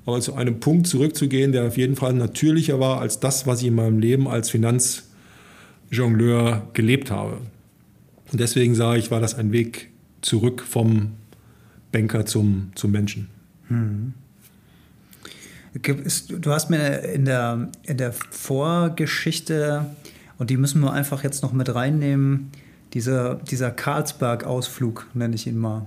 aber 0.06 0.20
zu 0.20 0.34
einem 0.34 0.60
Punkt 0.60 0.86
zurückzugehen, 0.86 1.52
der 1.52 1.66
auf 1.66 1.76
jeden 1.76 1.96
Fall 1.96 2.12
natürlicher 2.12 2.78
war 2.78 3.00
als 3.00 3.20
das, 3.20 3.46
was 3.46 3.62
ich 3.62 3.68
in 3.68 3.74
meinem 3.74 3.98
Leben 3.98 4.28
als 4.28 4.50
Finanz 4.50 5.09
Jongleur 5.90 6.68
gelebt 6.72 7.10
habe. 7.10 7.38
Und 8.30 8.40
deswegen 8.40 8.74
sage 8.74 8.98
ich, 8.98 9.10
war 9.10 9.20
das 9.20 9.34
ein 9.34 9.52
Weg 9.52 9.90
zurück 10.22 10.62
vom 10.62 11.12
Banker 11.92 12.26
zum, 12.26 12.70
zum 12.74 12.92
Menschen. 12.92 13.28
Hm. 13.68 14.14
Du 15.72 16.50
hast 16.50 16.70
mir 16.70 17.00
in 17.00 17.24
der, 17.24 17.68
in 17.84 17.96
der 17.96 18.12
Vorgeschichte, 18.12 19.86
und 20.38 20.50
die 20.50 20.56
müssen 20.56 20.80
wir 20.80 20.92
einfach 20.92 21.22
jetzt 21.22 21.42
noch 21.42 21.52
mit 21.52 21.72
reinnehmen, 21.72 22.50
dieser, 22.92 23.36
dieser 23.36 23.70
Karlsberg-Ausflug, 23.70 25.06
nenne 25.14 25.36
ich 25.36 25.46
ihn 25.46 25.58
mal. 25.58 25.86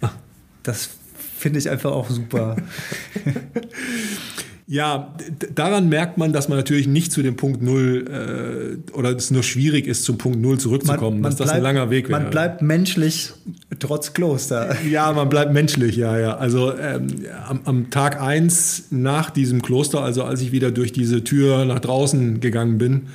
Ah. 0.00 0.10
Das 0.64 0.90
finde 1.38 1.58
ich 1.58 1.70
einfach 1.70 1.92
auch 1.92 2.10
super. 2.10 2.56
Ja, 4.72 5.12
daran 5.52 5.88
merkt 5.88 6.16
man, 6.16 6.32
dass 6.32 6.48
man 6.48 6.56
natürlich 6.56 6.86
nicht 6.86 7.10
zu 7.10 7.22
dem 7.22 7.34
Punkt 7.34 7.60
Null 7.60 8.78
äh, 8.88 8.92
oder 8.96 9.16
es 9.16 9.32
nur 9.32 9.42
schwierig 9.42 9.88
ist, 9.88 10.04
zum 10.04 10.16
Punkt 10.16 10.40
Null 10.40 10.58
zurückzukommen, 10.60 11.20
man, 11.20 11.22
man 11.22 11.30
dass 11.32 11.38
bleibt, 11.38 11.50
das 11.50 11.56
ein 11.56 11.62
langer 11.64 11.90
Weg 11.90 12.08
wäre. 12.08 12.20
Man 12.20 12.30
bleibt 12.30 12.62
menschlich 12.62 13.32
trotz 13.80 14.12
Kloster. 14.12 14.76
Ja, 14.88 15.10
man 15.12 15.28
bleibt 15.28 15.52
menschlich, 15.52 15.96
ja, 15.96 16.16
ja. 16.16 16.36
Also 16.36 16.72
ähm, 16.78 17.08
am, 17.48 17.60
am, 17.64 17.90
Tag 17.90 18.22
eins 18.22 18.84
nach 18.90 19.30
diesem 19.30 19.60
Kloster, 19.60 20.02
also 20.02 20.22
als 20.22 20.40
ich 20.40 20.52
wieder 20.52 20.70
durch 20.70 20.92
diese 20.92 21.24
Tür 21.24 21.64
nach 21.64 21.80
draußen 21.80 22.38
gegangen 22.38 22.78
bin, 22.78 23.08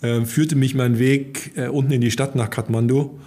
äh, 0.00 0.22
führte 0.22 0.56
mich 0.56 0.74
mein 0.74 0.98
Weg 0.98 1.52
äh, 1.56 1.68
unten 1.68 1.92
in 1.92 2.00
die 2.00 2.10
Stadt 2.10 2.34
nach 2.36 2.48
Kathmandu. 2.48 3.18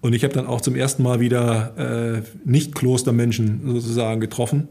Und 0.00 0.12
ich 0.12 0.22
habe 0.22 0.32
dann 0.32 0.46
auch 0.46 0.60
zum 0.60 0.76
ersten 0.76 1.02
Mal 1.02 1.18
wieder 1.18 1.72
äh, 1.76 2.22
Nicht-Klostermenschen 2.44 3.62
sozusagen 3.64 4.20
getroffen. 4.20 4.68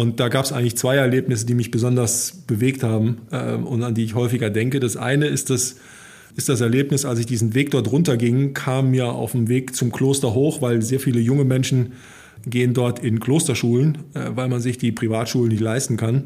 Und 0.00 0.18
da 0.18 0.30
gab 0.30 0.46
es 0.46 0.52
eigentlich 0.52 0.78
zwei 0.78 0.96
Erlebnisse, 0.96 1.44
die 1.44 1.52
mich 1.52 1.70
besonders 1.70 2.32
bewegt 2.46 2.82
haben 2.82 3.18
äh, 3.32 3.52
und 3.52 3.82
an 3.82 3.94
die 3.94 4.02
ich 4.02 4.14
häufiger 4.14 4.48
denke. 4.48 4.80
Das 4.80 4.96
eine 4.96 5.26
ist 5.26 5.50
das, 5.50 5.76
ist 6.34 6.48
das 6.48 6.62
Erlebnis, 6.62 7.04
als 7.04 7.18
ich 7.18 7.26
diesen 7.26 7.52
Weg 7.52 7.70
dort 7.72 7.92
runterging, 7.92 8.54
kam 8.54 8.92
mir 8.92 9.08
auf 9.08 9.32
dem 9.32 9.48
Weg 9.48 9.76
zum 9.76 9.92
Kloster 9.92 10.32
hoch, 10.32 10.62
weil 10.62 10.80
sehr 10.80 11.00
viele 11.00 11.20
junge 11.20 11.44
Menschen 11.44 11.92
gehen 12.46 12.72
dort 12.72 13.00
in 13.00 13.20
Klosterschulen, 13.20 13.98
äh, 14.14 14.30
weil 14.34 14.48
man 14.48 14.62
sich 14.62 14.78
die 14.78 14.90
Privatschulen 14.90 15.50
nicht 15.50 15.60
leisten 15.60 15.98
kann. 15.98 16.24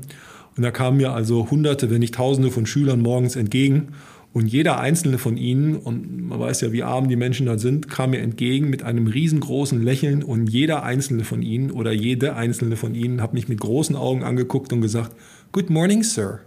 Und 0.57 0.63
da 0.63 0.71
kamen 0.71 0.99
mir 0.99 1.13
also 1.13 1.51
Hunderte, 1.51 1.91
wenn 1.91 1.99
nicht 1.99 2.15
Tausende 2.15 2.53
von 2.53 2.67
Schülern 2.67 3.01
morgens 3.01 3.35
entgegen. 3.35 3.89
Und 4.35 4.49
jeder 4.49 4.81
einzelne 4.81 5.19
von 5.19 5.37
ihnen, 5.37 5.77
und 5.77 6.27
man 6.27 6.41
weiß 6.41 6.63
ja, 6.63 6.73
wie 6.73 6.83
arm 6.83 7.09
die 7.09 7.15
Menschen 7.15 7.47
da 7.47 7.57
sind, 7.57 7.89
kam 7.89 8.11
mir 8.11 8.19
entgegen 8.19 8.69
mit 8.69 8.83
einem 8.83 9.07
riesengroßen 9.07 9.81
Lächeln. 9.81 10.25
Und 10.25 10.49
jeder 10.49 10.83
einzelne 10.83 11.23
von 11.23 11.41
ihnen 11.41 11.71
oder 11.71 11.93
jede 11.93 12.35
einzelne 12.35 12.75
von 12.75 12.97
ihnen 12.97 13.23
hat 13.23 13.33
mich 13.33 13.47
mit 13.47 13.61
großen 13.61 13.95
Augen 13.95 14.25
angeguckt 14.25 14.73
und 14.73 14.81
gesagt, 14.81 15.13
Good 15.53 15.71
morning, 15.71 16.03
Sir. 16.03 16.41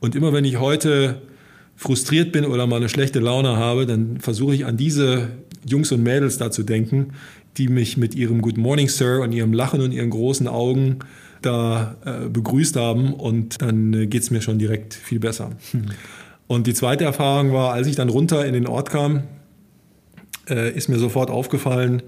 Und 0.00 0.14
immer 0.14 0.34
wenn 0.34 0.44
ich 0.44 0.60
heute 0.60 1.22
frustriert 1.76 2.30
bin 2.30 2.44
oder 2.44 2.66
mal 2.66 2.76
eine 2.76 2.90
schlechte 2.90 3.20
Laune 3.20 3.56
habe, 3.56 3.86
dann 3.86 4.20
versuche 4.20 4.54
ich 4.54 4.66
an 4.66 4.76
diese 4.76 5.30
Jungs 5.66 5.90
und 5.92 6.02
Mädels 6.02 6.36
da 6.36 6.50
zu 6.50 6.62
denken, 6.62 7.14
die 7.56 7.68
mich 7.68 7.96
mit 7.96 8.14
ihrem 8.14 8.42
Good 8.42 8.58
Morning, 8.58 8.90
Sir 8.90 9.22
und 9.22 9.32
ihrem 9.32 9.54
Lachen 9.54 9.80
und 9.80 9.92
ihren 9.92 10.10
großen 10.10 10.46
Augen 10.46 10.98
da 11.40 11.96
äh, 12.04 12.28
begrüßt 12.28 12.76
haben. 12.76 13.14
Und 13.14 13.62
dann 13.62 13.94
äh, 13.94 14.06
geht 14.06 14.20
es 14.20 14.30
mir 14.30 14.42
schon 14.42 14.58
direkt 14.58 14.92
viel 14.92 15.20
besser. 15.20 15.52
Hm. 15.70 15.86
Und 16.50 16.66
die 16.66 16.74
zweite 16.74 17.04
Erfahrung 17.04 17.52
war, 17.52 17.72
als 17.74 17.86
ich 17.86 17.94
dann 17.94 18.08
runter 18.08 18.44
in 18.44 18.54
den 18.54 18.66
Ort 18.66 18.90
kam, 18.90 19.22
äh, 20.48 20.76
ist 20.76 20.88
mir 20.88 20.98
sofort 20.98 21.30
aufgefallen, 21.30 22.02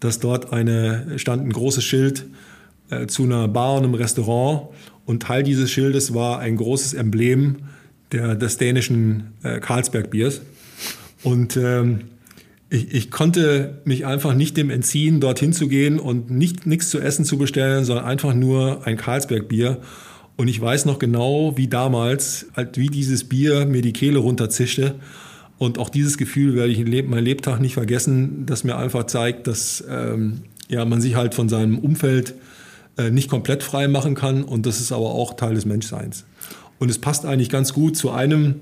dass 0.00 0.18
dort 0.18 0.50
eine, 0.50 1.18
stand 1.18 1.44
ein 1.44 1.52
großes 1.52 1.84
Schild 1.84 2.24
äh, 2.88 3.06
zu 3.06 3.24
einer 3.24 3.48
Bar 3.48 3.74
und 3.74 3.84
einem 3.84 3.92
Restaurant. 3.92 4.68
Und 5.04 5.24
Teil 5.24 5.42
dieses 5.42 5.70
Schildes 5.70 6.14
war 6.14 6.38
ein 6.38 6.56
großes 6.56 6.94
Emblem 6.94 7.64
der, 8.12 8.34
des 8.34 8.56
dänischen 8.56 9.34
äh, 9.42 9.60
Carlsberg-Biers. 9.60 10.40
Und 11.22 11.58
ähm, 11.58 12.04
ich, 12.70 12.94
ich, 12.94 13.10
konnte 13.10 13.82
mich 13.84 14.06
einfach 14.06 14.32
nicht 14.32 14.56
dem 14.56 14.70
entziehen, 14.70 15.20
dorthin 15.20 15.52
zu 15.52 15.68
gehen 15.68 16.00
und 16.00 16.30
nicht 16.30 16.66
nichts 16.66 16.88
zu 16.88 16.98
essen 16.98 17.26
zu 17.26 17.36
bestellen, 17.36 17.84
sondern 17.84 18.06
einfach 18.06 18.32
nur 18.32 18.86
ein 18.86 18.96
Carlsberg-Bier. 18.96 19.82
Und 20.36 20.48
ich 20.48 20.60
weiß 20.60 20.86
noch 20.86 20.98
genau, 20.98 21.56
wie 21.56 21.68
damals, 21.68 22.46
wie 22.74 22.88
dieses 22.88 23.24
Bier 23.24 23.66
mir 23.66 23.82
die 23.82 23.92
Kehle 23.92 24.18
runterzischte. 24.18 24.94
Und 25.58 25.78
auch 25.78 25.90
dieses 25.90 26.18
Gefühl 26.18 26.54
werde 26.54 26.72
ich 26.72 26.80
in 26.80 27.10
mein 27.10 27.24
Lebtag 27.24 27.60
nicht 27.60 27.74
vergessen, 27.74 28.46
das 28.46 28.64
mir 28.64 28.76
einfach 28.76 29.04
zeigt, 29.04 29.46
dass 29.46 29.84
ähm, 29.88 30.40
ja, 30.68 30.84
man 30.84 31.00
sich 31.00 31.14
halt 31.14 31.34
von 31.34 31.48
seinem 31.48 31.78
Umfeld 31.78 32.34
äh, 32.98 33.10
nicht 33.10 33.30
komplett 33.30 33.62
frei 33.62 33.88
machen 33.88 34.14
kann. 34.14 34.42
Und 34.42 34.66
das 34.66 34.80
ist 34.80 34.90
aber 34.90 35.12
auch 35.12 35.34
Teil 35.34 35.54
des 35.54 35.66
Menschseins. 35.66 36.24
Und 36.78 36.90
es 36.90 36.98
passt 36.98 37.24
eigentlich 37.24 37.48
ganz 37.48 37.72
gut 37.72 37.96
zu 37.96 38.10
einem, 38.10 38.56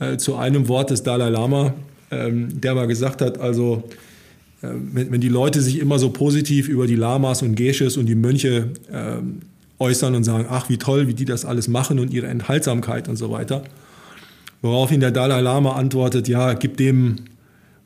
äh, 0.00 0.18
zu 0.18 0.36
einem 0.36 0.68
Wort 0.68 0.90
des 0.90 1.02
Dalai 1.02 1.30
Lama, 1.30 1.72
ähm, 2.10 2.60
der 2.60 2.74
mal 2.74 2.86
gesagt 2.86 3.22
hat, 3.22 3.38
also 3.38 3.84
äh, 4.60 4.68
wenn, 4.92 5.12
wenn, 5.12 5.20
die 5.20 5.30
Leute 5.30 5.62
sich 5.62 5.78
immer 5.78 5.98
so 5.98 6.10
positiv 6.10 6.68
über 6.68 6.86
die 6.86 6.96
Lamas 6.96 7.40
und 7.40 7.54
Gesches 7.54 7.96
und 7.96 8.06
die 8.06 8.14
Mönche 8.14 8.68
ähm, 8.92 9.40
äußern 9.84 10.14
und 10.14 10.24
sagen, 10.24 10.46
ach 10.48 10.68
wie 10.70 10.78
toll, 10.78 11.06
wie 11.08 11.14
die 11.14 11.26
das 11.26 11.44
alles 11.44 11.68
machen 11.68 11.98
und 11.98 12.12
ihre 12.12 12.26
Enthaltsamkeit 12.28 13.08
und 13.08 13.16
so 13.16 13.30
weiter. 13.30 13.62
Woraufhin 14.62 15.00
der 15.00 15.10
Dalai 15.10 15.42
Lama 15.42 15.74
antwortet, 15.74 16.26
ja, 16.26 16.54
gib 16.54 16.78
dem 16.78 17.16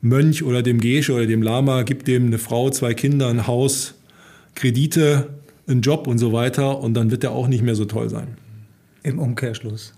Mönch 0.01 0.43
oder 0.43 0.63
dem 0.63 0.79
Gesche 0.79 1.13
oder 1.13 1.25
dem 1.25 1.41
Lama, 1.41 1.83
gib 1.83 2.05
dem 2.05 2.27
eine 2.27 2.37
Frau, 2.37 2.69
zwei 2.69 2.93
Kinder, 2.93 3.27
ein 3.27 3.47
Haus, 3.47 3.95
Kredite, 4.55 5.27
einen 5.67 5.81
Job 5.81 6.07
und 6.07 6.19
so 6.19 6.31
weiter 6.31 6.79
und 6.79 6.93
dann 6.93 7.11
wird 7.11 7.23
er 7.25 7.31
auch 7.31 7.47
nicht 7.47 7.63
mehr 7.63 7.75
so 7.75 7.83
toll 7.83 8.09
sein. 8.09 8.37
Im 9.03 9.19
Umkehrschluss. 9.19 9.93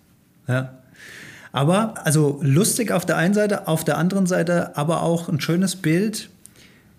Ja. 0.48 0.80
Aber 1.52 2.06
also 2.06 2.40
lustig 2.42 2.92
auf 2.92 3.06
der 3.06 3.18
einen 3.18 3.34
Seite, 3.36 3.68
auf 3.68 3.84
der 3.84 3.98
anderen 3.98 4.26
Seite 4.26 4.76
aber 4.76 5.04
auch 5.04 5.30
ein 5.30 5.40
schönes 5.40 5.76
Bild 5.76 6.30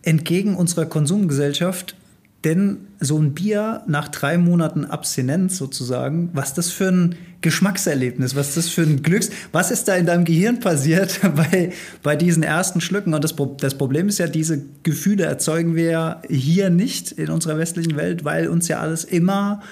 entgegen 0.03 0.57
unserer 0.57 0.87
Konsumgesellschaft 0.87 1.97
denn 2.45 2.89
so 2.99 3.19
ein 3.19 3.35
Bier 3.35 3.83
nach 3.87 4.09
drei 4.09 4.37
Monaten 4.39 4.85
Abstinenz 4.85 5.57
sozusagen, 5.57 6.31
was 6.33 6.55
das 6.55 6.71
für 6.71 6.89
ein 6.89 7.15
Geschmackserlebnis, 7.41 8.37
was 8.37 8.55
das 8.55 8.69
für 8.69 8.83
ein 8.83 9.03
Glücks, 9.03 9.31
was 9.51 9.71
ist 9.71 9.89
da 9.89 9.97
in 9.97 10.07
deinem 10.07 10.25
Gehirn 10.25 10.61
passiert 10.61 11.21
bei, 11.37 11.73
bei 12.03 12.17
diesen 12.17 12.43
ersten 12.43 12.81
Schlücken? 12.81 13.15
Und 13.15 13.23
das, 13.23 13.35
das 13.59 13.77
Problem 13.77 14.09
ist 14.09 14.19
ja, 14.19 14.27
diese 14.27 14.63
Gefühle 14.83 15.25
erzeugen 15.25 15.75
wir 15.75 16.23
hier 16.29 16.71
nicht 16.71 17.13
in 17.13 17.31
unserer 17.31 17.59
westlichen 17.59 17.97
Welt, 17.97 18.25
weil 18.25 18.49
uns 18.49 18.69
ja 18.69 18.81
alles 18.81 19.05
immer, 19.05 19.63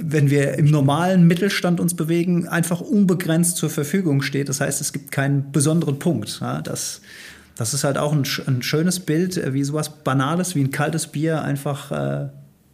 wenn 0.00 0.30
wir 0.30 0.54
im 0.58 0.66
normalen 0.66 1.26
Mittelstand 1.26 1.80
uns 1.80 1.94
bewegen, 1.94 2.48
einfach 2.48 2.80
unbegrenzt 2.80 3.56
zur 3.56 3.70
Verfügung 3.70 4.22
steht. 4.22 4.48
Das 4.48 4.60
heißt, 4.60 4.80
es 4.80 4.92
gibt 4.92 5.12
keinen 5.12 5.52
besonderen 5.52 5.98
Punkt. 5.98 6.38
Ja, 6.40 6.60
das, 6.60 7.00
das 7.62 7.74
ist 7.74 7.84
halt 7.84 7.96
auch 7.96 8.12
ein, 8.12 8.24
ein, 8.48 8.62
schönes 8.62 8.98
Bild, 8.98 9.36
äh, 9.36 9.54
wie 9.54 9.62
sowas 9.62 9.88
Banales, 9.88 10.56
wie 10.56 10.62
ein 10.62 10.72
kaltes 10.72 11.06
Bier 11.06 11.42
einfach 11.42 11.92
äh, 11.92 12.28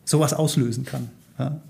sowas 0.07 0.33
auslösen 0.33 0.87
kann. 0.87 1.11
Ja. 1.39 1.61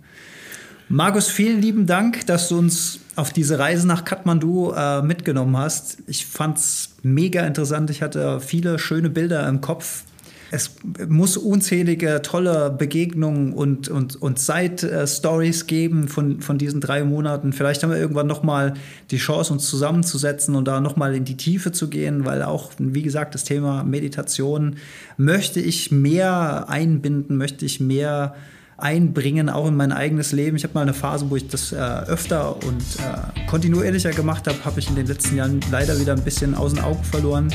Markus, 0.89 1.27
vielen 1.27 1.61
lieben 1.61 1.87
Dank, 1.87 2.27
dass 2.27 2.49
du 2.49 2.59
uns 2.59 3.01
auf 3.17 3.33
diese 3.33 3.59
Reise 3.59 3.89
nach 3.89 4.05
Kathmandu 4.05 4.71
äh, 4.71 5.03
mitgenommen 5.03 5.57
hast. 5.57 5.99
Ich 6.07 6.27
fand 6.27 6.59
es 6.59 6.91
mega 7.03 7.45
interessant. 7.45 7.91
Ich 7.91 8.03
hatte 8.03 8.41
viele 8.41 8.79
schöne 8.79 9.11
Bilder 9.11 9.49
im 9.49 9.61
Kopf, 9.61 10.05
es 10.51 10.71
muss 11.09 11.37
unzählige 11.37 12.23
tolle 12.23 12.71
Begegnungen 12.71 13.53
und, 13.53 13.89
und, 13.89 14.17
und 14.17 14.39
Side-Stories 14.39 15.67
geben 15.67 16.09
von, 16.09 16.41
von 16.41 16.57
diesen 16.57 16.81
drei 16.81 17.05
Monaten. 17.05 17.53
Vielleicht 17.53 17.83
haben 17.83 17.91
wir 17.91 17.99
irgendwann 17.99 18.27
nochmal 18.27 18.75
die 19.11 19.19
Chance, 19.19 19.53
uns 19.53 19.69
zusammenzusetzen 19.69 20.55
und 20.55 20.67
da 20.67 20.81
nochmal 20.81 21.15
in 21.15 21.25
die 21.25 21.37
Tiefe 21.37 21.73
zu 21.73 21.89
gehen, 21.89 22.25
weil 22.25 22.43
auch, 22.43 22.73
wie 22.79 23.03
gesagt, 23.03 23.35
das 23.35 23.45
Thema 23.45 23.85
Meditation 23.85 24.77
möchte 25.17 25.61
ich 25.61 25.93
mehr 25.93 26.69
einbinden, 26.69 27.37
möchte 27.37 27.67
ich 27.67 27.81
mehr 27.81 28.35
einbringen, 28.79 29.51
auch 29.51 29.67
in 29.67 29.77
mein 29.77 29.93
eigenes 29.93 30.33
Leben. 30.33 30.57
Ich 30.57 30.63
habe 30.63 30.75
mal 30.75 30.83
eine 30.83 30.95
Phase, 30.95 31.29
wo 31.29 31.37
ich 31.37 31.49
das 31.49 31.73
äh, 31.73 31.77
öfter 31.77 32.57
und 32.65 32.83
äh, 32.99 33.47
kontinuierlicher 33.49 34.13
gemacht 34.13 34.47
habe, 34.47 34.65
habe 34.65 34.79
ich 34.79 34.89
in 34.89 34.95
den 34.95 35.07
letzten 35.07 35.37
Jahren 35.37 35.61
leider 35.71 35.99
wieder 36.01 36.15
ein 36.15 36.23
bisschen 36.23 36.55
aus 36.55 36.75
den 36.75 36.85
Augen 36.85 37.03
verloren. 37.03 37.49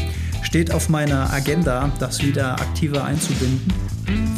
Steht 0.44 0.72
auf 0.72 0.90
meiner 0.90 1.32
Agenda, 1.34 1.92
das 2.00 2.22
wieder 2.24 2.54
aktiver 2.54 3.04
einzubinden. 3.04 3.74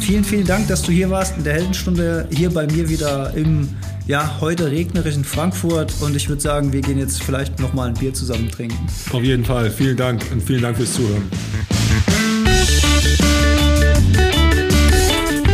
Vielen, 0.00 0.24
vielen 0.24 0.46
Dank, 0.46 0.68
dass 0.68 0.82
du 0.82 0.92
hier 0.92 1.10
warst 1.10 1.36
in 1.36 1.44
der 1.44 1.54
Heldenstunde, 1.54 2.28
hier 2.32 2.50
bei 2.50 2.66
mir 2.66 2.88
wieder 2.88 3.34
im 3.34 3.68
ja, 4.06 4.36
heute 4.40 4.70
regnerischen 4.70 5.24
Frankfurt 5.24 5.92
und 6.00 6.14
ich 6.14 6.28
würde 6.28 6.40
sagen, 6.40 6.72
wir 6.72 6.80
gehen 6.80 6.98
jetzt 6.98 7.22
vielleicht 7.22 7.58
nochmal 7.58 7.88
ein 7.88 7.94
Bier 7.94 8.14
zusammen 8.14 8.50
trinken. 8.50 8.78
Auf 9.10 9.22
jeden 9.22 9.44
Fall. 9.44 9.70
Vielen 9.70 9.96
Dank 9.96 10.24
und 10.32 10.42
vielen 10.42 10.62
Dank 10.62 10.76
fürs 10.76 10.94
Zuhören. 10.94 11.24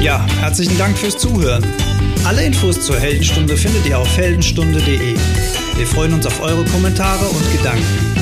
Ja, 0.03 0.27
herzlichen 0.41 0.77
Dank 0.77 0.99
fürs 0.99 1.17
Zuhören. 1.17 1.65
Alle 2.25 2.45
Infos 2.45 2.81
zur 2.81 2.99
Heldenstunde 2.99 3.57
findet 3.57 3.87
ihr 3.87 3.99
auf 3.99 4.17
heldenstunde.de. 4.17 5.15
Wir 5.77 5.87
freuen 5.87 6.13
uns 6.13 6.27
auf 6.27 6.43
eure 6.43 6.65
Kommentare 6.65 7.25
und 7.25 7.53
Gedanken. 7.57 8.22